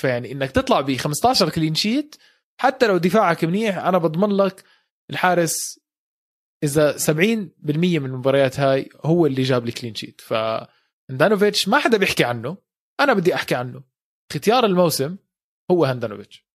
فيعني 0.00 0.32
إنك 0.32 0.50
تطلع 0.50 0.80
ب 0.80 0.96
15 0.96 1.50
clean 1.50 1.74
sheet 1.74 2.16
حتى 2.60 2.86
لو 2.86 2.96
دفاعك 2.96 3.44
منيح 3.44 3.78
أنا 3.78 3.98
بضمن 3.98 4.36
لك 4.36 4.64
الحارس 5.10 5.80
إذا 6.64 6.96
70% 6.98 7.10
من 7.60 8.04
المباريات 8.04 8.60
هاي 8.60 8.88
هو 9.04 9.26
اللي 9.26 9.42
جاب 9.42 9.66
لي 9.66 9.72
clean 9.72 9.94
sheet 9.94 10.20
ف 10.20 10.34
هندانوفيتش 11.10 11.68
ما 11.68 11.78
حدا 11.78 11.98
بيحكي 11.98 12.24
عنه. 12.24 12.56
أنا 13.00 13.12
بدي 13.12 13.34
أحكي 13.34 13.54
عنه. 13.54 13.82
اختيار 14.30 14.66
الموسم 14.66 15.16
هو 15.70 15.84
هندانوفيتش. 15.84 16.45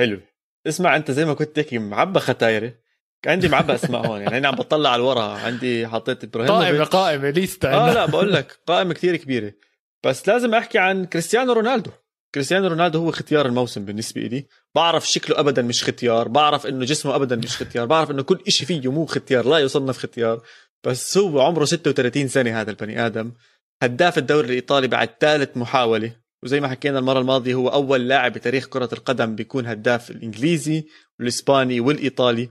حلو. 0.00 0.20
اسمع 0.66 0.96
أنت 0.96 1.10
زي 1.10 1.24
ما 1.24 1.34
كنت 1.34 1.56
تحكي 1.56 1.78
معبى 1.78 2.20
ختايره 2.20 2.74
كان 3.22 3.32
عندي 3.32 3.48
معبى 3.48 3.74
اسماء 3.74 4.06
هون 4.06 4.20
يعني 4.20 4.38
أنا 4.38 4.48
عم 4.48 4.54
بطلع 4.54 4.90
على 4.90 5.00
الورا. 5.00 5.22
عندي 5.22 5.88
حطيت 5.88 6.24
إبراهيم 6.24 6.50
قائمة 6.50 6.84
قائمة 6.84 7.30
ليستا 7.30 7.74
آه 7.74 7.92
لا 7.94 8.06
بقول 8.06 8.32
لك 8.32 8.58
قائمة 8.66 8.94
كثير 8.94 9.16
كبيرة. 9.16 9.52
بس 10.04 10.28
لازم 10.28 10.54
أحكي 10.54 10.78
عن 10.78 11.04
كريستيانو 11.04 11.52
رونالدو. 11.52 11.90
كريستيانو 12.34 12.66
رونالدو 12.66 12.98
هو 12.98 13.10
ختيار 13.10 13.46
الموسم 13.46 13.84
بالنسبة 13.84 14.20
لي 14.20 14.46
بعرف 14.74 15.08
شكله 15.08 15.40
ابدا 15.40 15.62
مش 15.62 15.84
ختيار 15.84 16.28
بعرف 16.28 16.66
إنه 16.66 16.84
جسمه 16.84 17.16
ابدا 17.16 17.36
مش 17.36 17.56
ختيار 17.56 17.86
بعرف 17.86 18.10
إنه 18.10 18.22
كل 18.22 18.40
شيء 18.48 18.66
فيه 18.66 18.92
مو 18.92 19.06
ختيار 19.06 19.46
لا 19.48 19.58
يصنف 19.58 19.98
ختيار 19.98 20.42
بس 20.84 21.18
هو 21.18 21.40
عمره 21.40 21.64
36 21.64 22.28
سنة 22.28 22.60
هذا 22.60 22.70
البني 22.70 23.06
آدم. 23.06 23.32
هداف 23.82 24.18
الدوري 24.18 24.46
الإيطالي 24.48 24.88
بعد 24.88 25.08
ثالث 25.20 25.56
محاولة. 25.56 26.19
وزي 26.42 26.60
ما 26.60 26.68
حكينا 26.68 26.98
المرة 26.98 27.18
الماضية 27.18 27.54
هو 27.54 27.68
أول 27.68 28.08
لاعب 28.08 28.32
بتاريخ 28.32 28.66
كرة 28.66 28.88
القدم 28.92 29.34
بيكون 29.34 29.66
هداف 29.66 30.10
الإنجليزي 30.10 30.86
والإسباني 31.18 31.80
والإيطالي. 31.80 32.50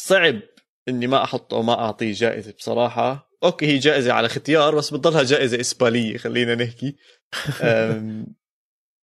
صعب 0.00 0.40
إني 0.88 1.06
ما 1.06 1.24
أحطه 1.24 1.54
أو 1.56 1.62
ما 1.62 1.72
أعطيه 1.72 2.12
جائزة 2.12 2.52
بصراحة. 2.52 3.30
أوكي 3.44 3.66
هي 3.66 3.78
جائزة 3.78 4.12
على 4.12 4.28
ختيار 4.28 4.74
بس 4.74 4.90
بتضلها 4.90 5.22
جائزة 5.22 5.60
إسبانية 5.60 6.16
خلينا 6.18 6.54
نحكي. 6.54 6.96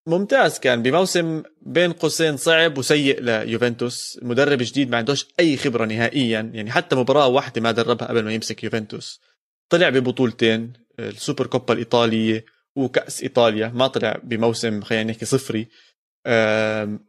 ممتاز 0.07 0.59
كان 0.59 0.83
بموسم 0.83 1.43
بين 1.61 1.91
قوسين 1.91 2.37
صعب 2.37 2.77
وسيء 2.77 3.21
ليوفنتوس. 3.21 4.19
مدرب 4.21 4.57
جديد 4.61 4.89
ما 4.89 4.97
عندوش 4.97 5.27
أي 5.39 5.57
خبرة 5.57 5.85
نهائيا 5.85 6.41
يعني 6.41 6.71
حتى 6.71 6.95
مباراة 6.95 7.27
واحدة 7.27 7.61
ما 7.61 7.71
دربها 7.71 8.07
قبل 8.07 8.23
ما 8.23 8.33
يمسك 8.33 8.63
يوفنتوس. 8.63 9.21
طلع 9.69 9.89
ببطولتين 9.89 10.73
السوبر 10.99 11.47
كوبا 11.47 11.73
الإيطالية 11.73 12.45
وكأس 12.77 13.21
إيطاليا 13.21 13.67
ما 13.67 13.87
طلع 13.87 14.19
بموسم 14.23 14.81
خلينا 14.81 15.11
نحكي 15.11 15.25
صفري. 15.25 15.69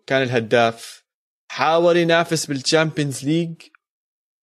كان 0.06 0.22
الهداف 0.22 1.04
حاول 1.50 1.96
ينافس 1.96 2.46
بال 2.46 2.60
Champions 2.60 3.24
League 3.24 3.62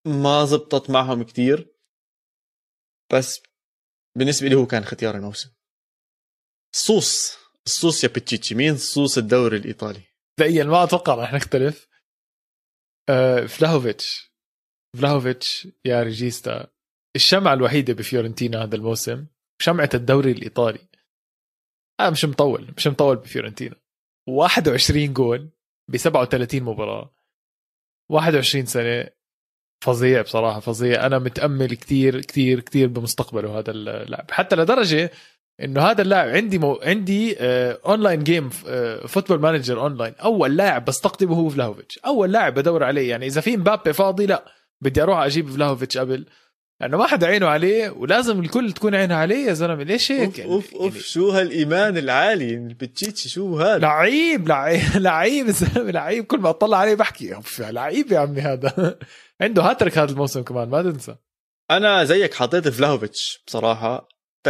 ما 0.07 0.45
زبطت 0.45 0.89
معهم 0.89 1.23
كتير. 1.23 1.75
بس 3.13 3.41
بالنسبة 4.17 4.47
لي 4.47 4.55
هو 4.55 4.65
كان 4.65 4.85
ختيار 4.85 5.15
الموسم. 5.15 5.49
صوص 6.75 7.37
الصوص 7.65 8.03
يا 8.03 8.09
بتشيتشي. 8.09 8.55
مين 8.55 8.77
صوص 8.77 9.17
الدوري 9.17 9.57
الإيطالي؟ 9.57 10.01
مبدئيا 10.39 10.63
ما 10.63 10.83
أتوقع 10.83 11.15
رح 11.15 11.33
نختلف. 11.33 11.87
أه 13.09 13.45
فلاهوفيتش. 13.45 14.33
فلاهوفيتش 14.97 15.67
يا 15.85 16.03
ريجيستا. 16.03 16.67
الشمعة 17.15 17.53
الوحيدة 17.53 17.93
بفيورنتينا 17.93 18.63
هذا 18.63 18.75
الموسم 18.75 19.27
شمعة 19.61 19.89
الدوري 19.93 20.31
الإيطالي. 20.31 20.87
أنا 21.99 22.09
مش 22.09 22.25
مطول 22.25 22.73
مش 22.77 22.87
مطول 22.87 23.15
بفيورنتينا. 23.15 23.75
21 24.27 25.13
جول 25.13 25.49
ب 25.87 25.97
37 25.97 26.63
مباراة. 26.63 27.13
21 28.11 28.65
سنة 28.65 29.09
فظيع 29.83 30.21
بصراحة 30.21 30.59
فظيع. 30.59 31.05
أنا 31.05 31.19
متأمل 31.19 31.75
كثير 31.75 32.21
كثير 32.21 32.59
كثير 32.59 32.87
بمستقبله 32.87 33.59
هذا 33.59 33.71
اللاعب. 33.71 34.31
حتى 34.31 34.55
لدرجة 34.55 35.11
إنه 35.63 35.81
هذا 35.81 36.01
اللاعب 36.01 36.29
عندي 36.29 36.57
مو... 36.57 36.79
عندي 36.83 37.35
آه 37.39 37.79
online 37.85 38.23
game 38.23 38.49
آه 38.67 39.07
Football 39.07 39.39
Manager 39.39 39.81
Online 39.81 40.13
أول 40.13 40.57
لاعب 40.57 40.85
بستقطبه 40.85 41.35
هو 41.35 41.49
فلاهوفيتش. 41.49 41.99
أول 41.99 42.31
لاعب 42.31 42.53
بدور 42.53 42.83
عليه. 42.83 43.09
يعني 43.09 43.25
إذا 43.25 43.41
في 43.41 43.57
مبابي 43.57 43.93
فاضي 43.93 44.25
لا 44.25 44.45
بدي 44.81 45.03
أروح 45.03 45.19
أجيب 45.19 45.49
فلاهوفيتش 45.49 45.97
قبل. 45.97 46.25
لأنه 46.83 46.97
ما 46.97 47.07
حدا 47.07 47.27
عينه 47.27 47.47
عليه 47.47 47.89
ولازم 47.89 48.39
الكل 48.39 48.71
تكون 48.71 48.95
عينها 48.95 49.17
عليه 49.17 49.47
يا 49.47 49.53
زلمة. 49.53 49.83
ليش 49.83 50.11
هيك؟ 50.11 50.21
أوف 50.21 50.37
يعني 50.39 50.51
أوف, 50.51 50.73
أوف 50.75 50.93
يعني 50.93 51.05
شو 51.05 51.29
هالإيمان 51.29 51.97
العالي؟ 51.97 52.53
البتشيتشي 52.53 53.29
شو 53.29 53.59
هذا؟ 53.59 53.77
لعيب 53.77 54.47
لعيب 54.47 54.81
لعيب 54.95 55.53
لعيب. 55.75 56.25
كل 56.25 56.39
ما 56.39 56.49
أطلع 56.49 56.77
عليه 56.77 56.95
بحكي 56.95 57.39
لعيب 57.59 58.11
يا 58.11 58.19
عمي 58.19 58.41
هذا. 58.41 58.99
عنده 59.41 59.63
هاتريك 59.63 59.97
هذا 59.97 60.11
الموسم 60.11 60.41
كمان 60.43 60.69
ما 60.69 60.81
تنسى. 60.81 61.15
أنا 61.71 62.03
زيك 62.03 62.33
حطيت 62.33 62.67
فلاهوفيتش 62.67 63.43
بصراحة. 63.47 64.07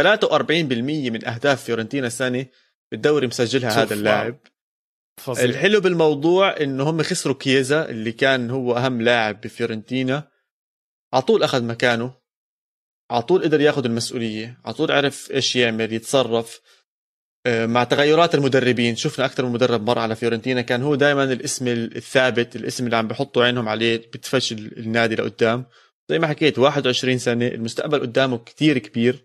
من 0.50 1.28
أهداف 1.28 1.64
فيورنتينا 1.64 2.06
السنة 2.06 2.46
بالدوري 2.92 3.26
مسجلها 3.26 3.82
هذا 3.82 3.94
اللاعب. 3.94 4.36
فصيح. 5.20 5.44
الحلو 5.44 5.80
بالموضوع 5.80 6.56
إنه 6.60 6.90
هم 6.90 7.02
خسروا 7.02 7.34
كييزا 7.34 7.88
اللي 7.88 8.12
كان 8.12 8.50
هو 8.50 8.76
أهم 8.76 9.02
لاعب 9.02 9.40
بفيورنتينا. 9.40 10.28
على 11.12 11.22
طول 11.22 11.42
أخذ 11.42 11.64
مكانه. 11.64 12.23
على 13.10 13.22
طول 13.22 13.42
قدر 13.42 13.60
ياخذ 13.60 13.84
المسؤولية 13.84 14.60
على 14.64 14.74
طول 14.74 14.92
عرف 14.92 15.30
إيش 15.30 15.56
يعمل 15.56 15.92
يتصرف 15.92 16.60
آه، 17.46 17.66
مع 17.66 17.84
تغيرات 17.84 18.34
المدربين. 18.34 18.96
شفنا 18.96 19.24
أكثر 19.24 19.46
من 19.46 19.52
مدرب 19.52 19.86
مر 19.90 19.98
على 19.98 20.16
فيورنتينا 20.16 20.60
كان 20.60 20.82
هو 20.82 20.94
دائما 20.94 21.24
الاسم 21.24 21.68
الثابت 21.68 22.56
الاسم 22.56 22.84
اللي 22.84 22.96
عم 22.96 23.08
بحطوا 23.08 23.44
عينهم 23.44 23.68
عليه 23.68 23.96
بتفشل 23.96 24.72
النادي 24.76 25.14
لقدام. 25.14 25.64
زي 26.08 26.18
ما 26.18 26.26
حكيت 26.26 26.58
21 26.58 27.18
سنة 27.18 27.46
المستقبل 27.46 28.00
قدامه 28.00 28.38
كثير 28.38 28.78
كبير. 28.78 29.24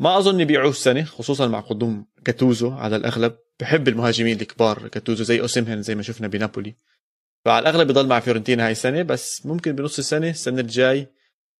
ما 0.00 0.18
أظن 0.18 0.40
يبيعوه 0.40 0.70
السنة 0.70 1.04
خصوصا 1.04 1.46
مع 1.46 1.60
قدوم 1.60 2.06
غاتوزو 2.24 2.70
على 2.70 2.96
الأغلب. 2.96 3.36
بحب 3.60 3.88
المهاجمين 3.88 4.40
الكبار 4.40 4.88
غاتوزو 4.88 5.24
زي 5.24 5.40
أوسيمهن 5.40 5.82
زي 5.82 5.94
ما 5.94 6.02
شفنا 6.02 6.28
بنابولي. 6.28 6.76
فعلى 7.44 7.62
الأغلب 7.62 7.88
بضل 7.88 8.06
مع 8.06 8.20
فيورنتينا 8.20 8.66
هاي 8.66 8.72
السنة 8.72 9.02
بس 9.02 9.46
ممكن 9.46 9.72
بنص 9.72 9.98
السنة 9.98 10.30
السنة 10.30 10.60
الجاي 10.60 11.06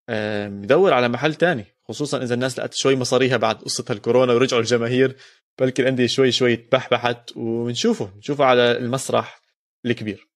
يدور 0.08 0.92
على 0.92 1.08
محل 1.08 1.34
تاني 1.34 1.64
خصوصا 1.88 2.22
إذا 2.22 2.34
الناس 2.34 2.58
لقت 2.58 2.74
شوي 2.74 2.96
مصاريها 2.96 3.36
بعد 3.36 3.56
قصة 3.62 3.84
الكورونا 3.90 4.32
ورجعوا 4.32 4.62
الجماهير 4.62 5.16
بلكي 5.58 5.82
الانديه 5.82 6.06
شوي 6.06 6.32
شوي 6.32 6.56
تبحبحت 6.56 7.36
ونشوفه 7.36 8.12
نشوفه 8.16 8.44
على 8.44 8.76
المسرح 8.76 9.40
الكبير. 9.86 10.28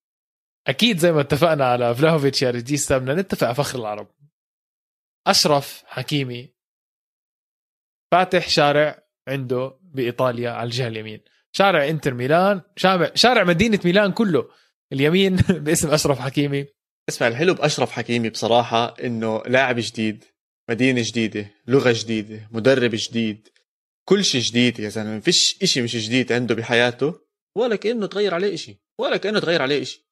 أكيد 0.67 0.99
زي 0.99 1.13
ما 1.13 1.21
اتفقنا 1.21 1.65
على 1.65 1.95
فلاهوفيتش 1.95 2.43
يا 2.43 2.51
ريجيستا 2.51 2.99
بدنا 2.99 3.15
نتفق 3.15 3.47
على 3.47 3.55
فخر 3.55 3.79
العرب. 3.79 4.09
أشرف 5.27 5.83
حكيمي 5.87 6.55
فاتح 8.13 8.49
شارع 8.49 9.03
عنده 9.29 9.79
بإيطاليا 9.83 10.51
على 10.51 10.67
الجهة 10.67 10.89
اليمين. 10.89 11.21
شارع 11.53 11.89
إنتر 11.89 12.15
ميلان 12.15 12.61
شارع 12.77 13.11
شارع 13.15 13.45
مدينة 13.45 13.81
ميلان 13.85 14.13
كله. 14.13 14.49
اليمين 14.93 15.37
باسم 15.67 15.91
أشرف 15.91 16.19
حكيمي. 16.19 16.67
اسمع 17.09 17.29
الحلو 17.29 17.55
بأشرف 17.55 17.91
حكيمي 17.91 18.31
بصراحة 18.31 18.95
إنه 19.05 19.43
لاعب 19.47 19.77
جديد 19.79 20.25
مدينة 20.71 21.03
جديدة 21.05 21.47
لغة 21.67 21.93
جديدة 21.93 22.49
مدرب 22.53 22.91
جديد 22.95 23.49
كل 24.05 24.25
شيء 24.25 24.41
جديد 24.41 24.81
يا 24.81 24.89
زلمة 24.89 25.21
فيش 25.21 25.59
إشي 25.63 25.83
مش 25.83 25.97
جديد 25.97 26.33
عنده 26.33 26.55
بحياته 26.55 27.15
ولا 27.57 27.77
كأنه 27.77 28.07
تغير 28.07 28.35
عليه 28.35 28.55
إشي 28.55 28.79
ولا 28.99 29.17
كأنه 29.17 29.39
تغير 29.41 29.63
عليه 29.63 29.83
إشي. 29.83 30.09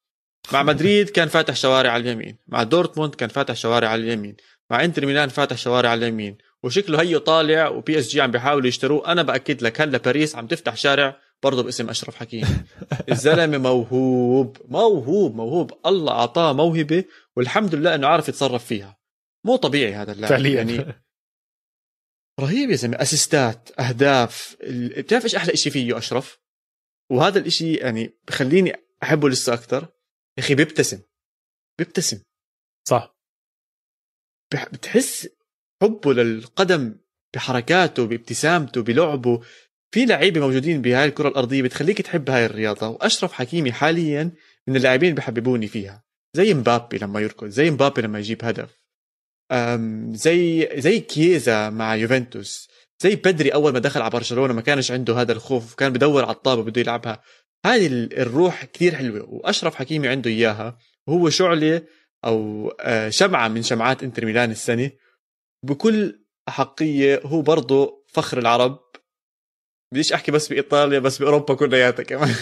مع 0.53 0.63
مدريد 0.63 1.09
كان 1.09 1.27
فاتح 1.27 1.55
شوارع 1.55 1.91
على 1.91 2.01
اليمين 2.01 2.37
مع 2.47 2.63
دورتموند 2.63 3.15
كان 3.15 3.29
فاتح 3.29 3.55
شوارع 3.55 3.87
على 3.89 4.01
اليمين 4.03 4.35
مع 4.69 4.83
إنتر 4.83 5.05
ميلان 5.05 5.29
فاتح 5.29 5.57
شوارع 5.57 5.89
على 5.89 6.05
اليمين 6.05 6.37
وشكله 6.63 7.01
هيو 7.01 7.19
طالع 7.19 7.67
و 7.67 7.99
PSG 7.99 8.21
عم 8.21 8.31
بيحاولوا 8.31 8.67
يشتروه. 8.67 9.11
أنا 9.11 9.21
بأكد 9.23 9.61
لك 9.61 9.81
هلا 9.81 9.97
باريس 9.97 10.35
عم 10.35 10.47
تفتح 10.47 10.75
شارع 10.75 11.19
برضه 11.43 11.63
باسم 11.63 11.89
أشرف 11.89 12.15
حكيمي. 12.15 12.65
الزلمة 13.11 13.57
موهوب 13.57 14.57
موهوب 14.65 15.35
موهوب. 15.35 15.79
الله 15.85 16.13
أعطاه 16.13 16.53
موهبة 16.53 17.05
والحمد 17.35 17.75
لله 17.75 17.95
إنه 17.95 18.07
عارف 18.07 18.29
يتصرف 18.29 18.65
فيها. 18.65 18.99
مو 19.45 19.55
طبيعي 19.55 19.93
هذا 19.93 20.11
اللاعب 20.11 20.29
فعليا. 20.29 20.55
يعني 20.55 21.03
رهيب 22.39 22.69
يا 22.69 22.75
زلمة. 22.75 23.01
assistات 23.01 23.79
أهداف 23.79 24.57
بتعرف 24.97 25.23
إيش 25.23 25.35
أحلى 25.35 25.55
شيء 25.55 25.71
فيه 25.71 25.97
أشرف؟ 25.97 26.39
وهذا 27.11 27.39
الإشي 27.39 27.75
يعني 27.75 28.19
بخليني 28.27 28.73
أحبه 29.03 29.29
لسه 29.29 29.53
أكثر. 29.53 29.81
يا 30.37 30.43
أخي 30.43 30.55
بيبتسم 30.55 31.01
بيبتسم. 31.79 32.23
صح. 32.87 33.17
بتحس 34.53 35.29
حبه 35.81 36.13
للقدم 36.13 36.99
بحركاته 37.35 38.07
بابتسامته 38.07 38.83
بلعبه. 38.83 39.41
في 39.91 40.05
لعيبة 40.05 40.39
موجودين 40.41 40.81
بهاي 40.81 41.05
الكرة 41.05 41.27
الأرضية 41.27 41.61
بتخليك 41.61 42.01
تحب 42.01 42.29
هاي 42.29 42.45
الرياضة 42.45 42.87
وأشرف 42.87 43.33
حكيمي 43.33 43.71
حاليا 43.71 44.31
من 44.67 44.75
اللاعبين 44.75 45.09
اللي 45.09 45.17
بحببوني 45.21 45.67
فيها. 45.67 46.03
زي 46.33 46.53
مبابي 46.53 46.97
لما 46.97 47.19
يركض 47.19 47.47
زي 47.47 47.71
مبابي 47.71 48.01
لما 48.01 48.19
يجيب 48.19 48.45
هدف. 48.45 48.81
زي 50.11 50.69
زي 50.81 50.99
كييزا 50.99 51.69
مع 51.69 51.95
يوفنتوس. 51.95 52.69
زي 53.03 53.15
بدري 53.15 53.49
أول 53.49 53.73
ما 53.73 53.79
دخل 53.79 54.01
على 54.01 54.09
برشلونة 54.09 54.53
ما 54.53 54.61
كانش 54.61 54.91
عنده 54.91 55.21
هذا 55.21 55.31
الخوف 55.31 55.75
كان 55.75 55.93
بدور 55.93 56.23
على 56.23 56.35
الطابة 56.35 56.63
بده 56.63 56.81
يلعبها. 56.81 57.21
هذه 57.65 57.87
الروح 57.87 58.65
كثير 58.65 58.95
حلوة 58.95 59.29
وأشرف 59.29 59.75
حكيمي 59.75 60.07
عنده 60.07 60.29
إياها. 60.29 60.77
وهو 61.07 61.29
شعلة 61.29 61.81
أو 62.25 62.69
آه، 62.79 63.09
شمعة 63.09 63.47
من 63.47 63.63
شمعات 63.63 64.03
إنتر 64.03 64.25
ميلان 64.25 64.51
السنة. 64.51 64.91
بكل 65.63 66.25
أحقية 66.47 67.21
هو 67.25 67.41
برضه 67.41 68.05
فخر 68.07 68.39
العرب. 68.39 68.79
بديش 69.93 70.13
أحكي 70.13 70.31
بس 70.31 70.47
بإيطاليا 70.47 70.99
بس 70.99 71.21
بأوروبا 71.21 71.55
كلياتها 71.55 72.03
كمان. 72.03 72.35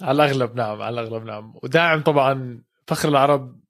على 0.00 0.24
الأغلب 0.24 0.56
نعم 0.56 0.82
على 0.82 1.00
الأغلب 1.00 1.24
نعم. 1.24 1.54
وداعم 1.62 2.02
طبعا 2.02 2.64
فخر 2.86 3.08
العرب 3.08 3.60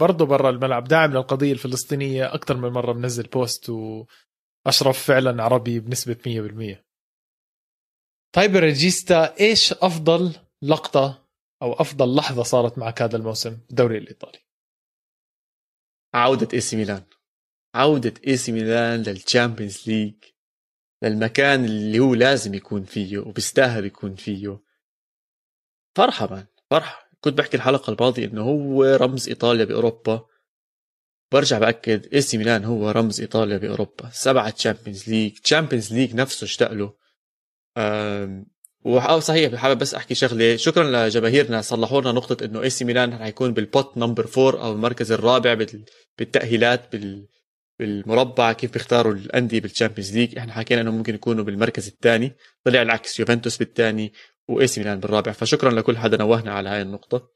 برضه 0.00 0.26
برا 0.26 0.50
الملعب. 0.50 0.84
داعم 0.84 1.12
للقضية 1.12 1.52
الفلسطينية 1.52 2.34
أكثر 2.34 2.56
من 2.56 2.68
مرة 2.68 2.92
منزل 2.92 3.22
بوست 3.22 3.70
وأشرف 3.70 5.06
فعلا 5.06 5.42
عربي 5.42 5.80
بنسبة 5.80 6.16
100% 6.78 6.82
طيب 8.34 8.56
ريجيستا 8.56 9.40
إيش 9.40 9.72
أفضل 9.72 10.36
لقطة 10.62 11.28
أو 11.62 11.72
أفضل 11.72 12.16
لحظة 12.16 12.42
صارت 12.42 12.78
معك 12.78 13.02
هذا 13.02 13.16
الموسم 13.16 13.58
بالدوري 13.68 13.98
الإيطالي؟ 13.98 14.38
عودة 16.14 16.48
AC 16.54 16.76
ميلان. 16.76 17.02
عودة 17.74 18.14
AC 18.26 18.52
ميلان 18.52 19.02
لل 19.02 19.18
Champions 19.18 19.88
League. 19.88 20.14
للمكان 21.02 21.64
اللي 21.64 21.98
هو 21.98 22.14
لازم 22.14 22.54
يكون 22.54 22.84
فيه 22.84 23.18
وبيستاهل 23.18 23.84
يكون 23.84 24.14
فيه. 24.14 24.60
فرحة 25.96 26.30
مان 26.30 26.46
فرحة. 26.70 27.10
كنت 27.20 27.38
بحكي 27.38 27.56
الحلقة 27.56 27.92
الماضية 27.92 28.26
إنه 28.26 28.42
هو 28.42 28.84
رمز 28.84 29.28
إيطاليا 29.28 29.64
بأوروبا. 29.64 30.26
برجع 31.32 31.58
بأكد 31.58 32.14
AC 32.14 32.38
ميلان 32.38 32.64
هو 32.64 32.90
رمز 32.90 33.20
إيطاليا 33.20 33.56
بأوروبا. 33.56 34.10
سبعة 34.12 34.50
Champions 34.50 35.08
League 35.08 35.38
Champions 35.38 35.92
League 35.94 36.14
نفسه 36.14 36.44
اشتاق 36.44 36.72
له. 36.72 36.94
وأو 38.84 39.20
صحيح 39.20 39.54
حابب 39.54 39.78
بس 39.78 39.94
أحكي 39.94 40.14
شغلة. 40.14 40.56
شكرا 40.56 41.08
لجماهيرنا. 41.08 41.60
صلحوا 41.60 42.00
لنا 42.00 42.12
نقطة 42.12 42.44
إنه 42.44 42.62
AC 42.62 42.84
ميلان 42.84 43.18
حيكون 43.18 43.52
بال 43.52 43.70
pot 43.70 43.96
number 43.96 44.26
four 44.26 44.62
أو 44.62 44.72
المركز 44.72 45.12
الرابع 45.12 45.66
بالتأهيلات 46.18 46.92
بال 46.92 47.28
بالمربع 47.82 48.52
كيف 48.52 48.72
بيختاروا 48.72 49.12
الأندية 49.12 49.60
بال 49.60 49.70
Champions 49.70 50.16
League 50.16 50.38
إحنا 50.38 50.52
حكينا 50.52 50.80
إنهم 50.80 50.96
ممكن 50.96 51.14
يكونوا 51.14 51.44
بالمركز 51.44 51.88
الثاني 51.88 52.32
طلع 52.64 52.82
العكس 52.82 53.20
يوفنتوس 53.20 53.56
بالثاني 53.56 54.12
و 54.48 54.66
AC 54.66 54.80
ميلان 54.80 55.00
بالرابع. 55.00 55.32
فشكرا 55.32 55.70
لكل 55.70 55.98
حدا 55.98 56.16
نوهنا 56.16 56.52
على 56.52 56.68
هاي 56.68 56.82
النقطة. 56.82 57.30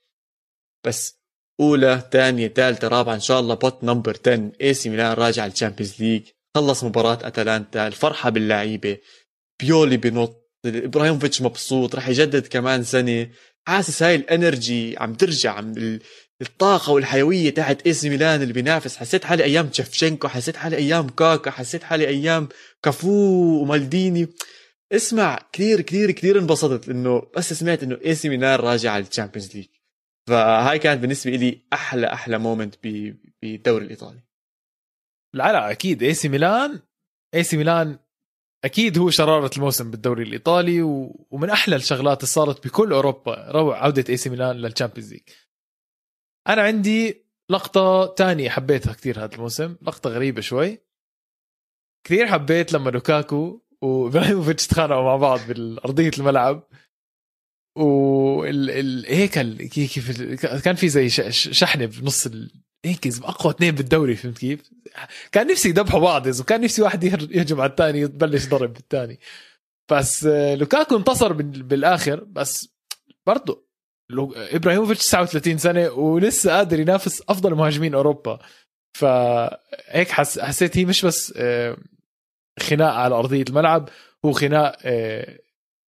بس 0.87 1.21
أولى 1.61 2.09
ثانية 2.13 2.49
ثالثة 2.49 2.89
رابعة 2.89 3.15
إن 3.15 3.21
شاء 3.21 3.41
الله 3.41 3.55
pot 3.55 3.85
number 3.85 4.17
10 4.27 4.53
AC 4.61 4.89
ميلان 4.91 5.13
راجع 5.13 5.47
ال 5.47 5.53
Champions 5.53 6.03
League 6.03 6.23
خلص 6.57 6.85
مباراة 6.85 7.19
أتلانتا 7.23 7.87
الفرحة 7.87 8.31
باللعيبة. 8.31 8.99
بيولي 9.61 9.97
بنط 9.97 10.51
إبراهيموفيتش 10.67 11.43
مبسوط 11.43 11.95
راح 11.95 12.09
يجدد 12.09 12.47
كمان 12.47 12.85
سنة. 12.85 13.31
حاسس 13.67 14.03
هاي 14.03 14.15
ال 14.15 14.27
energy 14.27 14.97
عم 14.99 15.15
ترجع 15.15 15.61
الطاقة 16.43 16.93
والحيوية 16.93 17.51
تاعت 17.51 17.87
AC 17.87 18.09
ميلان 18.09 18.43
اللي 18.43 18.53
بينافس. 18.53 18.97
حسيت 18.97 19.25
حالي 19.25 19.45
أيام 19.45 19.69
شيفشينكو 19.69 20.29
حسيت 20.29 20.57
حالي 20.57 20.77
أيام 20.77 21.09
كاكا 21.09 21.51
حسيت 21.51 21.83
حالي 21.83 22.09
أيام 22.09 22.49
كافو 22.83 23.63
ومالديني. 23.63 24.29
اسمع 24.93 25.39
كثير 25.53 25.81
كثير 25.81 26.11
كثير 26.11 26.39
انبسطت 26.39 26.89
إنه 26.89 27.23
بس 27.37 27.53
سمعت 27.53 27.83
إنه 27.83 27.99
AC 28.05 28.29
ميلان 28.29 28.61
راجع 28.61 28.93
على 28.93 29.05
ال 29.05 29.10
Champions 29.10 29.57
League. 29.57 29.67
فهاي 30.29 30.79
كانت 30.79 31.01
بالنسبة 31.01 31.31
لي 31.31 31.63
أحلى 31.73 32.07
أحلى 32.07 32.39
moment 32.39 32.75
بالدوري 33.43 33.85
الإيطالي. 33.85 34.23
لا 35.35 35.53
لا 35.53 35.71
أكيد. 35.71 36.03
اي 36.03 36.15
سي 36.15 36.29
ميلان 36.29 36.81
اي 37.35 37.43
سي 37.43 37.57
ميلان 37.57 37.99
أكيد 38.65 38.99
هو 38.99 39.11
شرارة 39.11 39.51
الموسم 39.57 39.91
بالدوري 39.91 40.23
الإيطالي 40.23 40.83
و... 40.83 41.27
ومن 41.31 41.51
أحلى 41.51 41.77
الشغلات 41.77 42.19
اللي 42.19 42.27
صارت 42.27 42.67
بكل 42.67 42.93
أوروبا 42.93 43.51
روع 43.51 43.83
عودة 43.85 44.05
AC 44.09 44.31
ميلان 44.31 44.57
لل 44.57 44.67
Champions 44.67 45.13
League. 45.13 45.23
أنا 46.49 46.63
عندي 46.63 47.27
لقطة 47.51 48.07
تانية 48.07 48.51
حبيتها 48.51 48.93
كثير 48.93 49.25
هذا 49.25 49.35
الموسم. 49.35 49.77
لقطة 49.83 50.11
غريبة 50.11 50.41
شوي. 50.41 50.79
كثير 52.07 52.27
حبيت 52.27 52.73
لما 52.73 52.91
لوكاكو 52.91 53.61
وإبراهيموفيتش 53.83 54.67
تخانقوا 54.67 55.03
مع 55.03 55.17
بعض 55.17 55.41
بالأرضية 55.49 56.11
الملعب. 56.19 56.69
وهيك 57.79 59.39
كيف 59.59 60.23
كان 60.65 60.75
في 60.75 60.89
زي 60.89 61.09
شحنة 61.31 61.87
بنص 61.87 62.29
هيك 62.85 63.07
أقوى 63.07 63.53
اثنين 63.53 63.75
بالدوري 63.75 64.17
فهمت 64.17 64.39
كيف؟ 64.39 64.71
كان 65.33 65.47
نفسي 65.47 65.69
يذبحوا 65.69 66.01
بعض 66.01 66.27
إذا 66.27 66.45
كان 66.45 66.61
نفسي 66.61 66.83
واحد 66.83 67.05
يهجم 67.05 67.61
على 67.61 67.71
الثاني 67.71 68.01
يبلش 68.01 68.47
ضرب 68.47 68.73
بالثاني. 68.73 69.21
بس 69.91 70.25
لوكاكو 70.25 70.97
انتصر 70.97 71.33
بالآخر. 71.33 72.25
بس 72.25 72.69
برضه 73.27 73.66
إبراهيموفيتش 74.37 75.01
39 75.07 75.59
سنة 75.59 75.91
ولسه 75.91 76.53
قادر 76.53 76.81
ينافس 76.81 77.23
أفضل 77.29 77.55
مهاجمين 77.55 77.95
أوروبا. 77.95 78.39
فهيك 78.99 80.11
حس... 80.11 80.39
حسيت 80.39 80.77
هي 80.79 80.85
مش 80.85 81.05
بس 81.05 81.35
آه، 81.37 81.77
خناق 82.61 82.93
على 82.93 83.15
أرضية 83.15 83.45
الملعب 83.49 83.89
هو 84.25 84.33
خناق 84.33 84.77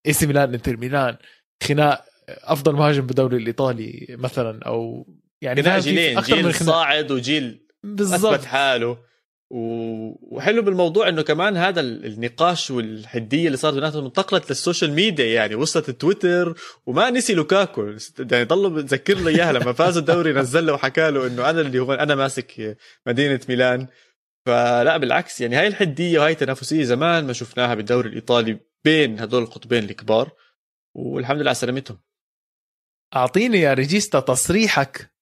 AC 0.06 0.26
ميلان 0.26 0.54
إنتر 0.54 0.76
ميلان 0.76 1.16
خناق 1.62 2.04
أفضل 2.28 2.72
مهاجم 2.72 3.06
بالدوري 3.06 3.36
الإيطالي 3.36 4.06
مثلا 4.10 4.60
أو 4.66 5.06
يعني 5.42 5.62
جيلين 5.62 6.20
جيل 6.20 6.44
من 6.44 6.52
صاعد 6.52 7.10
وجيل 7.10 7.66
بالضبط. 7.82 8.32
أثبت 8.32 8.44
حاله. 8.44 8.98
وحلو 9.50 10.62
بالموضوع 10.62 11.08
إنه 11.08 11.22
كمان 11.22 11.56
هذا 11.56 11.80
النقاش 11.80 12.70
والحدية 12.70 13.46
اللي 13.46 13.56
صارت 13.56 13.74
بيناتهم 13.74 14.04
انتقلت 14.04 14.50
لل 14.50 14.61
social 14.61 14.92
media 14.92 15.26
يعني 15.26 15.54
وصلت 15.54 15.88
لتويتر 15.88 16.54
وما 16.86 17.10
نسي 17.10 17.34
لوكاكو. 17.34 17.94
يعني 18.18 18.44
ضل 18.44 18.70
بتذكر 18.70 19.14
له 19.14 19.28
إياها 19.28 19.52
لما 19.52 19.72
فاز 19.72 19.96
الدوري 19.96 20.32
نزل 20.32 20.66
له 20.66 20.72
وحكى 20.72 21.10
له 21.10 21.26
إنه 21.26 21.50
أنا 21.50 21.60
اللي 21.60 21.78
هو 21.78 21.92
أنا 21.92 22.14
ماسك 22.14 22.78
مدينة 23.06 23.40
ميلان. 23.48 23.86
فلا 24.46 24.96
بالعكس 24.96 25.40
يعني 25.40 25.56
هاي 25.56 25.66
الحدية 25.66 26.18
وهاي 26.18 26.32
التنافسية 26.32 26.84
زمان 26.84 27.26
ما 27.26 27.32
شفناها 27.32 27.74
بالدوري 27.74 28.08
الإيطالي 28.08 28.60
بين 28.84 29.20
هدول 29.20 29.42
القطبين 29.42 29.84
الكبار 29.84 30.30
والحمد 30.94 31.40
لله 31.40 31.48
على 31.48 31.54
سلامتهم. 31.54 31.98
أعطيني 33.16 33.60
يا 33.60 33.74
ريجيستا 33.74 34.20
تصريحك. 34.20 35.17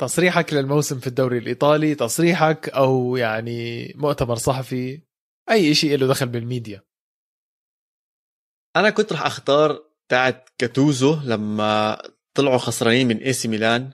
تصريحك 0.00 0.52
للموسم 0.52 1.00
في 1.00 1.06
الدوري 1.06 1.38
الإيطالي 1.38 1.94
تصريحك 1.94 2.68
أو 2.68 3.16
يعني 3.16 3.92
مؤتمر 3.96 4.34
صحفي 4.34 5.02
أي 5.50 5.74
شيء 5.74 5.98
له 5.98 6.06
دخل 6.06 6.28
بالميديا. 6.28 6.82
أنا 8.76 8.90
كنت 8.90 9.12
راح 9.12 9.26
أختار 9.26 9.84
تاعت 10.08 10.48
كاتوزو 10.58 11.20
لما 11.24 12.02
طلعوا 12.34 12.58
خسرانين 12.58 13.08
من 13.08 13.16
AC 13.16 13.48
ميلان 13.48 13.92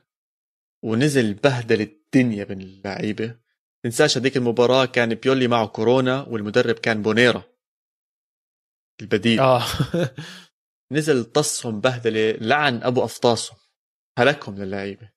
ونزل 0.84 1.34
بهدل 1.34 1.80
الدنيا 1.80 2.46
من 2.50 2.60
اللعيبة. 2.60 3.38
تنساش 3.84 4.18
هذيك 4.18 4.36
المباراة 4.36 4.84
كان 4.84 5.14
بيولي 5.14 5.48
معه 5.48 5.66
كورونا 5.66 6.22
والمدرب 6.22 6.74
كان 6.74 7.02
بونيرا. 7.02 7.42
البديل. 9.00 9.40
آه. 9.40 9.62
نزل 10.92 11.24
طصهم 11.24 11.80
بهدلة 11.80 12.30
لعن 12.30 12.82
أبو 12.82 13.04
افطاسهم 13.04 13.58
هلكهم 14.18 14.58
للعيبة. 14.58 15.15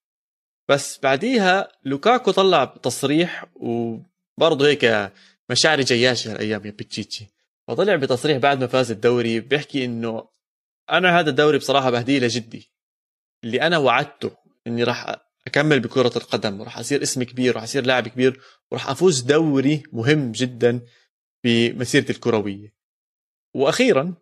بس 0.70 1.00
بعديها 1.04 1.72
لوكاكو 1.84 2.32
طلع 2.32 2.66
تصريح 2.66 3.46
وبرضه 3.56 4.68
هيك 4.68 5.12
مشاعري 5.50 5.84
جياشة 5.84 6.32
هالأيام 6.32 6.66
يا 6.66 6.72
بيتشيتشي 6.72 7.28
فطلع 7.68 7.96
بتصريح 7.96 8.38
بعد 8.38 8.60
ما 8.60 8.68
فاز 8.68 8.92
الدوري 8.92 9.40
بيحكي 9.40 9.86
إنه 9.86 10.28
أنا 10.92 11.20
هذا 11.20 11.30
الدوري 11.30 11.58
بصراحة 11.58 11.90
بهدية 11.90 12.20
لجدي. 12.20 12.72
اللي 13.44 13.62
أنا 13.62 13.78
وعدته 13.78 14.32
إني 14.68 14.84
راح 14.84 15.16
أكمل 15.48 15.80
بكرة 15.80 16.18
القدم 16.18 16.62
وراح 16.62 16.78
أصير 16.78 17.02
اسم 17.02 17.24
كبير 17.24 17.54
وراح 17.54 17.64
أصير 17.64 17.86
لاعب 17.86 18.08
كبير 18.08 18.42
وراح 18.72 18.90
أفوز 18.90 19.22
دوري 19.22 19.84
مهم 19.94 20.32
جدا 20.32 20.82
بمسيرتي 21.44 22.14
الكروية. 22.14 22.74
وأخيرا 23.54 24.14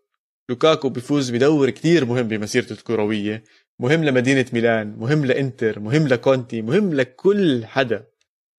لوكاكو 0.49 0.89
بيفوز 0.89 1.31
بدور 1.31 1.69
كتير 1.69 2.05
مهم 2.05 2.27
بمسيرته 2.27 2.73
الكروية. 2.73 3.43
مهم 3.79 4.03
لمدينة 4.03 4.45
ميلان 4.53 4.95
مهم 4.97 5.25
لإنتر 5.25 5.79
مهم 5.79 6.07
لكونتي 6.07 6.61
مهم 6.61 6.93
لكل 6.93 7.65
حدا 7.65 8.05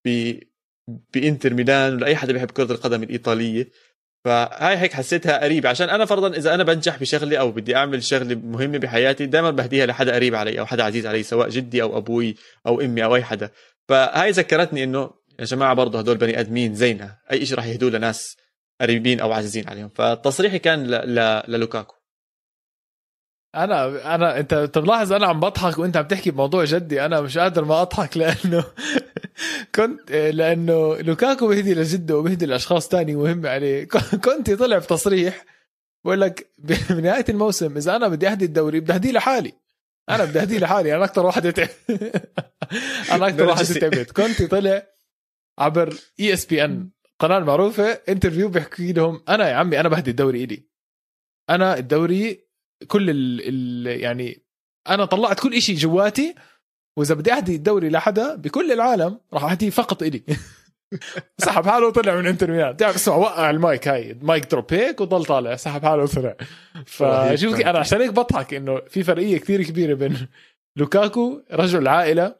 ب 0.04 0.34
بإنتر 1.14 1.54
ميلان 1.54 1.94
ولاي 1.94 2.16
حدا 2.16 2.32
بيحب 2.32 2.50
كرة 2.50 2.72
القدم 2.72 3.02
الإيطالية. 3.02 3.68
فهاي 4.24 4.76
هيك 4.76 4.92
حسيتها 4.92 5.44
قريبة. 5.44 5.68
عشان 5.68 5.90
أنا 5.90 6.04
فرضا 6.04 6.36
إذا 6.36 6.54
أنا 6.54 6.62
بنجح 6.62 7.00
بشغلي 7.00 7.38
أو 7.38 7.50
بدي 7.50 7.76
أعمل 7.76 8.02
شغلة 8.02 8.34
مهمة 8.34 8.78
بحياتي 8.78 9.26
دائما 9.26 9.50
بهديها 9.50 9.86
لحدا 9.86 10.14
قريب 10.14 10.34
علي 10.34 10.60
أو 10.60 10.66
حدا 10.66 10.82
عزيز 10.84 11.06
علي 11.06 11.22
سواء 11.22 11.48
جدي 11.48 11.82
أو 11.82 11.98
أبوي 11.98 12.36
أو 12.66 12.80
أمي 12.80 13.04
أو 13.04 13.16
أي 13.16 13.22
حدا. 13.22 13.50
فهاي 13.88 14.30
ذكرتني 14.30 14.84
إنه 14.84 15.10
يا 15.40 15.44
جماعة 15.44 15.74
برضه 15.74 15.98
هدول 15.98 16.16
بني 16.16 16.40
آدمين 16.40 16.74
زينا 16.74 17.18
أي 17.32 17.46
شيء 17.46 17.56
راح 17.56 17.66
يهدوه 17.66 17.90
لناس 17.90 18.36
قريبين 18.80 19.20
أو 19.20 19.32
عزيزين 19.32 19.68
عليهم. 19.68 19.90
فتصريحي 19.94 20.58
كان 20.58 20.86
ل... 20.86 21.14
ل... 21.14 21.42
للوكاكو. 21.48 21.97
أنا 23.64 24.14
أنا 24.14 24.40
أنت 24.40 24.78
ملاحظ 24.78 25.12
أنا 25.12 25.26
عم 25.26 25.40
بضحك 25.40 25.78
وأنت 25.78 25.96
عم 25.96 26.06
تحكي 26.06 26.30
بموضوع 26.30 26.64
جدي 26.64 27.04
أنا 27.04 27.20
مش 27.20 27.38
قادر 27.38 27.64
ما 27.64 27.82
أضحك 27.82 28.16
لأنه 28.16 28.64
كنت 29.74 30.12
لأنه 30.12 30.96
لوكاكو 30.96 31.48
بيهدي 31.48 31.74
لجده 31.74 32.18
وبيهدي 32.18 32.46
لأشخاص 32.46 32.88
تاني 32.88 33.16
مهمه 33.16 33.48
عليه. 33.48 33.88
كنت 34.24 34.50
طلع 34.50 34.78
بتصريح 34.78 35.44
بقول 36.04 36.20
لك 36.20 36.50
بنهايه 36.90 37.24
الموسم 37.28 37.76
إذا 37.76 37.96
أنا 37.96 38.08
بدي 38.08 38.28
أهدي 38.28 38.44
الدوري 38.44 38.80
بدي 38.80 38.92
أهديه 38.92 39.12
لحالي. 39.12 39.52
أنا 40.10 40.24
بدي 40.24 40.40
أهديه 40.40 40.58
لحالي 40.58 40.96
أنا 40.96 41.04
أكثر 41.04 41.26
واحد 41.26 41.52
تعب 41.52 41.68
أنا 43.12 43.28
أكثر 43.28 43.46
واحد 43.46 43.64
تعبت 43.64 44.10
كنت 44.10 44.42
طلع 44.42 44.82
عبر 45.58 45.94
ESPN 46.20 46.90
قناة 47.18 47.38
معروفة 47.38 48.00
interview 48.08 48.48
بيحكي 48.48 48.92
لهم 48.92 49.22
أنا 49.28 49.48
يا 49.48 49.54
عمي 49.54 49.80
أنا 49.80 49.88
بهدي 49.88 50.10
الدوري 50.10 50.44
إلي. 50.44 50.68
أنا 51.50 51.78
الدوري 51.78 52.47
كل 52.86 53.10
ال 53.10 53.40
ال 53.44 54.00
يعني 54.00 54.42
أنا 54.88 55.04
طلعت 55.04 55.40
كل 55.40 55.62
شيء 55.62 55.76
جواتي 55.76 56.34
وإذا 56.98 57.14
بدي 57.14 57.32
أهدي 57.32 57.54
الدوري 57.54 57.88
لحدا 57.88 58.34
بكل 58.34 58.72
العالم 58.72 59.20
راح 59.32 59.44
اهديه 59.44 59.70
فقط 59.70 60.02
إلي. 60.02 60.22
سحب 61.44 61.66
حاله 61.66 61.86
وطلع 61.86 62.16
من 62.16 62.26
انتر 62.26 62.50
ميلان 62.50 62.76
تعرف 62.76 62.94
اسمع 62.94 63.16
وقع 63.16 63.50
المايك 63.50 63.88
هاي 63.88 64.10
ال 64.10 64.20
mic 64.20 64.50
drop 64.50 64.72
هيك 64.72 65.00
وضل 65.00 65.24
طالع 65.24 65.56
سحب 65.56 65.84
حاله 65.84 66.02
وطلع. 66.02 66.36
فشوف 66.86 67.60
أنا 67.60 67.78
عشان 67.78 68.00
هيك 68.00 68.10
بضحك 68.10 68.54
إنه 68.54 68.80
في 68.88 69.02
فرقية 69.02 69.38
كثير 69.38 69.62
كبيرة 69.62 69.94
بين 69.94 70.28
لوكاكو 70.76 71.42
رجل 71.52 71.88
عائلة 71.88 72.34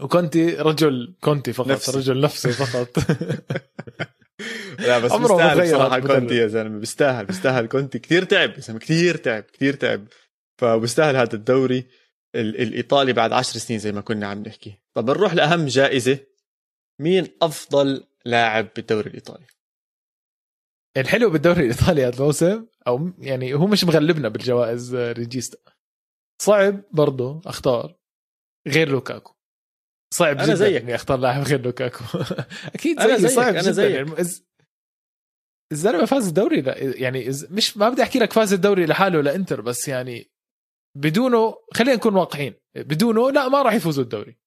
وكونتي 0.00 0.54
رجل 0.54 1.14
كونتي 1.20 1.52
فقط 1.52 1.68
نفسي. 1.68 1.98
رجل 1.98 2.20
نفسي 2.20 2.52
فقط. 2.52 2.88
لا 4.78 4.98
بس 4.98 5.12
عمره 5.12 5.36
بيستاهل 5.36 5.62
بصراحة 5.62 6.00
كونتي 6.00 6.34
يا 6.34 6.46
زلمة. 6.46 6.78
بيستاهل 6.78 7.26
بيستاهل. 7.26 7.66
كونتي 7.66 7.98
كثير 7.98 8.24
تعب 8.24 8.50
يا 8.50 8.60
زلمة 8.60 8.78
كثير 8.78 9.16
تعب 9.16 9.42
كثير 9.42 9.74
تعب. 9.74 10.06
فبيستاهل 10.60 11.16
هذا 11.16 11.34
الدوري 11.34 11.86
الإيطالي 12.34 13.12
بعد 13.12 13.32
عشر 13.32 13.58
سنين 13.58 13.78
زي 13.78 13.92
ما 13.92 14.00
كنا 14.00 14.26
عم 14.26 14.42
نحكي. 14.42 14.78
طب 14.94 15.10
نروح 15.10 15.34
لأهم 15.34 15.66
جائزة. 15.66 16.18
مين 17.00 17.28
أفضل 17.42 18.06
لاعب 18.24 18.68
بالدوري 18.76 19.10
الإيطالي؟ 19.10 19.46
الحلو 20.96 21.30
بالدوري 21.30 21.60
الإيطالي 21.60 22.06
هذا 22.06 22.16
الموسم. 22.16 22.66
أو 22.86 23.10
يعني 23.18 23.54
هو 23.54 23.66
مش 23.66 23.84
مغلبنا 23.84 24.28
بالجوائز 24.28 24.94
ريجيستا 24.94 25.58
صعب 26.42 26.82
برضه 26.90 27.40
اختار 27.46 27.96
غير 28.68 28.88
لوكاكو. 28.88 29.35
صعب 30.16 30.38
أنا 30.40 30.54
زيك 30.54 30.82
اني 30.82 30.94
اختار 30.94 31.18
لاعب 31.18 31.42
غير 31.42 31.60
لوكاكو 31.60 32.04
أكيد 32.74 33.02
زي 33.02 33.18
زيك 33.18 33.30
صعب 33.30 33.54
أنا 33.54 33.72
زيك. 33.72 33.94
يعني 33.94 34.24
الزلمة 35.72 36.04
فاز 36.04 36.26
الدوري 36.26 36.60
لا 36.60 36.78
يعني 36.78 37.28
مش 37.50 37.76
ما 37.76 37.88
بدي 37.88 38.02
أحكي 38.02 38.18
لك 38.18 38.32
فاز 38.32 38.52
الدوري 38.52 38.86
لحاله 38.86 39.20
لإنتر 39.20 39.60
بس 39.60 39.88
يعني 39.88 40.30
بدونه 40.96 41.54
خلينا 41.74 41.94
نكون 41.96 42.14
واقعين 42.14 42.54
بدونه 42.76 43.30
لا 43.30 43.48
ما 43.48 43.62
راح 43.62 43.74
يفوزوا 43.74 44.04
الدوري. 44.04 44.38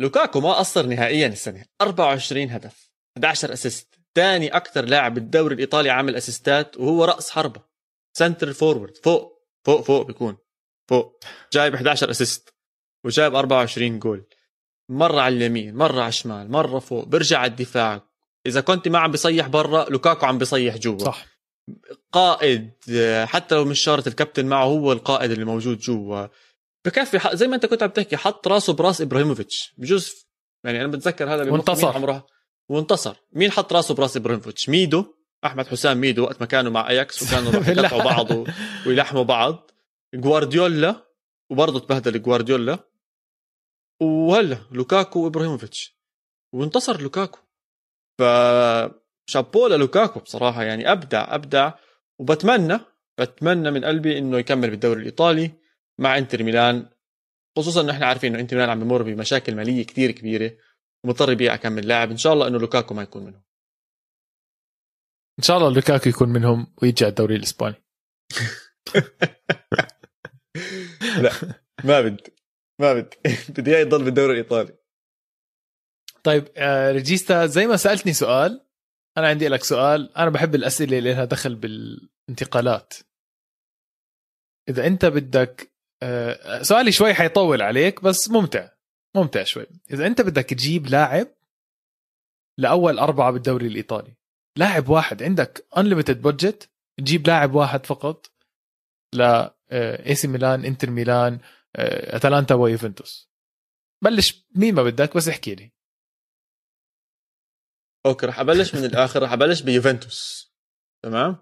لوكاكو 0.00 0.40
ما 0.40 0.52
قصر 0.52 0.86
نهائيا 0.86 1.26
السنة. 1.26 1.64
24 1.80 2.50
هدف 2.50 2.90
11 3.16 3.52
assist 3.52 3.94
ثاني 4.14 4.48
أكثر 4.48 4.84
لاعب 4.84 5.14
بالدوري 5.14 5.54
الإيطالي 5.54 5.90
عامل 5.90 6.16
assistات 6.16 6.76
وهو 6.76 7.04
رأس 7.04 7.30
حربة. 7.30 7.62
center 8.16 8.52
forward 8.52 8.96
فوق 8.96 9.46
فوق 9.66 9.80
فوق 9.80 10.06
بيكون. 10.06 10.36
فوق. 10.90 11.24
جايب 11.52 11.74
11 11.74 12.10
assist 12.10 12.54
وجايب 13.04 13.34
24 13.34 13.98
جول. 13.98 14.24
مرة 14.88 15.20
على 15.20 15.36
اليمين 15.36 15.74
مرة 15.74 16.00
على 16.00 16.08
الشمال 16.08 16.50
مرة 16.50 16.78
فوق 16.78 17.04
برجع 17.04 17.38
على 17.38 17.50
الدفاع. 17.50 18.02
إذا 18.46 18.60
كنت 18.60 18.88
ما 18.88 18.98
عم 18.98 19.10
بيصيح 19.10 19.48
برا 19.48 19.90
لوكاكو 19.90 20.26
عم 20.26 20.38
بيصيح 20.38 20.76
جوا. 20.76 20.98
صح. 20.98 21.26
قائد 22.12 22.70
حتى 23.24 23.54
لو 23.54 23.64
مش 23.64 23.80
شارة 23.80 24.08
الكابتن 24.08 24.46
معه 24.46 24.64
هو 24.64 24.92
القائد 24.92 25.30
اللي 25.30 25.44
موجود 25.44 25.78
جوا. 25.78 26.26
بكفي 26.84 27.36
زي 27.36 27.48
ما 27.48 27.54
انت 27.54 27.66
كنت 27.66 27.82
عم 27.82 27.90
تحكي 27.90 28.16
حط 28.16 28.48
راسه 28.48 28.72
براس 28.72 29.00
إبراهيموفيتش. 29.00 29.74
بجوز 29.78 30.14
يعني 30.64 30.84
أنا 30.84 30.88
بتذكر 30.92 31.34
هذا 31.34 31.50
وانتصر. 31.52 31.88
عمره 31.96 32.26
وانتصر. 32.68 33.16
مين 33.32 33.50
حط 33.50 33.72
راسه 33.72 33.94
براس 33.94 34.16
إبراهيموفيتش؟ 34.16 34.68
ميدو. 34.68 35.04
أحمد 35.44 35.66
حسام 35.66 36.00
ميدو 36.00 36.22
وقت 36.22 36.40
ما 36.40 36.46
كانوا 36.46 36.72
مع 36.72 36.88
أياكس 36.88 37.22
وكانوا 37.22 37.52
يقطعوا 37.82 38.02
بعض 38.02 38.46
ويلحموا 38.86 39.22
بعض. 39.22 39.70
جوارديولا 40.14 41.06
وبرضه 41.50 41.80
تبهدل 41.80 42.22
جوارديولا. 42.22 42.78
وهلا 44.00 44.58
لوكاكو 44.72 45.24
وإبراهيموفيتش. 45.24 45.98
وانتصر 46.54 47.00
لوكاكو. 47.00 47.38
ف 48.18 48.22
شابو 49.30 49.66
لوكاكو 49.66 50.20
بصراحة 50.20 50.62
يعني 50.62 50.92
أبدع 50.92 51.34
أبدع. 51.34 51.72
وبتمنى 52.20 52.80
بتمنى 53.20 53.70
من 53.70 53.84
قلبي 53.84 54.18
إنه 54.18 54.38
يكمل 54.38 54.70
بالدوري 54.70 55.00
الإيطالي 55.00 55.50
مع 55.98 56.18
إنتر 56.18 56.42
ميلان. 56.42 56.90
خصوصا 57.58 57.80
إنه 57.80 57.92
إحنا 57.92 58.06
عارفين 58.06 58.32
إنه 58.32 58.42
إنتر 58.42 58.56
ميلان 58.56 58.70
عم 58.70 58.80
بمر 58.80 59.02
بمشاكل 59.02 59.54
مالية 59.54 59.86
كثير 59.86 60.10
كبيرة 60.10 60.56
ومضطر 61.04 61.32
يبيع 61.32 61.56
كم 61.56 61.72
من 61.72 61.82
لاعب. 61.82 62.10
إن 62.10 62.16
شاء 62.16 62.32
الله 62.32 62.48
إنه 62.48 62.58
لوكاكو 62.58 62.94
ما 62.94 63.02
يكون 63.02 63.24
منهم. 63.24 63.42
إن 65.38 65.44
شاء 65.44 65.56
الله 65.56 65.74
لوكاكو 65.74 66.08
يكون 66.08 66.28
منهم 66.28 66.74
ويجي 66.82 67.04
على 67.04 67.10
الدوري 67.10 67.36
الإسباني. 67.36 67.84
لا 71.22 71.32
ما 71.84 72.00
بدي. 72.00 72.39
ما 72.80 72.92
بدي 72.92 73.16
بدي 73.58 73.70
إياه 73.70 73.80
يضل 73.80 74.04
بالدوري 74.04 74.32
الإيطالي. 74.32 74.76
طيب 76.24 76.48
آه، 76.56 76.92
ريجيستا 76.92 77.46
زي 77.46 77.66
ما 77.66 77.76
سألتني 77.76 78.12
سؤال 78.12 78.66
أنا 79.18 79.28
عندي 79.28 79.48
لك 79.48 79.64
سؤال 79.64 80.16
أنا 80.16 80.30
بحب 80.30 80.54
الأسئلة 80.54 80.98
اللي 80.98 81.12
لها 81.12 81.24
دخل 81.24 81.54
بالانتقالات. 81.54 82.94
إذا 84.68 84.86
أنت 84.86 85.04
بدك 85.06 85.72
آه، 86.02 86.62
سؤالي 86.62 86.92
شوي 86.92 87.14
حيطول 87.14 87.62
عليك 87.62 88.02
بس 88.02 88.30
ممتع 88.30 88.70
ممتع 89.16 89.42
شوي. 89.42 89.66
إذا 89.90 90.06
أنت 90.06 90.20
بدك 90.20 90.44
تجيب 90.44 90.86
لاعب 90.86 91.28
لأول 92.58 92.98
أربعة 92.98 93.30
بالدوري 93.30 93.66
الإيطالي 93.66 94.14
لاعب 94.56 94.88
واحد 94.88 95.22
عندك 95.22 95.66
unlimited 95.78 96.22
budget 96.22 96.70
تجيب 96.98 97.26
لاعب 97.26 97.54
واحد 97.54 97.86
فقط 97.86 98.32
ل 99.14 99.48
اي 99.72 100.14
سي 100.14 100.28
ميلان 100.28 100.64
انتر 100.64 100.90
ميلان 100.90 101.38
أتلانتا 101.76 102.54
ويوفنتوس. 102.54 103.30
بلش 104.04 104.46
مين 104.56 104.74
ما 104.74 104.82
بدك 104.82 105.16
بس 105.16 105.28
احكي 105.28 105.54
لي. 105.54 105.72
أوكي 108.06 108.26
راح 108.26 108.40
أبلش 108.40 108.74
من 108.74 108.84
الآخر 108.84 109.22
راح 109.22 109.32
أبلش 109.32 109.62
بيوفنتوس. 109.62 110.52
تمام؟ 111.04 111.36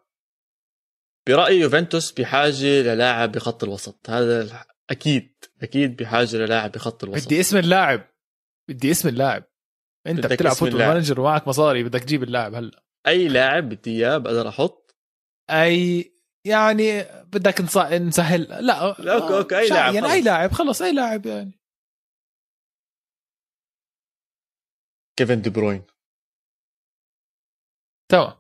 برأيي 1.29 1.61
يوفنتوس 1.61 2.12
بحاجة 2.12 2.83
للاعب 2.83 3.33
بخط 3.33 3.64
الوسط. 3.64 4.11
هذا 4.11 4.66
أكيد 4.91 5.45
أكيد 5.62 5.97
بحاجة 5.97 6.37
للاعب 6.37 6.72
بخط 6.72 7.05
الوسط. 7.05 7.26
بدي 7.26 7.41
اسم 7.41 7.57
اللاعب. 7.57 8.14
بدي 8.68 8.91
اسم 8.91 9.09
اللاعب. 9.09 9.45
أنت 10.07 10.26
بتلعب 10.26 10.53
football. 10.53 10.78
manager 10.78 11.20
ومعك 11.20 11.49
مصاري 11.49 11.85
بدك 11.85 12.01
تجيب 12.05 12.22
اللاعب 12.22 12.55
هلا. 12.55 12.85
أي 13.07 13.29
لاعب 13.29 13.68
بدي 13.68 13.91
إياه 13.91 14.18
بقدر 14.18 14.49
أحط؟ 14.49 14.97
أي 15.51 16.12
يعني 16.47 17.03
بدك 17.24 17.61
نص- 17.61 17.76
نسهل. 17.93 18.43
لا. 18.43 19.39
okay، 19.39 19.59
أي 19.59 19.68
شا- 19.68 19.74
لاعب 19.74 19.95
يعني. 19.95 20.12
أي 20.12 20.22
لاعب 20.22 20.53
خلص 20.53 20.82
أي 20.82 20.93
لاعب 20.93 21.26
يعني. 21.26 21.59
كيفن 25.18 25.43
دي 25.43 25.51
بروين. 25.51 25.82
تمام 28.11 28.32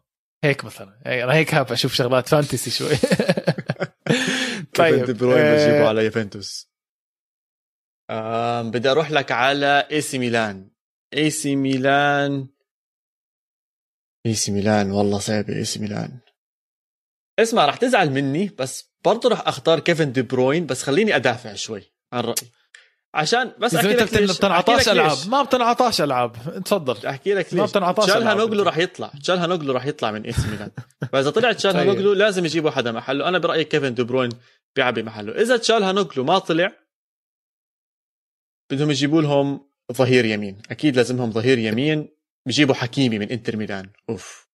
هيك 0.44 0.64
مثلا. 0.64 1.00
أنا 1.24 1.34
هيك 1.34 1.50
حابب 1.50 1.72
أشوف 1.72 1.92
شغلات 1.94 2.28
fantasy 2.28 2.70
شوي. 2.70 2.96
كيفن 4.74 5.04
دي 5.04 5.12
بروين 5.12 5.38
آه، 5.44 5.54
بجيبه 5.54 5.88
على 5.88 6.04
يوفنتوس. 6.04 6.68
بدي 8.72 8.88
أروح 8.90 9.10
لك 9.10 9.32
على 9.32 9.88
إي 9.90 10.00
سي 10.00 10.18
ميلان. 10.18 10.70
إي 11.14 11.30
سي 11.30 11.56
ميلان. 11.56 12.48
إي 14.26 14.34
سي 14.34 14.52
ميلان 14.52 14.90
والله 14.90 15.18
صعبه 15.18 15.56
إي 15.56 15.64
سي 15.64 15.80
ميلان. 15.80 16.20
اسمع 17.38 17.66
رح 17.66 17.76
تزعل 17.76 18.10
مني 18.10 18.50
بس 18.58 18.92
برضه 19.04 19.28
رح 19.28 19.48
أختار 19.48 19.80
كيفن 19.80 20.12
دي 20.12 20.22
بروين 20.22 20.66
بس 20.66 20.82
خليني 20.82 21.16
أدافع 21.16 21.54
شوي 21.54 21.82
عن 22.12 22.20
رأيي. 22.20 22.50
عشان 23.14 23.52
بس 23.58 23.74
أحكي 23.74 23.88
لك 23.88 24.14
ليش. 24.14 24.30
بتن- 24.30 24.36
بتنعطاش 24.36 24.88
ألعاب. 24.88 25.16
ما 25.28 25.42
بتنعطاش 25.42 26.00
ألعاب. 26.00 26.62
تفضل 26.64 27.06
أحكي 27.06 27.34
لك 27.34 27.54
ما 27.54 27.60
ليش. 27.60 27.70
بتنعطاش 27.70 28.04
تشالها 28.04 28.22
ألعاب. 28.22 28.38
نوغلو 28.38 28.60
أنت. 28.60 28.68
رح 28.68 28.78
يطلع. 28.78 29.10
تشالها 29.22 29.46
نوغلو 29.46 29.72
رح 29.72 29.86
يطلع 29.86 30.10
من 30.10 30.22
اي 30.24 30.32
ميلان. 30.50 30.70
فإذا 31.12 31.30
طلع 31.30 31.52
تشالها 31.52 31.80
طيب. 31.84 31.88
نوغلو 31.88 32.12
لازم 32.12 32.44
يجيبوا 32.44 32.70
حدا 32.70 32.92
محله. 32.92 33.28
أنا 33.28 33.38
برأيي 33.38 33.64
كيفن 33.64 33.94
دي 33.94 34.02
بروين 34.02 34.30
بيلعب 34.76 34.94
بمحله 34.94 35.42
إذا 35.42 35.56
تشالها 35.56 35.92
نوغلو 35.92 36.24
ما 36.24 36.38
طلع 36.38 36.72
بدهم 38.70 38.90
يجيبوا 38.90 39.22
لهم 39.22 39.68
ظهير 39.92 40.24
يمين. 40.24 40.58
أكيد 40.70 40.96
لازمهم 40.96 41.32
ظهير 41.32 41.58
يمين. 41.58 42.08
بيجيبوا 42.46 42.74
حكيمي 42.74 43.18
من 43.18 43.28
إنتر 43.30 43.56
ميلان. 43.56 43.90
أوف. 44.10 44.47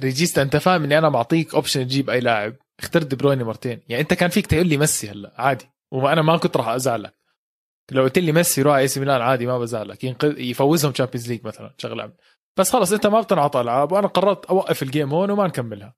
ريجيستا 0.00 0.42
أنت 0.42 0.56
فاهم 0.56 0.84
إني 0.84 0.98
أنا 0.98 1.08
معطيك 1.08 1.54
option 1.54 1.86
تجيب 1.86 2.10
أي 2.10 2.20
لاعب. 2.20 2.54
اخترت 2.80 3.06
دي 3.06 3.16
بروين 3.16 3.42
مرتين. 3.42 3.80
يعني 3.88 4.02
أنت 4.02 4.14
كان 4.14 4.30
فيك 4.30 4.46
تقول 4.46 4.66
لي 4.66 4.76
ميسي 4.76 5.10
هلأ 5.10 5.32
عادي. 5.38 5.70
وأنا 5.92 6.22
ما 6.22 6.36
كنت 6.36 6.56
راح 6.56 6.68
أزعلك. 6.68 7.14
لو 7.92 8.02
قلت 8.02 8.18
لي 8.18 8.32
ميسي 8.32 8.62
روح 8.62 8.76
إي 8.76 8.88
سي 8.88 9.00
ميلان 9.00 9.20
عادي 9.20 9.46
ما 9.46 9.58
بزعلك. 9.58 10.04
ينقذ 10.04 10.38
يفوزهم 10.40 10.92
Champions 10.92 11.28
League 11.28 11.44
مثلا 11.46 11.74
شغلة. 11.78 12.12
بس 12.58 12.72
خلص 12.72 12.92
أنت 12.92 13.06
ما 13.06 13.20
بتنعطى 13.20 13.60
ألعاب 13.60 13.92
وأنا 13.92 14.06
قررت 14.06 14.44
أوقف 14.46 14.82
ال 14.82 14.88
game 14.88 15.14
هون 15.14 15.30
وما 15.30 15.46
نكملها. 15.46 15.94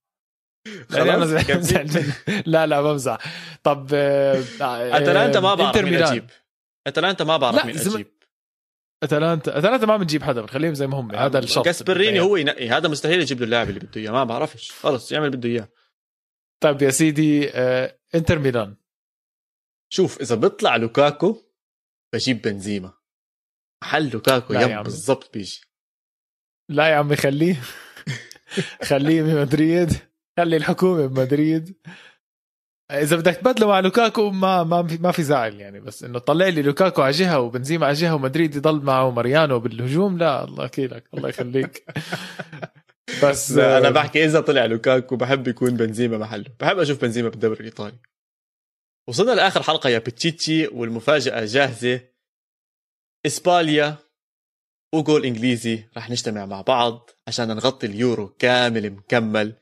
لاني 0.91 1.11
أنا 1.15 1.17
خلاص 1.17 1.29
زعل- 1.29 1.43
كمل. 1.43 1.63
زعل 1.63 1.85
منك. 1.95 2.43
لا 2.47 2.67
لا 2.67 2.83
بمزح 2.83 3.19
طب 3.63 3.89
آه، 3.95 4.43
آه، 4.61 4.97
أتلانتا 4.97 5.41
ما 5.41 5.55
بعرف 5.55 5.77
إنتر 5.77 5.85
مين. 5.91 6.03
أجيب. 6.03 6.31
أتلانتا 6.87 7.25
ما 7.25 7.37
بعرف 7.37 7.65
مين 7.67 7.79
أجيب. 7.79 8.07
اتلانتا 9.03 9.59
أتلانتا 9.59 9.87
ما 9.87 9.97
بنجيب 9.97 10.23
حدا 10.23 10.41
بنخليهم 10.41 10.75
زي 10.75 10.87
ما 10.87 11.01
هم. 11.01 11.15
هذا 11.15 11.39
الشرط. 11.39 11.65
جاسبريني 11.65 12.21
هو 12.21 12.37
ينقي. 12.37 12.69
هذا 12.69 12.89
مستحيل 12.89 13.21
يجيب 13.21 13.39
له 13.39 13.45
اللاعب 13.45 13.69
اللي 13.69 13.81
بده 13.81 14.01
إياه. 14.01 14.11
ما 14.11 14.25
بعرفش. 14.25 14.73
خلص 14.73 15.13
يعمل 15.13 15.31
بده 15.31 15.49
إياه. 15.49 15.69
طيب 16.63 16.83
يا 16.83 16.91
سيدي 16.91 17.51
آه، 17.51 17.99
إنتر 18.15 18.39
ميلان. 18.39 18.77
شوف 19.93 20.21
إذا 20.21 20.35
بيطلع 20.35 20.77
لوكاكو 20.77 21.43
بجيب 22.15 22.43
بنزيما. 22.43 22.93
محل 23.83 24.11
لوكاكو 24.11 24.55
يم. 24.55 24.83
بالضبط 24.83 25.33
بيجي. 25.35 25.61
لا 26.69 26.89
يا 26.89 26.95
عمي 26.95 27.17
خليه. 27.17 27.63
خليه 28.89 29.23
بمدريد 29.23 29.93
خلي 30.39 30.57
الحكومة 30.57 31.07
بمدريد 31.07 31.77
إذا 32.93 33.17
بدك 33.17 33.37
تبدله 33.37 33.67
مع 33.67 33.81
لوكاكو 33.81 34.31
ما 34.31 34.65
ما 34.65 34.87
في 34.87 34.99
ما 34.99 35.13
في 35.13 35.23
زعل 35.23 35.61
يعني 35.61 35.81
بس 35.81 36.05
إنه 36.05 36.19
طلع 36.19 36.49
لي 36.49 36.63
لوكاكو 36.63 37.03
على 37.03 37.13
جهة 37.13 37.41
وبنزيما 37.41 37.87
على 37.87 37.95
جهة 37.95 38.15
ومدريد 38.15 38.57
يضل 38.57 38.81
معه 38.83 39.11
ماريانو 39.11 39.61
بالهجوم 39.61 40.19
لا 40.19 40.45
الله 40.45 40.65
اكيلك 40.65 41.09
الله 41.15 41.29
يخليك. 41.29 41.85
بس 43.25 43.53
لا، 43.53 43.79
أنا 43.79 43.89
آه، 43.89 43.91
بحكي 43.91 44.25
إذا 44.25 44.41
طلع 44.41 44.65
لوكاكو 44.65 45.17
بحب 45.17 45.49
يكون 45.49 45.77
بنزيما 45.77 46.19
محله 46.19 46.45
بحب 46.61 46.79
أشوف 46.79 47.03
بنزيما 47.03 47.29
بالدوري 47.29 47.61
الإيطالي. 47.61 47.99
وصلنا 49.09 49.33
لآخر 49.33 49.63
حلقة 49.63 49.91
يا 49.91 49.99
بتشيتشي 49.99 50.67
والمفاجأة 50.67 51.45
جاهزة. 51.45 52.01
اسباليا 53.27 53.97
وجول 54.95 55.25
إنجليزي 55.25 55.85
رح 55.97 56.11
نجتمع 56.11 56.47
مع 56.47 56.61
بعض 56.61 57.11
عشان 57.29 57.49
نغطي 57.49 57.87
اليورو 57.87 58.29
كامل 58.29 58.91
مكمل. 58.91 59.55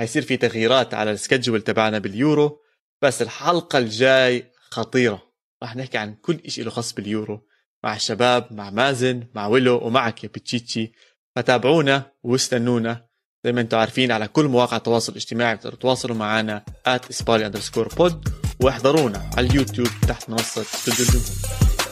حيصير 0.00 0.22
في 0.22 0.36
تغييرات 0.36 0.94
على 0.94 1.10
ال 1.10 1.16
schedule 1.16 1.62
تبعنا 1.62 1.98
باليورو. 1.98 2.63
بس 3.04 3.22
الحلقة 3.22 3.78
الجاي 3.78 4.52
خطيرة. 4.70 5.22
رح 5.62 5.76
نحكي 5.76 5.98
عن 5.98 6.14
كل 6.14 6.40
شيء 6.50 6.64
له 6.64 6.70
خاص 6.70 6.94
باليورو 6.94 7.46
مع 7.84 7.96
الشباب 7.96 8.52
مع 8.52 8.70
مازن 8.70 9.26
مع 9.34 9.46
ويلو 9.46 9.78
ومعك 9.86 10.24
يا 10.24 10.28
بتشيتشي. 10.28 10.92
فتابعونا 11.36 12.12
واستنونا. 12.22 13.06
زي 13.44 13.52
ما 13.52 13.60
أنتم 13.60 13.78
عارفين 13.78 14.12
على 14.12 14.28
كل 14.28 14.44
مواقع 14.44 14.76
التواصل 14.76 15.12
الاجتماعي 15.12 15.56
بتقدروا 15.56 15.76
تتواصلوا 15.78 16.16
معنا 16.16 16.64
at 16.88 17.28
underscore 17.30 17.88
pod 17.88 18.28
واحضرونا 18.60 19.30
على 19.36 19.46
اليوتيوب 19.46 19.88
تحت 20.08 20.30
منصة 20.30 20.62
استوديو 20.62 21.20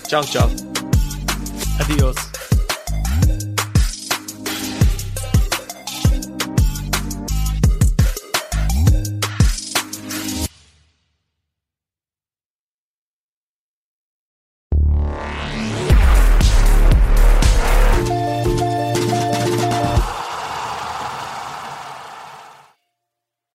ciao 0.04 0.22
ciao 0.22 0.48
adios 1.80 2.16